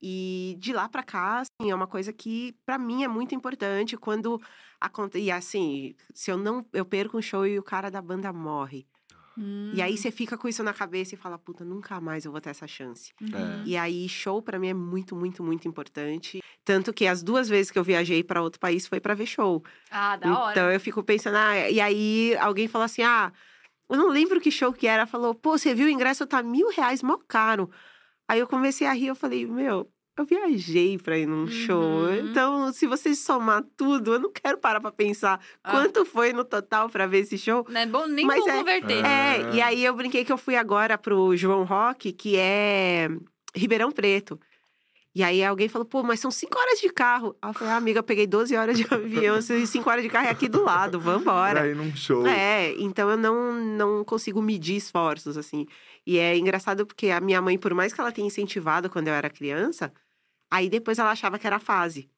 [0.00, 3.98] E de lá pra cá, assim, é uma coisa que pra mim é muito importante
[3.98, 4.40] quando
[4.80, 5.24] acontece.
[5.24, 6.64] E assim, se eu não.
[6.72, 8.86] Eu perco um show e o cara da banda morre.
[9.72, 9.96] E aí Hum.
[9.96, 12.66] você fica com isso na cabeça e fala, puta, nunca mais eu vou ter essa
[12.66, 13.12] chance.
[13.22, 13.62] Uhum.
[13.64, 16.42] E aí, show pra mim é muito, muito, muito importante.
[16.64, 19.64] Tanto que as duas vezes que eu viajei pra outro país foi pra ver show.
[19.90, 20.50] Ah, da hora.
[20.52, 23.32] Então eu fico pensando, ah, e aí alguém falou assim: ah,
[23.88, 25.06] eu não lembro que show que era.
[25.06, 27.70] Falou, pô, você viu o ingresso, tá mil reais, mó caro.
[28.28, 29.90] Aí eu comecei a rir, eu falei, meu.
[30.20, 31.80] Eu viajei pra ir num show.
[31.82, 32.14] Uhum.
[32.30, 35.70] Então, se você somar tudo, eu não quero parar pra pensar Ah.
[35.70, 37.64] quanto foi no total pra ver esse show.
[37.70, 39.04] Não é bom, nem Mas é- converter.
[39.04, 43.08] É, e aí eu brinquei que eu fui agora pro João Rock, que é
[43.54, 44.38] Ribeirão Preto.
[45.12, 47.34] E aí alguém falou, pô, mas são cinco horas de carro.
[47.42, 50.08] Aí eu falei, ah, amiga, eu peguei 12 horas de avião, e cinco horas de
[50.08, 51.60] carro é aqui do lado, vambora.
[51.60, 52.24] Pra ir num show.
[52.26, 55.66] É, então eu não, não consigo medir esforços, assim.
[56.06, 59.14] E é engraçado porque a minha mãe, por mais que ela tenha incentivado quando eu
[59.14, 59.92] era criança,
[60.50, 62.10] aí depois ela achava que era fase.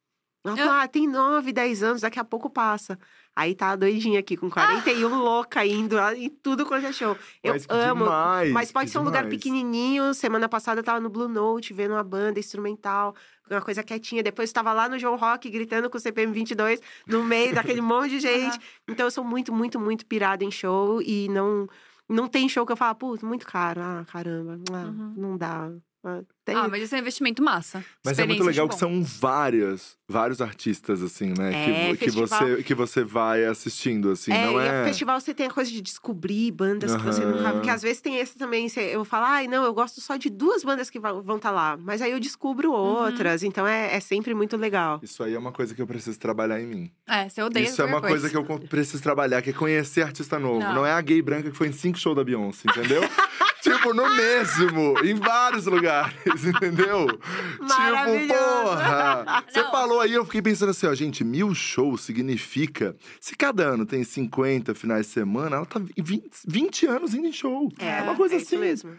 [0.45, 2.99] Ela falou, ah, tem 9, 10 anos, daqui a pouco passa.
[3.35, 7.17] Aí tá a doidinha aqui, com 41, louca, indo ah, em tudo quanto é show.
[7.43, 8.05] Eu Mas que amo.
[8.05, 10.13] demais, Mas pode que ser um lugar pequenininho.
[10.13, 13.15] Semana passada eu tava no Blue Note, vendo uma banda instrumental,
[13.49, 14.21] uma coisa quietinha.
[14.21, 17.81] Depois eu tava lá no João Rock, gritando com o CPM 22, no meio daquele
[17.81, 18.59] monte de gente.
[18.89, 21.01] Então eu sou muito, muito, muito pirada em show.
[21.01, 21.69] E não,
[22.09, 23.81] não tem show que eu falo, putz, muito caro.
[23.81, 25.15] Ah, caramba, ah, Uhum.
[25.17, 25.71] não dá.
[26.05, 26.57] Ah, tem...
[26.57, 27.85] Ah, mas isso é um investimento massa.
[28.05, 28.79] Mas é muito legal que bom.
[28.79, 31.51] são vários, vários artistas, assim, né?
[31.53, 34.83] É, que, que, festival- você, que você vai assistindo, assim, é, não e é.
[34.83, 37.53] o festival você tem a coisa de descobrir bandas que você nunca.
[37.53, 38.67] Porque às vezes tem esse também.
[38.91, 41.77] Eu falo, ai, não, eu gosto só de duas bandas que vão estar lá.
[41.77, 43.45] Mas aí eu descubro outras.
[43.45, 44.99] Então é, é sempre muito legal.
[45.03, 46.91] Isso aí é uma coisa que eu preciso trabalhar em mim.
[47.07, 50.03] É, você odeia Isso é uma qualquer coisa que eu preciso trabalhar, que é conhecer
[50.03, 50.59] artista novo.
[50.59, 50.87] Não, Não.
[50.87, 53.03] é a gay branca que foi em cinco shows da Beyoncé, entendeu?
[53.63, 56.15] tipo, no mesmo, em vários lugares,
[56.45, 57.07] entendeu?
[57.07, 59.45] Tipo, porra!
[59.49, 59.71] Você Não.
[59.71, 62.95] falou aí, eu fiquei pensando assim, ó, gente, mil shows significa.
[63.21, 67.33] Se cada ano tem 50 finais de semana, ela tá 20, 20 anos indo em
[67.33, 67.71] show.
[67.79, 68.47] É, uma coisa é assim.
[68.47, 68.99] Isso mesmo.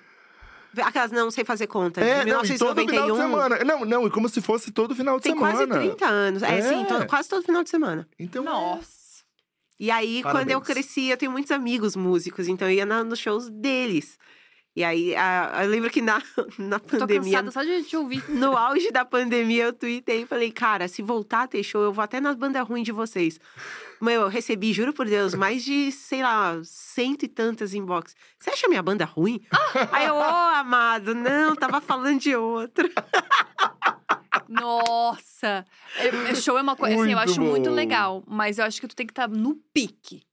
[0.81, 2.01] Aquelas não sei fazer conta.
[2.01, 3.15] É, de não, e todo final de 1991.
[3.15, 3.63] semana.
[3.63, 5.53] Não, não, e como se fosse todo final de Tem semana.
[5.53, 6.41] quase 30 anos.
[6.41, 6.61] É, É.
[6.63, 8.07] sim, to- quase todo final de semana.
[8.17, 9.03] Então, Nossa.
[9.79, 10.65] E aí, quando eu Parabéns.
[10.85, 14.17] cresci, eu tenho muitos amigos músicos, então eu ia na- nos shows deles.
[14.75, 16.19] E aí, a- eu lembro que na,
[16.57, 18.23] na Tô pandemia, cansada só de te ouvir.
[18.27, 21.93] no auge da pandemia, eu tuitei e falei, cara, se voltar a ter show, eu
[21.93, 23.39] vou até nas bandas ruins de vocês.
[24.01, 28.15] Meu, eu recebi, juro por Deus, mais de, sei lá, cento e tantas inbox.
[28.39, 29.39] Você acha minha banda ruim?
[29.93, 32.89] Aí eu, ô, amado, não, tava falando de outra.
[34.49, 35.65] Nossa!
[35.97, 37.75] É- é- Show é uma coisa, assim, eu Muito acho muito bom.
[37.75, 38.23] legal.
[38.27, 40.23] Mas eu acho que tu tem que estar no pique.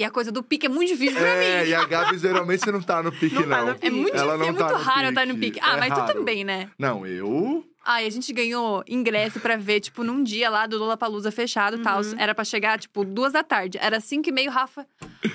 [0.00, 1.68] E a coisa do pique é muito difícil pra É, mim.
[1.68, 3.48] e a Gabi geralmente não tá no pique, Não não.
[3.50, 5.52] tá no É muito Ela difícil, não é muito tá raro eu estar no pique.
[5.52, 5.60] pique.
[5.62, 6.14] Ah, É mas tu raro.
[6.14, 6.70] também, né?
[6.78, 7.62] Não, eu.
[7.92, 11.82] Ai, a gente ganhou ingresso pra ver, tipo, num dia lá do Lollapalooza fechado e
[11.82, 12.00] tal.
[12.02, 12.14] Uhum.
[12.18, 13.78] Era pra chegar, tipo, duas da tarde.
[13.80, 14.86] Era cinco e meio, Rafa.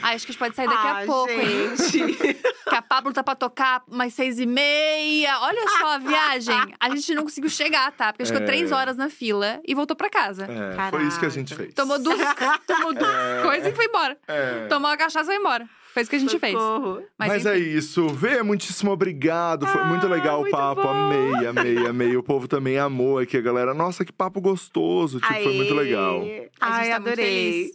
[0.02, 1.76] Ai, acho que a gente pode sair daqui Ah, a pouco, hein?
[1.76, 2.36] gente.
[2.66, 5.40] Que a Pablo tá pra tocar mais seis e meia.
[5.42, 6.74] Olha só a viagem.
[6.80, 8.12] A gente não conseguiu chegar, tá?
[8.12, 8.46] Porque ficou É.
[8.46, 10.46] três horas na fila e voltou pra casa.
[10.50, 11.74] É, foi isso que a gente fez.
[11.76, 12.18] Tomou duas,
[12.66, 14.18] tomou duas coisas e foi embora.
[14.28, 14.66] É.
[14.68, 15.70] Tomou a cachaça e foi embora.
[15.96, 16.52] Foi isso que a gente fez.
[16.52, 17.02] Socorro.
[17.18, 18.10] Mas, Mas, é isso.
[18.10, 19.66] Vê, muitíssimo obrigado.
[19.66, 20.82] Foi muito Ah, legal o muito papo.
[20.82, 20.90] bom.
[20.90, 22.18] Amei, amei, amei.
[22.18, 23.74] O povo também amou aqui, a galera.
[23.74, 25.22] Nossa, que papo gostoso.
[25.22, 26.20] Tipo, foi muito legal.
[26.20, 27.72] A gente Ai, tá muito adorei.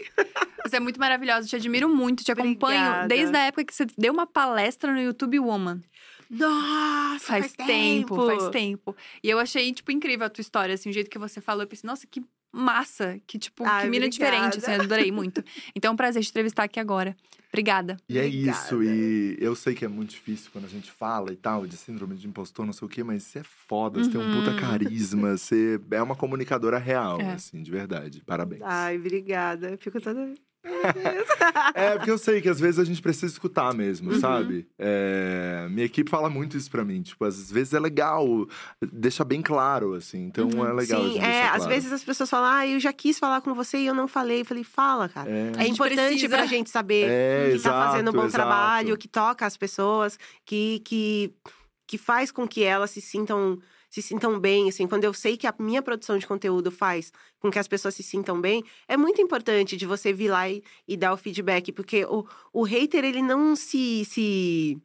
[0.67, 3.09] Você é muito maravilhosa, te admiro muito, te acompanho Obrigada.
[3.09, 5.81] desde a época que você deu uma palestra no YouTube Woman.
[6.31, 8.97] Nossa, Faz, tempo, faz tempo.
[9.23, 11.63] E eu achei, tipo, incrível a tua história, assim, o jeito que você falou.
[11.65, 15.43] Eu pensei, nossa, que massa, que, tipo, Ai, que mina diferente, assim, eu adorei muito.
[15.75, 17.17] Então é um prazer te entrevistar aqui agora.
[17.49, 17.97] Obrigada.
[18.09, 18.59] E é Obrigada.
[18.59, 21.77] isso, e eu sei que é muito difícil quando a gente fala e tal, de
[21.77, 24.51] síndrome de impostor, não sei o quê, mas você é foda, você tem um puta
[24.51, 24.57] Uhum.
[24.57, 27.33] carisma, você é uma comunicadora real, É.
[27.33, 28.23] assim, de verdade.
[28.25, 28.63] Parabéns.
[28.65, 29.77] Ai, obrigada.
[29.79, 30.33] Fico toda.
[31.75, 34.21] É, porque eu sei que às vezes a gente precisa escutar mesmo, Uhum.
[34.21, 34.67] sabe?
[34.79, 37.01] É, minha equipe fala muito isso pra mim.
[37.03, 38.27] Tipo, às vezes é legal,
[38.93, 40.25] deixa bem claro, assim.
[40.25, 40.67] Então Uhum.
[40.67, 41.01] é legal.
[41.03, 41.69] Sim, é, deixar às claro.
[41.73, 44.41] vezes as pessoas falam, ah, eu já quis falar com você e eu não falei.
[44.43, 45.31] Eu falei, fala, cara.
[45.31, 46.29] É, É importante precisa.
[46.37, 48.99] pra gente saber É, que tá fazendo um bom exato, trabalho, exato.
[49.01, 51.33] que toca as pessoas, que, que,
[51.87, 53.59] que faz com que elas se sintam
[53.91, 57.51] se sintam bem, assim, quando eu sei que a minha produção de conteúdo faz com
[57.51, 60.97] que as pessoas se sintam bem, é muito importante de você vir lá e, e
[60.97, 64.79] dar o feedback, porque o, o hater, ele não se, se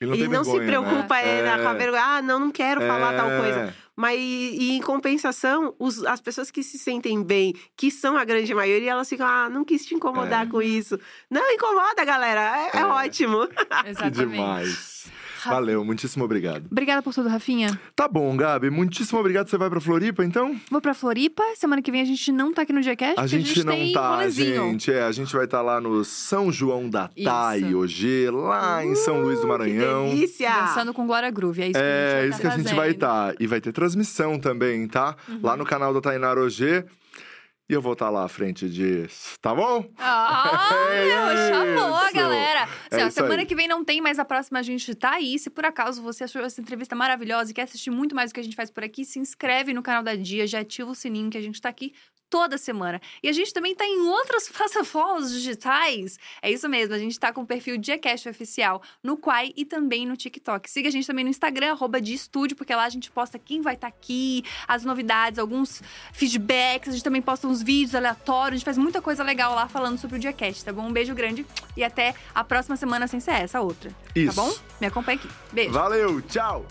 [0.00, 0.88] Ele ele tem não se vergonha, né?
[0.90, 3.60] preocupa é, na- com a vergonha, ah, não, não quero falar tal coisa.
[3.60, 3.74] É.
[3.96, 8.54] Mas, e em compensação, os- as pessoas que se sentem bem, que são a grande
[8.54, 10.50] maioria, elas ficam, ah, não quis te incomodar É.
[10.50, 10.98] com isso.
[11.30, 12.70] Não, incomoda, galera.
[12.74, 12.84] É, é É.
[12.86, 13.46] ótimo.
[13.84, 14.16] Que Exatamente.
[14.32, 15.06] demais.
[15.40, 15.50] Rafa.
[15.56, 16.66] Valeu, muitíssimo obrigado.
[16.70, 17.78] Obrigada por tudo, Rafinha.
[17.96, 19.48] Tá bom, Gabi, muitíssimo obrigado.
[19.48, 20.54] Você vai pra Floripa, então?
[20.70, 21.42] Vou pra Floripa.
[21.56, 23.18] Semana que vem a gente não tá aqui no Diacast.
[23.18, 24.70] A porque gente, não tem tá, rolezinho.
[24.72, 24.92] gente.
[24.92, 27.24] É, a gente vai estar lá no São João da Isso.
[27.28, 30.08] Tai, OG, lá em São Luís do Maranhão.
[30.10, 30.50] Que delícia!
[30.50, 31.62] Dançando com Glória Groove.
[31.62, 32.94] É isso que a gente É, isso tá que a gente vai fazendo.
[32.94, 33.34] estar.
[33.40, 35.16] E vai ter transmissão também, tá?
[35.28, 35.40] Uhum.
[35.42, 36.84] Lá no canal da Tainara OG.
[37.70, 39.88] E eu vou estar lá à frente disso, tá bom?
[39.96, 40.58] Ah,
[40.90, 42.64] É chamou a galera.
[42.90, 43.46] Assim, É ó, semana aí.
[43.46, 45.38] que vem não tem, mas a próxima a gente tá aí.
[45.38, 48.40] Se por acaso você achou essa entrevista maravilhosa e quer assistir muito mais do que
[48.40, 51.30] a gente faz por aqui, se inscreve no canal da Dia, já ativa o sininho
[51.30, 51.94] que a gente tá aqui
[52.28, 53.00] toda semana.
[53.24, 56.16] E a gente também tá em outras plataformas digitais.
[56.40, 60.06] É isso mesmo, a gente tá com o perfil Diacast Oficial no Quai e também
[60.06, 60.70] no TikTok.
[60.70, 63.60] Siga a gente também no Instagram, arroba de estúdio, porque lá a gente posta quem
[63.60, 65.82] vai estar aqui, as novidades, alguns
[66.12, 66.90] feedbacks.
[66.90, 69.98] A gente também posta uns vídeos aleatórios, a gente faz muita coisa legal lá falando
[69.98, 70.86] sobre o Diacast, tá bom?
[70.86, 71.46] Um beijo grande
[71.76, 73.90] e até a próxima semana sem ser essa, outra.
[74.14, 74.34] Isso.
[74.34, 74.54] Tá bom?
[74.80, 75.28] Me acompanha aqui.
[75.52, 75.72] Beijo.
[75.72, 76.66] Valeu, tchau!